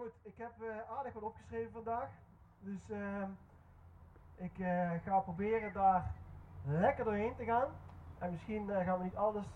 Goed, 0.00 0.12
ik 0.22 0.36
heb 0.36 0.52
uh, 0.60 0.96
aardig 0.96 1.12
wat 1.12 1.22
opgeschreven 1.22 1.72
vandaag. 1.72 2.08
Dus 2.60 2.90
uh, 2.90 3.22
ik 4.36 4.58
uh, 4.58 4.90
ga 5.04 5.18
proberen 5.18 5.72
daar 5.72 6.12
lekker 6.64 7.04
doorheen 7.04 7.36
te 7.36 7.44
gaan. 7.44 7.68
En 8.18 8.30
misschien 8.30 8.70
eh, 8.70 8.84
gaan 8.84 8.98
we 8.98 9.04
niet 9.04 9.16
alles 9.16 9.46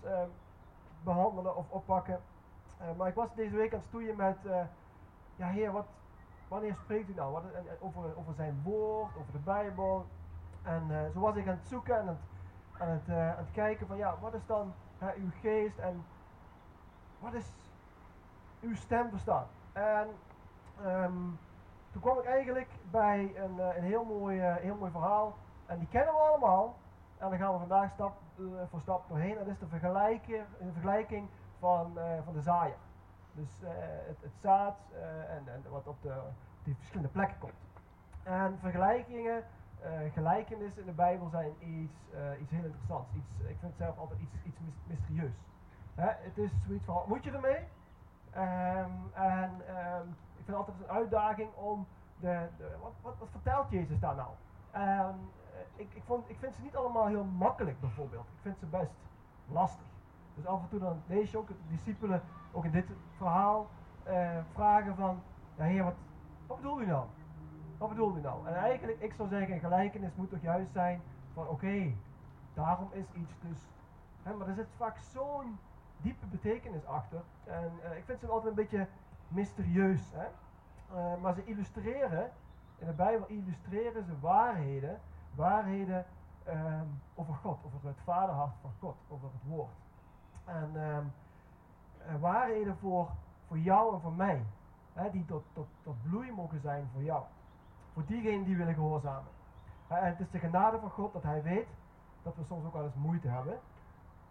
behandelen 1.03 1.55
of 1.55 1.69
oppakken. 1.69 2.21
maar 2.97 3.07
ik 3.07 3.15
was 3.15 3.35
deze 3.35 3.55
week 3.55 3.71
aan 3.71 3.79
het 3.79 3.87
stoeien 3.87 4.15
met, 4.15 4.37
ja 5.35 5.47
heer, 5.47 5.71
wat, 5.71 5.87
wanneer 6.47 6.75
spreekt 6.75 7.09
u 7.09 7.13
nou? 7.13 7.31
Wat, 7.31 7.43
over, 7.79 8.17
over 8.17 8.33
zijn 8.33 8.61
woord, 8.63 9.17
over 9.17 9.31
de 9.31 9.43
Bijbel. 9.43 10.05
En 10.63 11.11
zo 11.13 11.19
was 11.19 11.35
ik 11.35 11.47
aan 11.47 11.57
het 11.57 11.67
zoeken 11.67 11.99
en 11.99 12.07
aan 12.07 12.17
het, 12.17 12.19
aan 12.81 12.89
het, 12.89 13.09
aan 13.09 13.43
het 13.45 13.51
kijken 13.51 13.87
van 13.87 13.97
ja, 13.97 14.17
wat 14.19 14.33
is 14.33 14.45
dan 14.45 14.73
uw 14.99 15.29
geest 15.41 15.77
en 15.77 16.05
wat 17.19 17.33
is 17.33 17.51
uw 18.61 18.75
stem 18.75 19.09
verstaan? 19.09 19.47
En 19.73 20.07
um, 20.85 21.39
toen 21.95 22.03
kwam 22.03 22.19
ik 22.19 22.25
eigenlijk 22.25 22.69
bij 22.91 23.31
een, 23.35 23.55
uh, 23.57 23.75
een 23.75 23.83
heel, 23.83 24.03
mooi, 24.03 24.39
uh, 24.39 24.55
heel 24.55 24.75
mooi 24.75 24.91
verhaal. 24.91 25.35
En 25.65 25.79
die 25.79 25.87
kennen 25.87 26.13
we 26.13 26.19
allemaal. 26.19 26.75
En 27.17 27.29
daar 27.29 27.39
gaan 27.39 27.53
we 27.53 27.59
vandaag 27.59 27.91
stap 27.91 28.17
uh, 28.37 28.47
voor 28.69 28.81
stap 28.81 29.07
doorheen. 29.07 29.35
Dat 29.35 29.47
is 29.47 29.59
de 29.59 29.65
een 30.59 30.73
vergelijking 30.73 31.27
van, 31.59 31.97
van 32.23 32.33
de 32.33 32.41
zaaier. 32.41 32.75
Dus 33.31 33.61
het, 34.07 34.17
het, 34.21 34.31
zaad 34.41 34.77
en, 35.29 35.43
en, 35.53 35.63
wat 35.69 35.87
op 35.87 36.01
de, 36.01 36.13
die 36.63 36.75
verschillende 36.75 37.11
plekken 37.11 37.37
komt. 37.39 37.53
En 38.23 38.57
vergelijkingen, 38.59 39.43
gelijkenissen 40.13 40.81
in 40.81 40.87
de 40.87 40.93
Bijbel 40.93 41.29
zijn 41.29 41.53
iets, 41.59 41.95
iets 42.41 42.51
heel 42.51 42.63
interessants. 42.63 43.09
Iets, 43.13 43.29
ik 43.39 43.57
vind 43.59 43.61
het 43.61 43.77
zelf 43.77 43.97
altijd 43.97 44.19
iets, 44.19 44.35
iets 44.43 44.59
mysterieus. 44.87 45.35
Hè? 45.95 46.07
Het 46.07 46.37
is 46.37 46.51
zoiets 46.65 46.85
van, 46.85 47.03
moet 47.07 47.23
je 47.23 47.31
ermee? 47.31 47.63
Um, 48.37 49.13
en 49.13 49.51
ik 50.07 50.24
vind 50.45 50.57
het 50.57 50.67
altijd 50.67 50.77
een 50.79 50.95
uitdaging 50.95 51.49
om 51.53 51.87
de, 52.19 52.47
de 52.57 52.75
wat, 52.81 53.17
wat, 53.19 53.29
vertelt 53.31 53.69
Jezus 53.69 53.99
daar 53.99 54.15
nou? 54.15 54.29
Um, 54.75 55.15
ik, 55.75 55.93
ik, 55.93 56.03
vond, 56.05 56.29
ik 56.29 56.37
vind 56.39 56.55
ze 56.55 56.61
niet 56.61 56.75
allemaal 56.75 57.05
heel 57.05 57.23
makkelijk 57.23 57.79
bijvoorbeeld. 57.79 58.25
Ik 58.25 58.41
vind 58.41 58.57
ze 58.57 58.65
best 58.65 58.91
lastig. 59.47 59.85
Dus 60.35 60.45
af 60.45 60.61
en 60.61 60.69
toe 60.69 60.79
dan 60.79 61.01
lees 61.07 61.31
je 61.31 61.37
ook 61.37 61.47
de 61.47 61.53
discipelen, 61.69 62.21
ook 62.51 62.65
in 62.65 62.71
dit 62.71 62.85
verhaal, 63.17 63.67
uh, 64.07 64.29
vragen 64.53 64.95
van, 64.95 65.21
ja 65.55 65.63
heer, 65.63 65.83
wat, 65.83 65.95
wat 66.47 66.57
bedoel 66.57 66.81
u 66.81 66.85
nou? 66.85 67.05
Wat 67.77 67.89
bedoel 67.89 68.17
u 68.17 68.21
nou? 68.21 68.47
En 68.47 68.55
eigenlijk, 68.55 68.99
ik 68.99 69.13
zou 69.13 69.29
zeggen, 69.29 69.59
gelijkenis 69.59 70.15
moet 70.15 70.29
toch 70.29 70.41
juist 70.41 70.71
zijn 70.71 71.01
van, 71.33 71.47
oké, 71.47 71.93
daarom 72.53 72.89
is 72.91 73.05
iets 73.13 73.33
dus, 73.41 73.59
hè, 74.23 74.33
maar 74.33 74.47
er 74.47 74.53
zit 74.53 74.67
vaak 74.77 74.97
zo'n 74.97 75.57
diepe 75.97 76.25
betekenis 76.25 76.85
achter. 76.85 77.21
En 77.43 77.71
uh, 77.83 77.97
ik 77.97 78.03
vind 78.05 78.19
ze 78.19 78.27
altijd 78.27 78.49
een 78.49 78.63
beetje 78.63 78.87
mysterieus. 79.27 80.11
Hè? 80.13 80.27
Uh, 80.93 81.21
maar 81.21 81.33
ze 81.33 81.45
illustreren, 81.45 82.31
in 82.77 82.87
de 82.87 82.93
Bijbel 82.93 83.27
illustreren 83.27 84.03
ze 84.03 84.19
waarheden, 84.19 84.99
waarheden 85.35 86.05
um, 86.47 87.01
over 87.15 87.33
God, 87.33 87.59
over 87.65 87.87
het 87.87 87.99
vaderhart 88.03 88.53
van 88.61 88.71
God, 88.79 88.95
over 89.07 89.27
het 89.33 89.49
woord. 89.51 89.75
En 90.45 90.75
um, 90.75 91.11
uh, 92.07 92.21
waarheden 92.21 92.77
voor, 92.77 93.09
voor 93.47 93.57
jou 93.57 93.93
en 93.93 94.01
voor 94.01 94.13
mij, 94.13 94.45
hè, 94.93 95.11
die 95.11 95.25
tot, 95.25 95.43
tot, 95.53 95.67
tot 95.83 95.95
bloei 96.09 96.31
mogen 96.31 96.59
zijn 96.59 96.89
voor 96.93 97.03
jou. 97.03 97.23
Voor 97.93 98.05
diegenen 98.05 98.43
die 98.43 98.57
willen 98.57 98.73
gehoorzamen. 98.73 99.31
En 99.87 100.05
het 100.05 100.19
is 100.19 100.29
de 100.29 100.39
genade 100.39 100.79
van 100.79 100.89
God 100.89 101.13
dat 101.13 101.23
Hij 101.23 101.43
weet 101.43 101.67
dat 102.23 102.35
we 102.35 102.43
soms 102.43 102.65
ook 102.65 102.73
wel 102.73 102.83
eens 102.83 102.95
moeite 102.95 103.27
hebben 103.27 103.59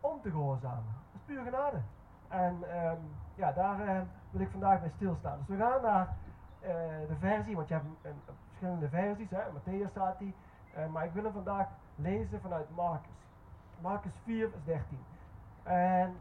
om 0.01 0.21
te 0.21 0.31
gehoorzamen. 0.31 0.85
Dat 0.85 1.21
is 1.21 1.27
puur 1.27 1.43
genade. 1.43 1.81
En 2.29 2.87
um, 2.87 2.99
ja, 3.35 3.53
daar 3.53 3.81
uh, 3.81 4.01
wil 4.31 4.41
ik 4.41 4.51
vandaag 4.51 4.81
bij 4.81 4.91
stilstaan. 4.97 5.39
Dus 5.39 5.57
we 5.57 5.63
gaan 5.63 5.83
naar 5.83 6.17
uh, 6.63 6.69
de 7.09 7.17
versie, 7.19 7.57
want 7.57 7.69
je 7.69 7.75
hebt 7.75 7.87
een, 8.03 8.21
verschillende 8.49 8.89
versies, 8.89 9.31
hè, 9.31 9.41
Matthäus 9.41 9.91
staat 9.91 10.19
die. 10.19 10.35
Uh, 10.79 10.87
maar 10.87 11.05
ik 11.05 11.13
wil 11.13 11.25
hem 11.25 11.33
vandaag 11.33 11.69
lezen 11.95 12.41
vanuit 12.41 12.75
Marcus. 12.75 13.19
Marcus 13.81 14.13
4 14.25 14.51
vers 14.51 14.65
13. 14.65 14.99
En 15.63 16.17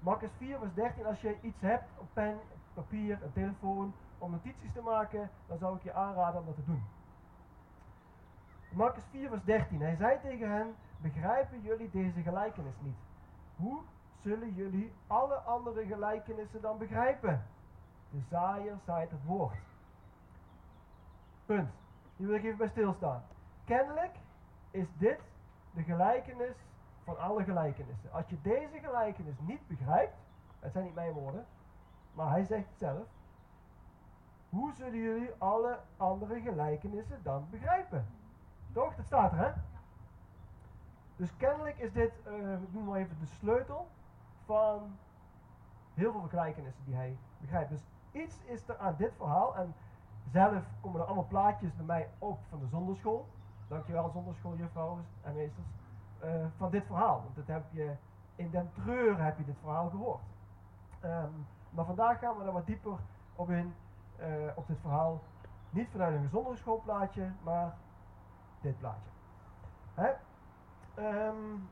Marcus 0.00 0.30
4 0.38 0.58
vers 0.58 0.74
13, 0.74 1.06
als 1.06 1.20
je 1.20 1.40
iets 1.40 1.60
hebt, 1.60 1.84
een 2.00 2.08
pen, 2.12 2.38
papier, 2.74 3.18
een 3.22 3.32
telefoon, 3.32 3.94
om 4.18 4.30
notities 4.30 4.72
te 4.72 4.80
maken, 4.80 5.30
dan 5.46 5.58
zou 5.58 5.76
ik 5.76 5.82
je 5.82 5.92
aanraden 5.92 6.40
om 6.40 6.46
dat 6.46 6.54
te 6.54 6.64
doen. 6.64 6.82
Marcus 8.70 9.04
4 9.10 9.28
vers 9.28 9.44
13, 9.44 9.80
hij 9.80 9.96
zei 9.96 10.18
tegen 10.22 10.50
hen, 10.50 10.74
begrijpen 10.96 11.60
jullie 11.60 11.90
deze 11.90 12.22
gelijkenis 12.22 12.74
niet? 12.80 12.96
Hoe 13.56 13.80
zullen 14.24 14.54
jullie 14.54 14.92
alle 15.06 15.34
andere 15.34 15.86
gelijkenissen 15.86 16.60
dan 16.60 16.78
begrijpen? 16.78 17.46
De 18.10 18.20
zaaier 18.30 18.78
zaait 18.86 19.10
het 19.10 19.24
woord. 19.24 19.58
Punt. 21.46 21.70
Hier 22.16 22.26
wil 22.26 22.36
ik 22.36 22.44
even 22.44 22.58
bij 22.58 22.68
stilstaan. 22.68 23.22
Kennelijk 23.64 24.16
is 24.70 24.86
dit 24.98 25.20
de 25.72 25.82
gelijkenis 25.82 26.56
van 27.04 27.18
alle 27.18 27.44
gelijkenissen. 27.44 28.12
Als 28.12 28.28
je 28.28 28.40
deze 28.42 28.78
gelijkenis 28.78 29.34
niet 29.40 29.66
begrijpt, 29.66 30.14
het 30.60 30.72
zijn 30.72 30.84
niet 30.84 30.94
mijn 30.94 31.12
woorden, 31.12 31.46
maar 32.12 32.30
hij 32.30 32.44
zegt 32.44 32.68
het 32.68 32.78
zelf. 32.78 33.06
Hoe 34.48 34.72
zullen 34.72 34.98
jullie 34.98 35.30
alle 35.38 35.78
andere 35.96 36.40
gelijkenissen 36.40 37.20
dan 37.22 37.46
begrijpen? 37.50 38.06
Toch? 38.72 38.96
Dat 38.96 39.04
staat 39.04 39.32
er, 39.32 39.38
hè? 39.38 39.52
Dus 41.16 41.36
kennelijk 41.36 41.78
is 41.78 41.92
dit, 41.92 42.12
uh, 42.26 42.52
ik 42.52 42.72
noem 42.72 42.84
maar 42.84 42.98
even 42.98 43.16
de 43.20 43.26
sleutel 43.26 43.88
van 44.44 44.96
heel 45.94 46.12
veel 46.12 46.28
gelijkenissen 46.28 46.84
die 46.84 46.94
hij 46.94 47.16
begrijpt. 47.40 47.70
Dus 47.70 47.84
iets 48.12 48.42
is 48.44 48.68
er 48.68 48.78
aan 48.78 48.94
dit 48.98 49.12
verhaal. 49.16 49.56
En 49.56 49.74
zelf 50.32 50.64
komen 50.80 51.00
er 51.00 51.06
allemaal 51.06 51.26
plaatjes 51.28 51.74
bij 51.76 51.84
mij 51.84 52.08
op 52.18 52.38
van 52.48 52.58
de 52.58 52.66
zonderschool. 52.66 53.26
Dankjewel 53.68 54.10
zonderschooljuffrouwen 54.10 55.04
en 55.22 55.34
meesters. 55.34 55.66
Uh, 56.24 56.46
van 56.56 56.70
dit 56.70 56.86
verhaal. 56.86 57.22
Want 57.22 57.36
dat 57.36 57.46
heb 57.46 57.64
je 57.70 57.94
in 58.36 58.50
den 58.50 58.70
treur 58.72 59.22
heb 59.22 59.38
je 59.38 59.44
dit 59.44 59.58
verhaal 59.60 59.88
gehoord. 59.90 60.22
Um, 61.04 61.46
maar 61.70 61.84
vandaag 61.84 62.18
gaan 62.18 62.38
we 62.38 62.44
er 62.44 62.52
wat 62.52 62.66
dieper 62.66 62.98
op 63.36 63.50
in. 63.50 63.74
Uh, 64.20 64.26
op 64.54 64.66
dit 64.66 64.78
verhaal. 64.80 65.20
Niet 65.70 65.88
vanuit 65.90 66.14
een 66.14 66.28
zonderschoolplaatje, 66.28 67.32
maar 67.42 67.76
dit 68.60 68.78
plaatje. 68.78 69.10
Hè? 69.94 70.10
Um, 71.26 71.68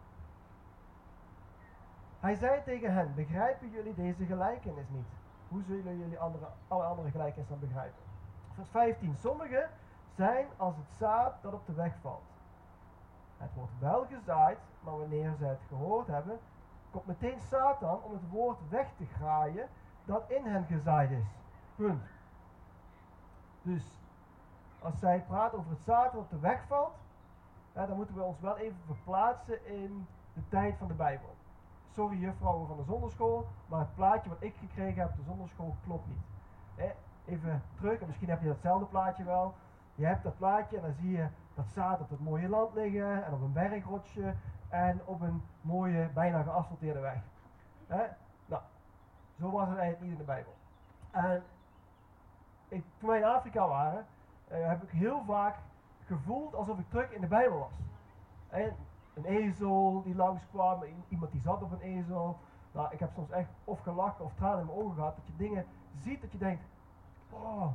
hij 2.22 2.34
zei 2.34 2.62
tegen 2.65 2.94
hen, 2.94 3.15
begrijpen 3.15 3.71
jullie 3.71 3.94
deze 3.94 4.25
gelijkenis 4.25 4.88
niet? 4.88 5.06
Hoe 5.49 5.62
zullen 5.62 5.99
jullie 5.99 6.19
andere, 6.19 6.47
alle 6.69 6.84
andere 6.84 7.10
gelijkenissen 7.10 7.59
dan 7.59 7.69
begrijpen? 7.69 8.03
Vers 8.55 8.69
15. 8.69 9.15
Sommigen 9.16 9.69
zijn 10.15 10.47
als 10.56 10.77
het 10.77 10.93
zaad 10.99 11.43
dat 11.43 11.53
op 11.53 11.66
de 11.66 11.72
weg 11.72 11.94
valt. 12.00 12.22
Het 13.37 13.55
wordt 13.55 13.78
wel 13.78 14.06
gezaaid, 14.06 14.59
maar 14.81 14.99
wanneer 14.99 15.34
ze 15.38 15.44
het 15.44 15.61
gehoord 15.69 16.06
hebben, 16.06 16.38
komt 16.91 17.06
meteen 17.06 17.41
Satan 17.41 18.03
om 18.03 18.12
het 18.12 18.31
woord 18.31 18.69
weg 18.69 18.88
te 18.97 19.06
graaien 19.06 19.69
dat 20.05 20.31
in 20.31 20.44
hen 20.44 20.65
gezaaid 20.65 21.11
is. 21.11 21.27
Punt. 21.77 22.05
Dus 23.62 23.84
als 24.78 24.99
zij 24.99 25.25
praat 25.28 25.55
over 25.55 25.71
het 25.71 25.82
zaad 25.82 26.12
dat 26.12 26.21
op 26.21 26.31
de 26.31 26.38
weg 26.38 26.66
valt, 26.66 26.94
dan 27.72 27.97
moeten 27.97 28.15
we 28.15 28.22
ons 28.22 28.41
wel 28.41 28.56
even 28.56 28.81
verplaatsen 28.87 29.66
in 29.66 30.06
de 30.32 30.49
tijd 30.49 30.77
van 30.78 30.88
de 30.88 30.94
Bijbel 30.94 31.34
sorry 31.93 32.17
juffrouwen 32.17 32.67
van 32.67 32.77
de 32.77 32.85
zonderschool, 32.85 33.47
maar 33.67 33.81
het 33.81 33.95
plaatje 33.95 34.29
wat 34.29 34.43
ik 34.43 34.55
gekregen 34.59 35.01
heb 35.01 35.11
op 35.11 35.17
de 35.17 35.23
zonderschool 35.23 35.77
klopt 35.85 36.07
niet. 36.07 36.93
even 37.25 37.63
terug, 37.77 38.01
en 38.01 38.07
misschien 38.07 38.29
heb 38.29 38.43
je 38.43 38.49
datzelfde 38.49 38.87
plaatje 38.87 39.25
wel. 39.25 39.55
Je 39.95 40.07
hebt 40.07 40.23
dat 40.23 40.37
plaatje 40.37 40.77
en 40.77 40.83
dan 40.83 40.93
zie 40.93 41.11
je 41.11 41.27
dat 41.55 41.65
zaad 41.69 42.01
op 42.01 42.11
het 42.11 42.21
mooie 42.21 42.49
land 42.49 42.75
liggen 42.75 43.25
en 43.25 43.33
op 43.33 43.41
een 43.41 43.53
bergrotsje 43.53 44.35
en 44.69 45.01
op 45.05 45.21
een 45.21 45.43
mooie, 45.61 46.09
bijna 46.15 46.43
geasfalteerde 46.43 47.01
weg. 47.01 47.19
Nou, 48.47 48.63
zo 49.41 49.51
was 49.51 49.69
het 49.69 49.79
eigenlijk 49.79 50.01
niet 50.01 50.13
in 50.13 50.19
de 50.19 50.33
Bijbel. 50.33 50.55
En 51.11 51.43
ik, 52.69 52.85
toen 52.99 53.09
wij 53.09 53.19
in 53.19 53.25
Afrika 53.25 53.69
waren, 53.69 54.06
uh, 54.53 54.69
heb 54.69 54.83
ik 54.83 54.91
heel 54.91 55.23
vaak 55.27 55.56
gevoeld 56.06 56.55
alsof 56.55 56.79
ik 56.79 56.88
terug 56.88 57.11
in 57.11 57.21
de 57.21 57.27
Bijbel 57.27 57.59
was. 57.59 57.73
En 58.49 58.77
een 59.14 59.25
ezel 59.25 60.03
die 60.03 60.14
langskwam, 60.14 60.82
iemand 61.09 61.32
die 61.32 61.41
zat 61.41 61.62
op 61.62 61.73
een 61.73 61.81
ezel. 61.81 62.38
Nou, 62.73 62.88
ik 62.91 62.99
heb 62.99 63.11
soms 63.14 63.31
echt 63.31 63.49
of 63.64 63.81
gelachen 63.81 64.25
of 64.25 64.35
tranen 64.35 64.61
in 64.61 64.67
mijn 64.67 64.79
ogen 64.79 64.94
gehad, 64.94 65.17
dat 65.17 65.26
je 65.26 65.37
dingen 65.37 65.67
ziet 65.94 66.20
dat 66.20 66.32
je 66.32 66.38
denkt, 66.38 66.62
oh 67.31 67.67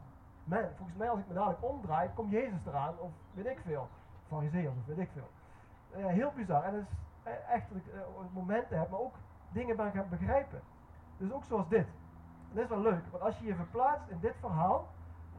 man, 0.44 0.66
volgens 0.75 0.98
mij 0.98 1.10
als 1.10 1.19
ik 1.19 1.28
me 1.28 1.34
dadelijk 1.34 1.63
omdraai, 1.63 2.10
komt 2.13 2.31
Jezus 2.31 2.66
eraan, 2.66 3.00
of 3.00 3.12
weet 3.34 3.45
ik 3.45 3.60
veel, 3.66 3.88
fariseeërs 4.28 4.75
of 4.78 4.86
weet 4.86 4.98
ik 4.98 5.10
veel. 5.13 5.30
Uh, 5.98 6.06
heel 6.06 6.31
bizar. 6.36 6.63
En 6.63 6.74
het 6.74 6.84
is 6.84 6.98
eh, 7.24 7.54
echt 7.54 7.69
dat 7.69 7.78
ik 7.78 7.94
uh, 7.94 8.01
momenten 8.34 8.80
heb, 8.80 8.89
maar 8.89 9.00
ook 9.00 9.16
dingen 9.51 9.75
ben 9.75 9.92
gaan 9.92 10.10
begrijpen. 10.10 10.62
Dus 11.18 11.31
ook 11.31 11.44
zoals 11.44 11.68
dit. 11.68 11.88
Dat 12.54 12.63
is 12.63 12.69
wel 12.69 12.80
leuk, 12.80 13.07
want 13.12 13.24
als 13.24 13.39
je 13.39 13.45
je 13.45 13.56
verplaatst 13.56 14.10
in 14.10 14.19
dit 14.19 14.36
verhaal, 14.39 14.88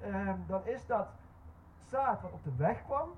ehm, 0.00 0.36
dan 0.46 0.66
is 0.66 0.86
dat 0.86 1.08
zaad 1.86 2.20
wat 2.20 2.32
op 2.32 2.44
de 2.44 2.56
weg 2.56 2.84
kwam, 2.84 3.08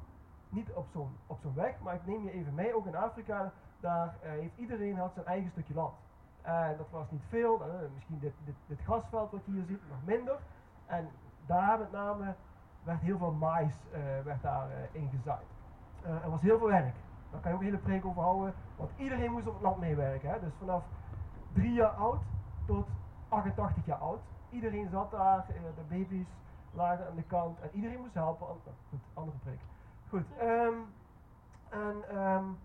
niet 0.50 0.72
op 0.72 0.86
zo'n 0.92 1.16
op 1.26 1.38
zo'n 1.40 1.54
weg, 1.54 1.80
maar 1.80 1.94
ik 1.94 2.06
neem 2.06 2.24
je 2.24 2.32
even 2.32 2.54
mee, 2.54 2.76
ook 2.76 2.86
in 2.86 2.96
Afrika, 2.96 3.52
daar 3.80 4.14
uh, 4.22 4.30
heeft 4.30 4.56
iedereen 4.56 4.96
had 4.96 5.12
zijn 5.14 5.26
eigen 5.26 5.50
stukje 5.50 5.74
land. 5.74 5.94
En 6.42 6.76
dat 6.76 6.90
was 6.90 7.10
niet 7.10 7.24
veel, 7.28 7.60
uh, 7.60 7.74
misschien 7.94 8.18
dit, 8.18 8.32
dit, 8.66 8.80
grasveld 8.80 9.30
wat 9.30 9.44
je 9.44 9.52
hier 9.52 9.64
ziet, 9.64 9.80
nog 9.88 10.04
minder. 10.04 10.38
En 10.86 11.08
daar 11.46 11.78
met 11.78 11.92
name 11.92 12.34
werd 12.82 13.00
heel 13.00 13.18
veel 13.18 13.32
mais 13.32 13.74
uh, 13.92 13.98
werd 14.24 14.42
daar 14.42 14.68
ingezaaid. 14.92 15.46
Er 16.02 16.30
was 16.30 16.40
heel 16.40 16.58
veel 16.58 16.66
werk. 16.66 16.94
Daar 17.30 17.40
kan 17.40 17.50
je 17.50 17.56
ook 17.56 17.62
een 17.62 17.70
hele 17.70 17.82
preek 17.82 18.04
over 18.04 18.22
houden, 18.22 18.54
want 18.76 18.90
iedereen 18.96 19.32
moest 19.32 19.46
op 19.46 19.52
het 19.52 19.62
land 19.62 19.78
meewerken. 19.78 20.30
Hè? 20.30 20.40
Dus 20.40 20.52
vanaf 20.58 20.84
drie 21.52 21.72
jaar 21.72 21.90
oud 21.90 22.20
tot 22.66 22.86
88 23.28 23.86
jaar 23.86 23.98
oud. 23.98 24.20
Iedereen 24.50 24.88
zat 24.88 25.10
daar, 25.10 25.46
de 25.46 25.82
baby's 25.88 26.28
lagen 26.72 27.06
aan 27.06 27.16
de 27.16 27.22
kant 27.22 27.60
en 27.60 27.68
iedereen 27.72 28.00
moest 28.00 28.14
helpen. 28.14 28.46
Goed, 28.88 29.00
andere 29.14 29.36
preek. 29.38 29.60
Goed, 30.10 30.26
um, 30.42 30.86
en 31.68 32.18
um, 32.18 32.58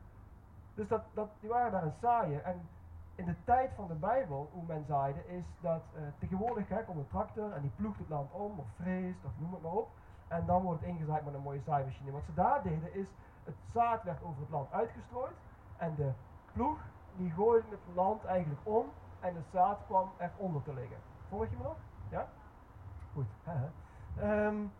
dus 0.74 0.88
dat, 0.88 1.02
dat, 1.14 1.30
die 1.40 1.50
waren 1.50 1.72
daar 1.72 1.84
het 1.84 1.98
zaaien. 2.02 2.44
En 2.44 2.68
in 3.16 3.26
de 3.26 3.36
tijd 3.44 3.72
van 3.76 3.88
de 3.88 3.94
Bijbel, 3.94 4.50
hoe 4.54 4.64
men 4.68 4.86
zaaide, 4.88 5.28
is 5.28 5.44
dat 5.62 5.82
uh, 5.96 6.02
tegenwoordig 6.20 6.70
hè, 6.70 6.84
komt 6.84 6.98
een 6.98 7.08
tractor 7.08 7.52
en 7.52 7.62
die 7.62 7.72
ploegt 7.76 8.00
het 8.00 8.10
land 8.10 8.32
om, 8.32 8.60
of 8.60 8.66
vreest, 8.76 9.26
of 9.26 9.32
noem 9.38 9.54
het 9.54 9.62
maar 9.62 9.72
op. 9.72 9.90
En 10.28 10.46
dan 10.46 10.62
wordt 10.62 10.80
het 10.80 10.90
ingezaaid 10.90 11.26
met 11.26 11.34
een 11.34 11.42
mooie 11.42 11.62
zaaimachine. 11.66 12.12
Wat 12.12 12.24
ze 12.26 12.34
daar 12.34 12.64
deden 12.64 12.94
is, 12.94 13.08
het 13.44 13.56
zaad 13.74 14.04
werd 14.04 14.24
over 14.24 14.42
het 14.42 14.50
land 14.50 14.72
uitgestrooid. 14.72 15.36
En 15.78 15.96
de 15.96 16.12
ploeg, 16.54 16.80
die 17.16 17.32
gooide 17.32 17.68
het 17.70 17.96
land 17.96 18.24
eigenlijk 18.26 18.62
om. 18.64 18.86
En 19.20 19.36
het 19.36 19.46
zaad 19.52 19.80
kwam 19.86 20.12
eronder 20.18 20.64
te 20.64 20.74
liggen. 20.74 20.98
Volg 21.30 21.50
je 21.50 21.56
me 21.58 21.64
nog? 21.64 21.78
Ja? 22.10 22.28
Goed. 23.14 23.28
Um, 24.22 24.72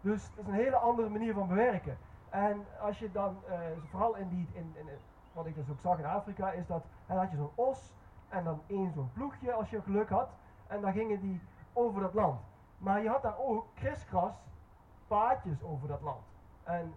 dus 0.00 0.22
het 0.22 0.38
is 0.38 0.46
een 0.46 0.52
hele 0.52 0.76
andere 0.76 1.08
manier 1.08 1.34
van 1.34 1.48
bewerken. 1.48 1.96
En 2.30 2.66
als 2.80 2.98
je 2.98 3.12
dan, 3.12 3.36
uh, 3.48 3.58
vooral 3.90 4.16
in 4.16 4.28
die, 4.28 4.48
in, 4.52 4.72
in, 4.76 4.88
wat 5.32 5.46
ik 5.46 5.54
dus 5.54 5.70
ook 5.70 5.80
zag 5.80 5.98
in 5.98 6.04
Afrika, 6.04 6.50
is 6.50 6.66
dat 6.66 6.84
dan 7.06 7.16
had 7.16 7.30
je 7.30 7.36
zo'n 7.36 7.50
os 7.54 7.92
en 8.28 8.44
dan 8.44 8.60
één 8.66 8.92
zo'n 8.92 9.12
ploegje 9.12 9.52
als 9.52 9.70
je 9.70 9.82
geluk 9.82 10.08
had. 10.08 10.28
En 10.66 10.80
dan 10.80 10.92
gingen 10.92 11.20
die 11.20 11.40
over 11.72 12.00
dat 12.00 12.14
land. 12.14 12.40
Maar 12.78 13.02
je 13.02 13.08
had 13.08 13.22
daar 13.22 13.38
ook 13.38 13.66
kriskras 13.74 14.34
paadjes 15.06 15.62
over 15.62 15.88
dat 15.88 16.00
land. 16.00 16.22
En 16.62 16.94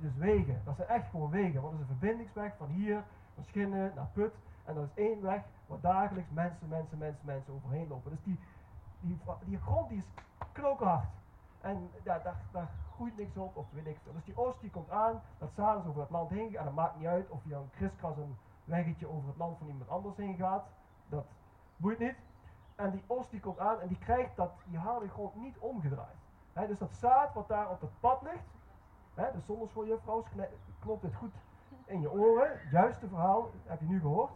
dus 0.00 0.16
wegen, 0.16 0.60
dat 0.64 0.76
zijn 0.76 0.88
echt 0.88 1.10
gewoon 1.10 1.30
wegen. 1.30 1.62
Want 1.62 1.72
dat 1.72 1.82
is 1.82 1.88
een 1.88 1.98
verbindingsweg 1.98 2.56
van 2.56 2.66
hier, 2.66 3.04
van 3.34 3.44
Schinnen 3.44 3.92
naar 3.94 4.08
Put. 4.12 4.34
En 4.64 4.74
dat 4.74 4.84
is 4.84 5.04
één 5.04 5.22
weg 5.22 5.42
waar 5.66 5.80
dagelijks 5.80 6.30
mensen, 6.30 6.68
mensen, 6.68 6.98
mensen, 6.98 7.26
mensen 7.26 7.54
overheen 7.54 7.88
lopen. 7.88 8.10
Dus 8.10 8.22
die, 8.22 8.38
die, 9.44 9.58
grond 9.58 9.88
die 9.88 9.98
is 9.98 10.08
knokenhard. 10.52 11.08
En 11.60 11.90
daar, 12.02 12.36
groeit 12.94 13.16
niks 13.16 13.36
op 13.36 13.56
of 13.56 13.66
weet 13.70 13.86
ik 13.86 13.98
veel. 14.02 14.12
Dus 14.12 14.24
die 14.24 14.36
oost 14.36 14.60
die 14.60 14.70
komt 14.70 14.90
aan, 14.90 15.22
dat 15.38 15.48
is 15.50 15.86
over 15.88 16.00
het 16.00 16.10
land 16.10 16.30
heen 16.30 16.56
en 16.56 16.64
dat 16.64 16.74
maakt 16.74 16.96
niet 16.96 17.06
uit 17.06 17.28
of 17.28 17.44
je 17.44 17.54
een 17.54 17.70
kriskras 17.70 18.16
een 18.16 18.36
weggetje 18.64 19.08
over 19.08 19.28
het 19.28 19.36
land 19.36 19.58
van 19.58 19.66
iemand 19.66 19.90
anders 19.90 20.16
heen 20.16 20.36
gaat. 20.36 20.64
Dat 21.08 21.26
boeit 21.76 21.98
niet. 21.98 22.16
En 22.74 22.90
die 22.90 23.04
oost 23.06 23.30
die 23.30 23.40
komt 23.40 23.58
aan 23.58 23.80
en 23.80 23.88
die 23.88 23.98
krijgt 23.98 24.36
dat, 24.36 24.50
die 24.64 24.78
harde 24.78 25.08
grond 25.08 25.34
niet 25.34 25.58
omgedraaid. 25.58 26.16
He, 26.52 26.66
dus 26.66 26.78
dat 26.78 26.94
zaad 26.94 27.34
wat 27.34 27.48
daar 27.48 27.70
op 27.70 27.80
het 27.80 28.00
pad 28.00 28.22
ligt, 28.22 28.46
he, 29.14 29.32
de 29.32 29.40
zonderschooljuffrouw 29.40 30.24
klopt 30.80 31.02
dit 31.02 31.14
goed 31.14 31.32
in 31.86 32.00
je 32.00 32.12
oren. 32.12 32.60
Juiste 32.70 33.08
verhaal, 33.08 33.50
heb 33.64 33.80
je 33.80 33.86
nu 33.86 34.00
gehoord. 34.00 34.30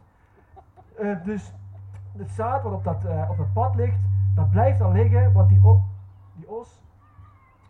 Uh, 1.00 1.24
dus 1.24 1.52
het 2.16 2.30
zaad 2.30 2.62
wat 2.62 2.72
op 2.72 2.84
dat, 2.84 3.04
uh, 3.04 3.30
op 3.30 3.36
dat 3.36 3.52
pad 3.52 3.74
ligt, 3.74 3.98
dat 4.34 4.50
blijft 4.50 4.78
dan 4.78 4.92
liggen, 4.92 5.32
want 5.32 5.48
die, 5.48 5.60
die 6.34 6.48
os 6.48 6.82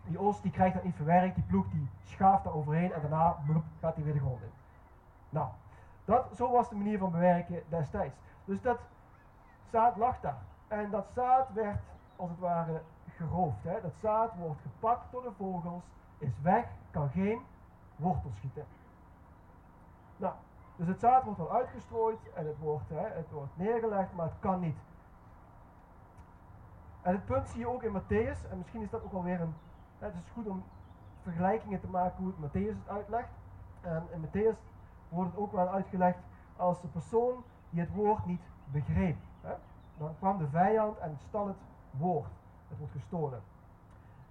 die 0.03 0.19
os 0.19 0.41
die 0.41 0.51
krijgt 0.51 0.73
dat 0.73 0.83
niet 0.83 0.95
verwerkt, 0.95 1.35
die 1.35 1.43
ploeg 1.43 1.65
die 1.69 1.89
schaaft 2.03 2.43
daar 2.43 2.53
overheen 2.53 2.93
en 2.93 3.01
daarna 3.01 3.37
bloep, 3.45 3.63
gaat 3.79 3.95
hij 3.95 4.03
weer 4.03 4.13
de 4.13 4.19
grond 4.19 4.41
in. 4.41 4.51
Nou, 5.29 5.47
dat, 6.05 6.25
zo 6.35 6.51
was 6.51 6.69
de 6.69 6.75
manier 6.75 6.97
van 6.97 7.11
bewerken 7.11 7.63
destijds. 7.69 8.15
Dus 8.45 8.61
dat 8.61 8.79
zaad 9.71 9.97
lag 9.97 10.19
daar. 10.19 10.41
En 10.67 10.89
dat 10.89 11.05
zaad 11.13 11.53
werd 11.53 11.81
als 12.15 12.29
het 12.29 12.39
ware 12.39 12.81
geroofd. 13.15 13.63
Hè. 13.63 13.81
Dat 13.81 13.93
zaad 14.01 14.35
wordt 14.35 14.61
gepakt 14.61 15.11
door 15.11 15.21
de 15.21 15.31
vogels, 15.37 15.83
is 16.17 16.39
weg, 16.41 16.65
kan 16.91 17.09
geen 17.09 17.41
wortel 17.95 18.31
schieten. 18.31 18.65
Nou, 20.17 20.33
dus 20.75 20.87
het 20.87 20.99
zaad 20.99 21.23
wordt 21.23 21.39
wel 21.39 21.53
uitgestrooid 21.53 22.33
en 22.33 22.45
het 22.45 22.57
wordt, 22.59 22.89
hè, 22.89 23.07
het 23.07 23.31
wordt 23.31 23.57
neergelegd, 23.57 24.13
maar 24.13 24.25
het 24.25 24.39
kan 24.39 24.59
niet. 24.59 24.77
En 27.01 27.11
het 27.11 27.25
punt 27.25 27.49
zie 27.49 27.59
je 27.59 27.67
ook 27.67 27.83
in 27.83 28.01
Matthäus, 28.01 28.49
en 28.51 28.57
misschien 28.57 28.81
is 28.81 28.89
dat 28.89 29.03
ook 29.03 29.13
alweer 29.13 29.41
een 29.41 29.55
het 30.03 30.13
is 30.25 30.31
goed 30.33 30.47
om 30.47 30.63
vergelijkingen 31.21 31.79
te 31.79 31.87
maken 31.87 32.23
hoe 32.23 32.33
het 32.35 32.51
Matthäus 32.51 32.77
het 32.77 32.89
uitlegt. 32.89 33.29
En 33.81 34.03
in 34.11 34.25
Matthäus 34.25 34.57
wordt 35.09 35.31
het 35.31 35.39
ook 35.39 35.51
wel 35.51 35.69
uitgelegd 35.69 36.17
als 36.55 36.81
de 36.81 36.87
persoon 36.87 37.43
die 37.69 37.79
het 37.79 37.93
woord 37.93 38.25
niet 38.25 38.41
begreep. 38.71 39.17
Hè? 39.41 39.53
Dan 39.97 40.15
kwam 40.17 40.37
de 40.37 40.47
vijand 40.47 40.97
en 40.97 41.17
stal 41.27 41.47
het 41.47 41.57
woord. 41.91 42.31
Het 42.67 42.77
wordt 42.77 42.93
gestolen. 42.93 43.41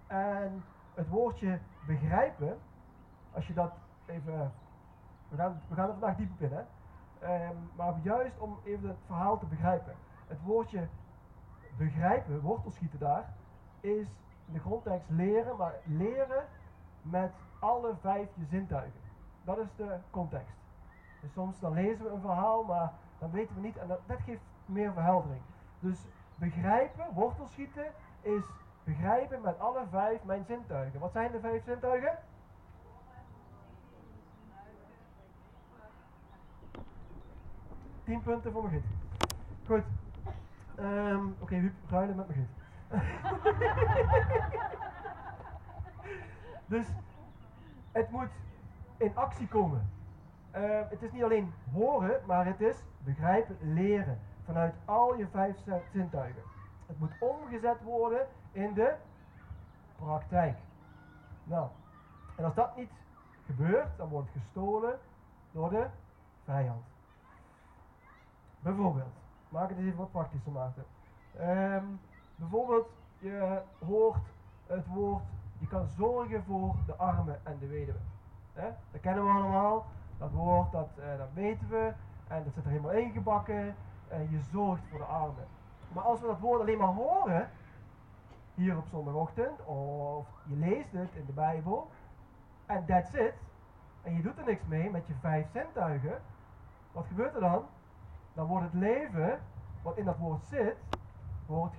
En 0.06 0.64
het 0.94 1.08
woordje 1.08 1.58
begrijpen, 1.86 2.58
als 3.32 3.46
je 3.46 3.54
dat 3.54 3.72
even. 4.06 4.52
We 5.28 5.36
gaan, 5.36 5.62
we 5.68 5.74
gaan 5.74 5.86
er 5.86 5.92
vandaag 5.92 6.16
diep 6.16 6.32
op 6.32 6.40
in? 6.40 6.52
Um, 7.22 7.70
maar 7.76 7.94
juist 8.02 8.38
om 8.38 8.58
even 8.64 8.88
het 8.88 8.98
verhaal 9.06 9.38
te 9.38 9.46
begrijpen. 9.46 9.94
Het 10.26 10.42
woordje 10.42 10.88
begrijpen, 11.76 12.40
wortelschieten 12.40 12.98
daar, 12.98 13.34
is 13.80 14.08
de 14.52 14.58
grondtekst 14.58 15.10
leren, 15.10 15.56
maar 15.56 15.74
leren 15.84 16.44
met 17.02 17.32
alle 17.58 17.94
vijf 18.00 18.28
je 18.34 18.44
zintuigen. 18.44 19.00
Dat 19.44 19.58
is 19.58 19.68
de 19.76 19.96
context. 20.10 20.56
Dus 21.20 21.32
soms 21.32 21.60
dan 21.60 21.72
lezen 21.72 22.04
we 22.04 22.10
een 22.10 22.20
verhaal, 22.20 22.64
maar 22.64 22.92
dan 23.18 23.30
weten 23.30 23.54
we 23.54 23.60
niet, 23.60 23.76
en 23.76 23.88
dat, 23.88 24.00
geeft 24.06 24.42
meer 24.66 24.92
verheldering. 24.92 25.42
Dus 25.78 25.98
begrijpen, 26.34 27.06
wortelschieten, 27.12 27.92
is 28.20 28.42
begrijpen 28.84 29.40
met 29.40 29.58
alle 29.58 29.86
vijf 29.90 30.24
mijn 30.24 30.44
zintuigen. 30.44 31.00
Wat 31.00 31.12
zijn 31.12 31.32
de 31.32 31.40
vijf 31.40 31.64
zintuigen? 31.64 32.18
Tien 38.04 38.22
punten 38.22 38.52
voor 38.52 38.62
Magriet. 38.62 38.84
Goed. 39.66 39.82
Um, 40.78 41.26
Oké, 41.26 41.42
okay, 41.42 41.58
Huub, 41.58 41.74
ruilen 41.90 42.16
met 42.16 42.26
Magriet. 42.26 42.61
dus 46.72 46.86
het 47.92 48.10
moet 48.10 48.30
in 48.96 49.16
actie 49.16 49.48
komen. 49.48 49.90
Uh, 50.56 50.80
het 50.88 51.02
is 51.02 51.12
niet 51.12 51.22
alleen 51.22 51.52
horen, 51.72 52.20
maar 52.26 52.46
het 52.46 52.60
is 52.60 52.76
begrijpen, 52.98 53.56
leren. 53.60 54.18
Vanuit 54.44 54.74
al 54.84 55.16
je 55.16 55.26
vijf 55.26 55.56
zintuigen. 55.92 56.42
Het 56.86 56.98
moet 56.98 57.12
omgezet 57.20 57.82
worden 57.82 58.26
in 58.52 58.74
de 58.74 58.94
praktijk. 59.96 60.58
Nou, 61.44 61.68
en 62.36 62.44
als 62.44 62.54
dat 62.54 62.76
niet 62.76 62.90
gebeurt, 63.46 63.96
dan 63.96 64.08
wordt 64.08 64.28
het 64.32 64.42
gestolen 64.42 64.98
door 65.52 65.70
de 65.70 65.86
vijand. 66.44 66.84
Bijvoorbeeld, 68.60 69.12
maak 69.48 69.68
het 69.68 69.78
eens 69.78 69.86
even 69.86 69.98
wat 69.98 70.10
praktischer, 70.10 70.52
Maarten. 70.52 70.84
Um, 71.40 72.00
Bijvoorbeeld, 72.42 72.88
je 73.18 73.60
hoort 73.86 74.24
het 74.66 74.86
woord, 74.86 75.22
je 75.58 75.66
kan 75.66 75.86
zorgen 75.86 76.44
voor 76.44 76.74
de 76.86 76.94
armen 76.94 77.40
en 77.42 77.58
de 77.58 77.66
weduwe. 77.66 77.98
Dat 78.90 79.00
kennen 79.00 79.24
we 79.24 79.30
allemaal. 79.30 79.86
Dat 80.18 80.30
woord, 80.30 80.72
dat, 80.72 80.88
uh, 80.98 81.18
dat 81.18 81.32
weten 81.32 81.68
we. 81.68 81.92
En 82.28 82.44
dat 82.44 82.52
zit 82.52 82.64
er 82.64 82.70
helemaal 82.70 82.92
ingebakken. 82.92 83.74
En 84.08 84.30
je 84.30 84.40
zorgt 84.40 84.82
voor 84.90 84.98
de 84.98 85.04
armen. 85.04 85.46
Maar 85.92 86.02
als 86.02 86.20
we 86.20 86.26
dat 86.26 86.38
woord 86.38 86.60
alleen 86.60 86.78
maar 86.78 86.94
horen, 86.94 87.50
hier 88.54 88.76
op 88.76 88.86
zondagochtend, 88.90 89.64
of 89.64 90.26
je 90.44 90.56
leest 90.56 90.92
het 90.92 91.14
in 91.14 91.26
de 91.26 91.32
Bijbel, 91.32 91.90
en 92.66 92.84
that's 92.86 93.12
it, 93.12 93.34
en 94.02 94.16
je 94.16 94.22
doet 94.22 94.38
er 94.38 94.44
niks 94.44 94.64
mee 94.66 94.90
met 94.90 95.06
je 95.06 95.14
vijf 95.20 95.50
zintuigen, 95.50 96.20
wat 96.92 97.06
gebeurt 97.06 97.34
er 97.34 97.40
dan? 97.40 97.64
Dan 98.34 98.46
wordt 98.46 98.64
het 98.64 98.74
leven, 98.74 99.40
wat 99.82 99.96
in 99.96 100.04
dat 100.04 100.18
woord 100.18 100.44
zit, 100.44 100.76
wordt 101.46 101.76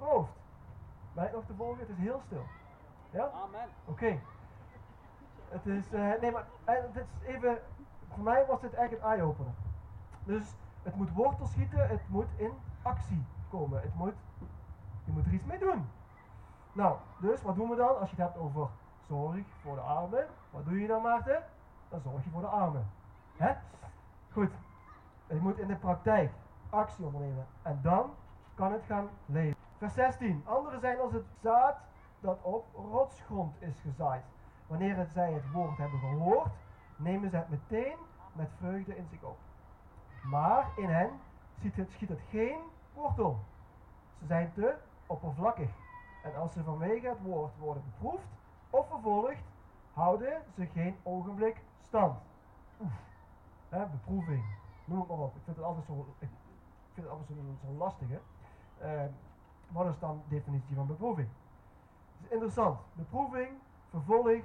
hoofd. 0.00 0.32
Ben 1.12 1.30
nog 1.32 1.44
te 1.44 1.54
volgen? 1.54 1.78
Het 1.78 1.88
is 1.88 1.96
heel 1.96 2.20
stil. 2.26 2.44
Ja? 3.10 3.30
Amen. 3.44 3.68
Oké. 3.84 4.18
Het 5.48 5.66
is, 5.66 5.92
uh, 5.92 6.20
nee 6.20 6.30
maar, 6.30 6.46
het 6.64 6.96
is 6.96 7.26
even, 7.26 7.58
voor 8.08 8.22
mij 8.22 8.46
was 8.46 8.60
dit 8.60 8.74
echt 8.74 8.92
een 8.92 9.00
eye-opener. 9.00 9.52
Dus 10.24 10.54
het 10.82 10.96
moet 10.96 11.12
wortel 11.12 11.46
schieten, 11.46 11.88
het 11.88 12.08
moet 12.08 12.28
in 12.36 12.52
actie 12.82 13.24
komen. 13.50 13.80
Het 13.80 13.94
moet, 13.94 14.14
je 15.04 15.12
moet 15.12 15.26
er 15.26 15.32
iets 15.32 15.44
mee 15.44 15.58
doen. 15.58 15.88
Nou, 16.72 16.96
dus 17.20 17.42
wat 17.42 17.54
doen 17.54 17.68
we 17.68 17.76
dan 17.76 17.98
als 17.98 18.10
je 18.10 18.16
het 18.16 18.24
hebt 18.24 18.38
over 18.38 18.68
zorg 19.08 19.46
voor 19.62 19.74
de 19.74 19.80
armen? 19.80 20.26
Wat 20.50 20.64
doe 20.64 20.80
je 20.80 20.86
dan 20.86 21.02
Maarten? 21.02 21.42
Dan 21.88 22.00
zorg 22.00 22.24
je 22.24 22.30
voor 22.30 22.40
de 22.40 22.46
armen. 22.46 22.90
Hè? 23.36 23.52
Goed. 24.32 24.50
Het 25.26 25.40
moet 25.40 25.58
in 25.58 25.66
de 25.66 25.76
praktijk 25.76 26.32
actie 26.70 27.04
ondernemen. 27.04 27.46
En 27.62 27.78
dan 27.82 28.10
kan 28.54 28.72
het 28.72 28.82
gaan 28.86 29.08
leven. 29.26 29.57
Vers 29.78 29.94
16. 29.94 30.42
Anderen 30.46 30.80
zijn 30.80 30.98
als 30.98 31.12
het 31.12 31.26
zaad 31.42 31.76
dat 32.20 32.42
op 32.42 32.66
rotsgrond 32.74 33.62
is 33.62 33.80
gezaaid. 33.80 34.24
Wanneer 34.66 35.06
zij 35.12 35.32
het 35.32 35.50
woord 35.50 35.78
hebben 35.78 35.98
gehoord, 35.98 36.52
nemen 36.96 37.30
ze 37.30 37.36
het 37.36 37.48
meteen 37.48 37.96
met 38.32 38.50
vreugde 38.58 38.96
in 38.96 39.06
zich 39.10 39.22
op. 39.22 39.38
Maar 40.22 40.70
in 40.76 40.88
hen 40.88 41.10
schiet 41.58 41.76
het, 41.76 41.90
schiet 41.90 42.08
het 42.08 42.20
geen 42.30 42.58
wortel. 42.94 43.38
Ze 44.18 44.26
zijn 44.26 44.52
te 44.52 44.74
oppervlakkig. 45.06 45.70
En 46.22 46.34
als 46.34 46.52
ze 46.52 46.62
vanwege 46.64 47.08
het 47.08 47.22
woord 47.22 47.52
worden 47.58 47.82
beproefd 47.84 48.28
of 48.70 48.88
vervolgd, 48.88 49.42
houden 49.92 50.42
ze 50.54 50.66
geen 50.66 50.96
ogenblik 51.02 51.62
stand. 51.80 52.18
Oef. 52.80 52.92
Beproeving. 53.68 54.44
Noem 54.84 54.98
het 54.98 55.08
maar 55.08 55.18
op. 55.18 55.36
Ik 55.36 55.42
vind 55.44 55.56
het 55.56 55.64
altijd 55.64 55.86
zo, 55.86 56.14
ik 56.18 56.28
vind 56.92 57.06
het 57.06 57.08
altijd 57.08 57.28
zo, 57.28 57.66
zo 57.66 57.72
lastig. 57.72 58.08
Hè? 58.08 58.18
Eh, 58.78 59.10
wat 59.68 59.86
is 59.86 59.98
dan 59.98 60.22
de 60.28 60.34
definitie 60.34 60.74
van 60.74 60.86
beproeving? 60.86 61.28
Het 62.16 62.26
is 62.26 62.32
interessant. 62.32 62.78
Beproeving, 62.92 63.48
vervolg, 63.90 64.42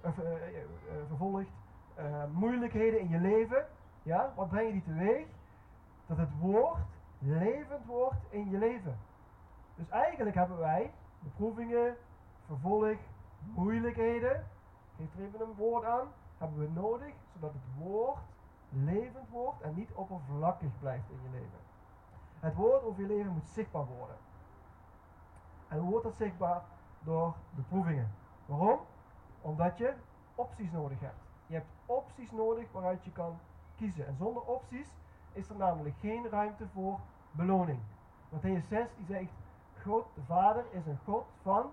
of, 0.00 0.18
uh, 0.18 0.24
uh, 0.24 0.58
vervolgt, 1.06 1.48
moeilijkheden 2.32 3.00
in 3.00 3.08
je 3.08 3.18
leven. 3.18 3.66
Ja? 4.02 4.32
Wat 4.36 4.48
brengen 4.48 4.72
die 4.72 4.82
teweeg? 4.82 5.26
Dat 6.06 6.16
het 6.16 6.38
woord 6.40 6.78
levend 7.18 7.86
wordt 7.86 8.16
in 8.30 8.50
je 8.50 8.58
leven. 8.58 8.98
Dus 9.74 9.88
eigenlijk 9.88 10.36
hebben 10.36 10.58
wij 10.58 10.92
beproevingen, 11.18 11.96
vervolg, 12.46 12.96
moeilijkheden, 13.54 14.46
geef 14.96 15.14
er 15.16 15.24
even 15.24 15.40
een 15.40 15.54
woord 15.56 15.84
aan, 15.84 16.08
hebben 16.38 16.58
we 16.58 16.80
nodig 16.80 17.12
zodat 17.32 17.52
het 17.52 17.84
woord 17.84 18.18
levend 18.68 19.28
wordt 19.30 19.60
en 19.60 19.74
niet 19.74 19.90
oppervlakkig 19.92 20.78
blijft 20.80 21.10
in 21.10 21.18
je 21.22 21.30
leven. 21.30 21.58
Het 22.40 22.54
woord 22.54 22.82
over 22.82 23.02
je 23.02 23.08
leven 23.08 23.32
moet 23.32 23.46
zichtbaar 23.46 23.86
worden. 23.86 24.16
En 25.68 25.78
hoe 25.78 25.90
wordt 25.90 26.04
dat 26.04 26.16
zichtbaar? 26.16 26.62
Door 27.00 27.34
beproevingen. 27.50 28.10
Waarom? 28.46 28.78
Omdat 29.40 29.78
je 29.78 29.94
opties 30.34 30.70
nodig 30.70 31.00
hebt. 31.00 31.20
Je 31.46 31.54
hebt 31.54 31.68
opties 31.86 32.30
nodig 32.30 32.72
waaruit 32.72 33.04
je 33.04 33.12
kan 33.12 33.38
kiezen. 33.76 34.06
En 34.06 34.16
zonder 34.16 34.42
opties 34.42 34.88
is 35.32 35.48
er 35.48 35.56
namelijk 35.56 35.96
geen 35.98 36.28
ruimte 36.28 36.68
voor 36.68 36.98
beloning. 37.30 37.80
Matthäus 38.28 38.68
6 38.68 38.88
die 38.96 39.06
zegt, 39.06 39.30
God 39.82 40.06
de 40.14 40.22
Vader 40.22 40.64
is 40.70 40.86
een 40.86 40.98
God 41.04 41.26
van 41.42 41.70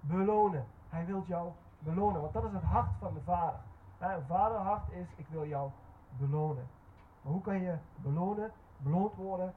belonen. 0.00 0.66
Hij 0.88 1.06
wil 1.06 1.24
jou 1.26 1.52
belonen, 1.78 2.20
want 2.20 2.32
dat 2.32 2.44
is 2.44 2.52
het 2.52 2.62
hart 2.62 2.90
van 2.98 3.14
de 3.14 3.20
Vader. 3.20 3.60
Een 3.98 4.26
vaderhart 4.26 4.90
is, 4.90 5.06
ik 5.16 5.26
wil 5.28 5.46
jou 5.46 5.70
belonen. 6.18 6.68
Maar 7.22 7.32
hoe 7.32 7.42
kan 7.42 7.60
je 7.60 7.78
belonen, 7.96 8.52
beloond 8.76 9.14
worden, 9.14 9.54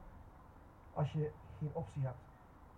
als 0.94 1.12
je 1.12 1.32
geen 1.58 1.70
optie 1.72 2.02
hebt? 2.02 2.23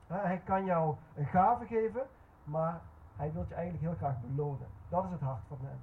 Hij 0.07 0.41
kan 0.45 0.65
jou 0.65 0.97
een 1.15 1.27
gave 1.27 1.67
geven, 1.67 2.03
maar 2.45 2.81
hij 3.17 3.33
wil 3.33 3.45
je 3.49 3.55
eigenlijk 3.55 3.85
heel 3.85 3.95
graag 3.95 4.21
belonen. 4.21 4.67
Dat 4.89 5.05
is 5.05 5.11
het 5.11 5.21
hart 5.21 5.43
van 5.49 5.59
hem. 5.61 5.81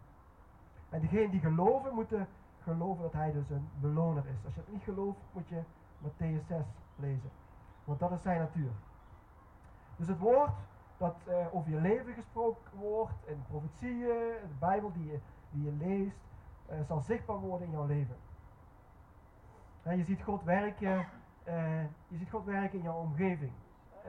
En 0.89 1.01
degenen 1.01 1.31
die 1.31 1.39
geloven, 1.39 1.93
moeten 1.93 2.27
geloven 2.63 3.01
dat 3.01 3.13
hij 3.13 3.31
dus 3.31 3.49
een 3.49 3.69
beloner 3.79 4.25
is. 4.25 4.45
Als 4.45 4.53
je 4.53 4.59
het 4.59 4.71
niet 4.71 4.83
gelooft, 4.83 5.19
moet 5.33 5.47
je 5.47 5.61
Matthäus 6.03 6.45
6 6.47 6.65
lezen. 6.95 7.29
Want 7.83 7.99
dat 7.99 8.11
is 8.11 8.21
zijn 8.21 8.39
natuur. 8.39 8.71
Dus 9.95 10.07
het 10.07 10.19
woord 10.19 10.51
dat 10.97 11.15
uh, 11.27 11.55
over 11.55 11.71
je 11.71 11.81
leven 11.81 12.13
gesproken 12.13 12.77
wordt, 12.77 13.13
in 13.25 13.43
profetieën, 13.47 14.33
de 14.47 14.55
Bijbel 14.59 14.91
die 14.91 15.11
je, 15.11 15.19
die 15.51 15.63
je 15.63 15.71
leest, 15.71 16.17
uh, 16.71 16.75
zal 16.87 17.01
zichtbaar 17.01 17.39
worden 17.39 17.67
in 17.67 17.73
jouw 17.73 17.85
leven. 17.85 18.15
En 19.83 19.97
je 19.97 20.03
ziet 20.03 20.23
God 20.23 20.43
werken, 20.43 21.07
uh, 21.47 21.81
je 22.07 22.17
ziet 22.17 22.29
God 22.29 22.45
werken 22.45 22.77
in 22.77 22.83
jouw 22.83 22.97
omgeving. 22.97 23.51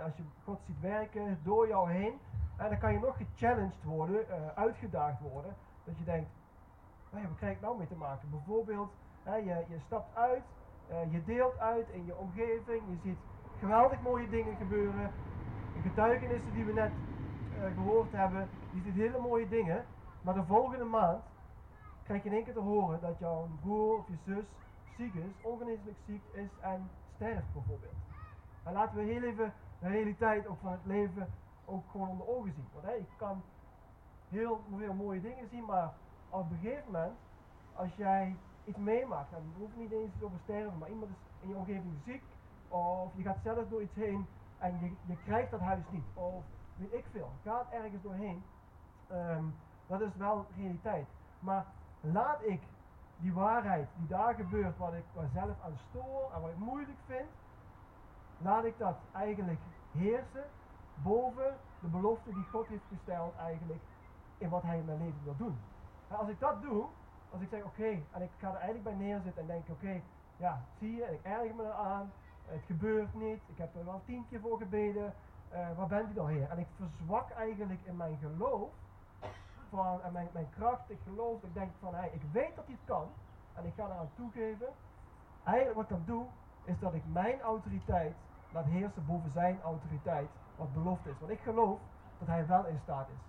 Als 0.03 0.17
je 0.17 0.23
God 0.45 0.61
ziet 0.67 0.81
werken 0.81 1.39
door 1.43 1.69
jou 1.69 1.91
heen, 1.91 2.19
en 2.57 2.69
dan 2.69 2.79
kan 2.79 2.93
je 2.93 2.99
nog 2.99 3.17
gechallenged 3.17 3.85
worden, 3.85 4.27
uitgedaagd 4.57 5.21
worden, 5.21 5.55
dat 5.85 5.99
je 5.99 6.05
denkt, 6.05 6.31
nou 7.11 7.23
ja, 7.23 7.29
wat 7.29 7.39
krijg 7.39 7.55
ik 7.55 7.61
nou 7.61 7.79
mee 7.79 7.87
te 7.87 7.97
maken? 7.97 8.31
Bijvoorbeeld, 8.31 8.91
je, 9.25 9.65
je 9.69 9.79
stapt 9.87 10.17
uit, 10.17 10.43
je 11.11 11.25
deelt 11.25 11.59
uit 11.59 11.89
in 11.89 12.05
je 12.05 12.17
omgeving, 12.17 12.83
je 12.89 12.97
ziet 13.03 13.19
geweldig 13.59 14.01
mooie 14.01 14.29
dingen 14.29 14.57
gebeuren, 14.57 15.11
de 15.75 15.81
getuigenissen 15.81 16.53
die 16.53 16.65
we 16.65 16.73
net 16.73 16.93
gehoord 17.75 18.13
hebben, 18.13 18.49
die 18.73 18.83
ziet 18.83 18.95
hele 18.95 19.19
mooie 19.19 19.49
dingen. 19.49 19.85
Maar 20.23 20.35
de 20.35 20.45
volgende 20.45 20.85
maand 20.85 21.23
krijg 22.03 22.23
je 22.23 22.29
in 22.29 22.35
één 22.35 22.45
keer 22.45 22.53
te 22.53 22.61
horen 22.61 23.01
dat 23.01 23.19
jouw 23.19 23.49
broer 23.61 23.99
of 23.99 24.09
je 24.09 24.17
zus 24.25 24.45
ziek 24.97 25.15
is, 25.15 25.43
ongeneeslijk 25.43 25.97
ziek 26.07 26.23
is 26.33 26.51
en 26.61 26.91
sterft 27.15 27.53
bijvoorbeeld. 27.53 27.93
En 28.65 28.73
laten 28.73 28.97
we 28.97 29.03
heel 29.03 29.23
even 29.23 29.53
de 29.85 29.91
realiteit 29.91 30.47
ook 30.47 30.59
van 30.61 30.73
het 30.73 30.85
leven 30.85 31.29
ook 31.65 31.85
gewoon 31.91 32.09
onder 32.09 32.29
ogen 32.29 32.53
zien. 32.53 32.69
Want 32.73 32.85
hey, 32.85 32.99
je 32.99 33.17
kan 33.17 33.43
heel 34.29 34.61
veel 34.77 34.95
mooie 34.95 35.21
dingen 35.21 35.49
zien, 35.51 35.65
maar 35.65 35.93
op 36.31 36.51
een 36.51 36.59
gegeven 36.63 36.85
moment, 36.85 37.17
als 37.75 37.95
jij 37.97 38.37
iets 38.65 38.79
meemaakt, 38.79 39.33
en 39.33 39.37
het 39.37 39.59
hoeft 39.59 39.77
niet 39.77 39.91
eens 39.91 40.13
over 40.21 40.39
sterven, 40.43 40.79
maar 40.79 40.89
iemand 40.89 41.11
is 41.11 41.17
in 41.41 41.49
je 41.49 41.55
omgeving 41.55 41.95
ziek, 42.05 42.23
of 42.69 43.13
je 43.17 43.23
gaat 43.23 43.39
zelf 43.43 43.69
door 43.69 43.83
iets 43.83 43.95
heen 43.95 44.27
en 44.59 44.79
je, 44.81 44.93
je 45.07 45.17
krijgt 45.25 45.51
dat 45.51 45.61
huis 45.61 45.85
niet, 45.91 46.05
of 46.15 46.43
weet 46.77 46.93
ik 46.93 47.05
veel, 47.11 47.31
gaat 47.43 47.71
ergens 47.71 48.03
doorheen, 48.03 48.43
um, 49.13 49.55
dat 49.87 50.01
is 50.01 50.17
wel 50.17 50.47
realiteit. 50.57 51.07
Maar 51.39 51.67
laat 52.01 52.43
ik 52.43 52.61
die 53.17 53.33
waarheid 53.33 53.89
die 53.97 54.07
daar 54.07 54.35
gebeurt, 54.35 54.79
wat 54.79 54.93
ik 54.93 55.05
zelf 55.33 55.63
aan 55.65 55.79
stoor 55.89 56.31
en 56.35 56.41
wat 56.41 56.51
ik 56.51 56.59
moeilijk 56.59 56.99
vind, 57.07 57.29
laat 58.39 58.65
ik 58.65 58.79
dat 58.79 58.97
eigenlijk 59.13 59.61
heersen 59.93 60.45
boven 60.95 61.57
de 61.81 61.89
belofte 61.89 62.33
die 62.33 62.47
God 62.51 62.67
heeft 62.67 62.85
gesteld 62.89 63.37
eigenlijk 63.37 63.83
in 64.39 64.49
wat 64.49 64.63
hij 64.63 64.79
in 64.79 64.85
mijn 64.85 64.99
leven 64.99 65.25
wil 65.25 65.37
doen. 65.37 65.59
En 66.09 66.17
als 66.17 66.29
ik 66.29 66.41
dat 66.41 66.63
doe, 66.63 66.87
als 67.31 67.41
ik 67.41 67.49
zeg 67.49 67.65
oké, 67.65 68.03
en 68.11 68.23
ik 68.23 68.31
ga 68.39 68.49
er 68.49 68.55
eigenlijk 68.55 68.85
bij 68.85 69.07
neerzitten 69.07 69.43
en 69.43 69.49
denk 69.49 69.69
oké, 69.69 70.01
ja, 70.37 70.61
zie 70.79 70.95
je, 70.95 71.05
en 71.05 71.15
ik 71.15 71.23
erger 71.23 71.55
me 71.55 71.63
eraan, 71.63 72.13
het 72.45 72.63
gebeurt 72.67 73.15
niet, 73.15 73.41
ik 73.47 73.59
heb 73.59 73.77
er 73.77 73.85
wel 73.85 74.01
tien 74.05 74.27
keer 74.29 74.41
voor 74.41 74.59
gebeden, 74.59 75.15
uh, 75.53 75.77
waar 75.77 75.87
bent 75.87 76.11
u 76.11 76.15
dan 76.15 76.29
heer? 76.29 76.51
En 76.51 76.59
ik 76.59 76.67
verzwak 76.77 77.31
eigenlijk 77.31 77.81
in 77.85 77.97
mijn 77.97 78.19
geloof, 78.21 78.71
van, 79.71 80.03
en 80.03 80.13
mijn, 80.13 80.29
mijn 80.33 80.51
kracht, 80.51 80.91
ik 80.91 80.99
geloof, 81.05 81.43
ik 81.43 81.55
denk 81.55 81.71
van, 81.81 81.95
hey, 81.95 82.11
ik 82.13 82.23
weet 82.33 82.57
dat 82.57 82.67
het 82.67 82.77
kan, 82.85 83.09
en 83.55 83.65
ik 83.65 83.73
ga 83.77 83.85
eraan 83.85 84.11
toegeven. 84.15 84.69
Eigenlijk 85.45 85.77
wat 85.77 85.85
ik 85.85 85.91
dan 85.91 86.03
doe, 86.07 86.27
is 86.65 86.79
dat 86.79 86.95
ik 86.95 87.03
mijn 87.07 87.41
autoriteit 87.41 88.15
laat 88.53 88.65
heersen 88.65 89.07
boven 89.07 89.31
zijn 89.31 89.61
autoriteit, 89.63 90.29
wat 90.57 90.73
belofte 90.73 91.11
is. 91.11 91.19
Want 91.19 91.33
ik 91.33 91.41
geloof 91.41 91.79
dat 92.19 92.29
hij 92.29 92.47
wel 92.47 92.67
in 92.67 92.79
staat 92.83 93.09
is. 93.09 93.23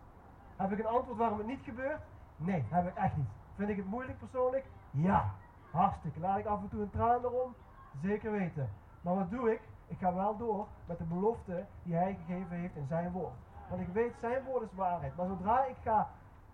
Heb 0.56 0.72
ik 0.72 0.80
een 0.80 0.86
antwoord 0.86 1.18
waarom 1.18 1.38
het 1.38 1.48
niet 1.48 1.64
gebeurt? 1.64 2.02
Nee, 2.36 2.66
heb 2.70 2.88
ik 2.88 2.96
echt 2.96 3.16
niet. 3.16 3.30
Vind 3.56 3.70
ik 3.70 3.78
het 3.78 3.86
moeilijk 3.86 4.20
persoonlijk? 4.20 4.66
Ja, 4.92 5.32
hartstikke. 5.72 6.20
Laat 6.20 6.38
ik 6.38 6.46
af 6.46 6.62
en 6.62 6.70
toe 6.70 6.82
een 6.82 6.90
traan 6.90 7.24
erom? 7.24 7.56
Zeker 8.02 8.32
weten. 8.32 8.70
Maar 9.02 9.16
wat 9.16 9.30
doe 9.30 9.52
ik? 9.52 9.62
Ik 9.88 9.98
ga 9.98 10.14
wel 10.14 10.38
door 10.38 10.68
met 10.86 10.98
de 10.98 11.04
belofte 11.04 11.66
die 11.84 11.96
hij 11.96 12.18
gegeven 12.26 12.58
heeft 12.58 12.76
in 12.76 12.88
zijn 12.88 13.12
woord. 13.12 13.34
Want 13.70 13.82
ik 13.82 13.88
weet, 13.88 14.14
zijn 14.20 14.44
woord 14.44 14.64
is 14.64 14.76
waarheid. 14.76 15.16
Maar 15.16 15.28
zodra 15.28 15.66
ik 15.66 15.76
ga 15.84 16.10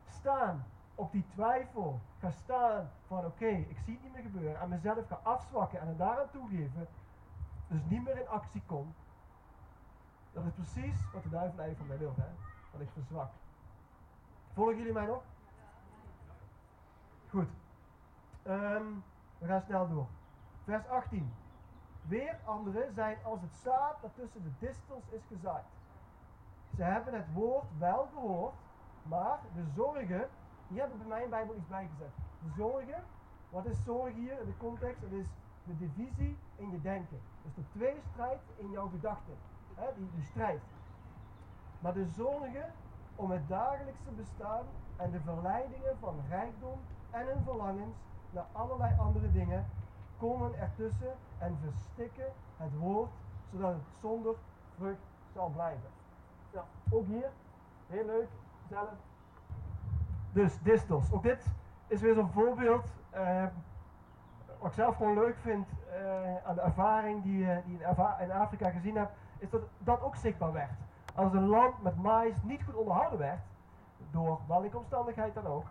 staan 0.05 0.65
op 1.01 1.11
die 1.11 1.25
twijfel, 1.33 1.99
ga 2.19 2.31
staan 2.31 2.89
van 3.07 3.25
oké, 3.25 3.47
ik 3.47 3.77
zie 3.85 3.93
het 3.93 4.03
niet 4.03 4.13
meer 4.13 4.21
gebeuren, 4.21 4.61
en 4.61 4.69
mezelf 4.69 5.07
ga 5.07 5.19
afzwakken 5.23 5.79
en 5.79 5.87
het 5.87 5.97
daaraan 5.97 6.29
toegeven, 6.31 6.87
dus 7.67 7.81
niet 7.87 8.03
meer 8.03 8.19
in 8.19 8.27
actie 8.27 8.61
kom, 8.65 8.93
dat 10.33 10.45
is 10.45 10.53
precies 10.53 11.11
wat 11.13 11.23
de 11.23 11.29
duivel 11.29 11.59
eigenlijk 11.59 11.77
van 11.77 11.87
mij 11.87 11.97
wil, 11.97 12.13
hè? 12.15 12.31
Dat 12.71 12.81
ik 12.81 12.89
verzwak. 12.93 13.31
Volgen 14.53 14.77
jullie 14.77 14.93
mij 14.93 15.05
nog? 15.05 15.23
Goed. 17.29 17.49
Um, 18.47 19.03
we 19.37 19.47
gaan 19.47 19.61
snel 19.61 19.87
door. 19.87 20.07
Vers 20.63 20.87
18. 20.87 21.33
Weer 22.01 22.39
anderen 22.45 22.93
zijn 22.93 23.17
als 23.23 23.41
het 23.41 23.53
zaad 23.53 24.01
dat 24.01 24.11
tussen 24.15 24.43
de 24.43 24.65
distels 24.65 25.03
is 25.09 25.21
gezaaid. 25.27 25.65
Ze 26.75 26.83
hebben 26.83 27.13
het 27.13 27.33
woord 27.33 27.65
wel 27.77 28.09
gehoord, 28.13 28.55
maar 29.03 29.39
de 29.55 29.63
zorgen, 29.75 30.29
hier 30.71 30.81
heb 30.81 30.91
ik 30.91 30.97
bij 30.97 31.07
mijn 31.07 31.29
Bijbel 31.29 31.55
iets 31.55 31.67
bijgezet. 31.67 32.11
Zorgen, 32.55 33.03
wat 33.49 33.65
is 33.65 33.83
zorg 33.83 34.13
hier 34.13 34.39
in 34.39 34.45
de 34.45 34.57
context? 34.57 35.01
Het 35.01 35.11
is 35.11 35.25
de 35.63 35.77
divisie 35.77 36.37
in 36.55 36.71
je 36.71 36.81
denken. 36.81 37.19
Dus 37.43 37.53
de 37.55 37.79
tweestrijd 37.79 38.39
in 38.55 38.69
jouw 38.69 38.87
gedachten. 38.87 39.33
Die, 39.95 40.09
die 40.15 40.23
strijd. 40.23 40.61
Maar 41.79 41.93
de 41.93 42.05
zorgen 42.05 42.73
om 43.15 43.31
het 43.31 43.47
dagelijkse 43.47 44.11
bestaan 44.15 44.65
en 44.97 45.11
de 45.11 45.19
verleidingen 45.19 45.97
van 45.99 46.15
rijkdom 46.29 46.79
en 47.11 47.25
hun 47.25 47.43
verlangens 47.43 47.95
naar 48.29 48.45
allerlei 48.51 48.99
andere 48.99 49.31
dingen 49.31 49.65
komen 50.17 50.59
ertussen 50.59 51.13
en 51.37 51.57
verstikken 51.61 52.31
het 52.57 52.77
woord, 52.77 53.11
zodat 53.51 53.73
het 53.73 53.81
zonder 53.99 54.35
vrucht 54.77 55.01
zal 55.33 55.49
blijven. 55.49 55.89
Ja, 56.53 56.65
ook 56.89 57.05
hier, 57.05 57.29
heel 57.87 58.05
leuk, 58.05 58.29
zelf. 58.69 58.93
Dus 60.31 60.61
distels. 60.61 61.11
Ook 61.11 61.23
dit 61.23 61.45
is 61.87 62.01
weer 62.01 62.13
zo'n 62.13 62.29
voorbeeld, 62.29 62.85
uh, 63.15 63.43
wat 64.59 64.69
ik 64.69 64.73
zelf 64.73 64.95
gewoon 64.95 65.13
leuk 65.13 65.37
vind 65.41 65.67
uh, 65.67 66.47
aan 66.47 66.55
de 66.55 66.61
ervaring 66.61 67.23
die, 67.23 67.43
uh, 67.43 67.55
die 67.65 67.79
in, 68.19 68.31
Afrika 68.31 68.69
gezien 68.69 68.97
heb, 68.97 69.11
is 69.37 69.49
dat 69.49 69.61
dat 69.77 70.01
ook 70.01 70.15
zichtbaar 70.15 70.53
werd. 70.53 70.71
Als 71.15 71.33
een 71.33 71.47
land 71.47 71.83
met 71.83 72.01
mais 72.01 72.43
niet 72.43 72.63
goed 72.63 72.75
onderhouden 72.75 73.19
werd, 73.19 73.39
door 74.11 74.39
welke 74.47 74.77
omstandigheid 74.77 75.33
dan 75.33 75.45
ook, 75.45 75.65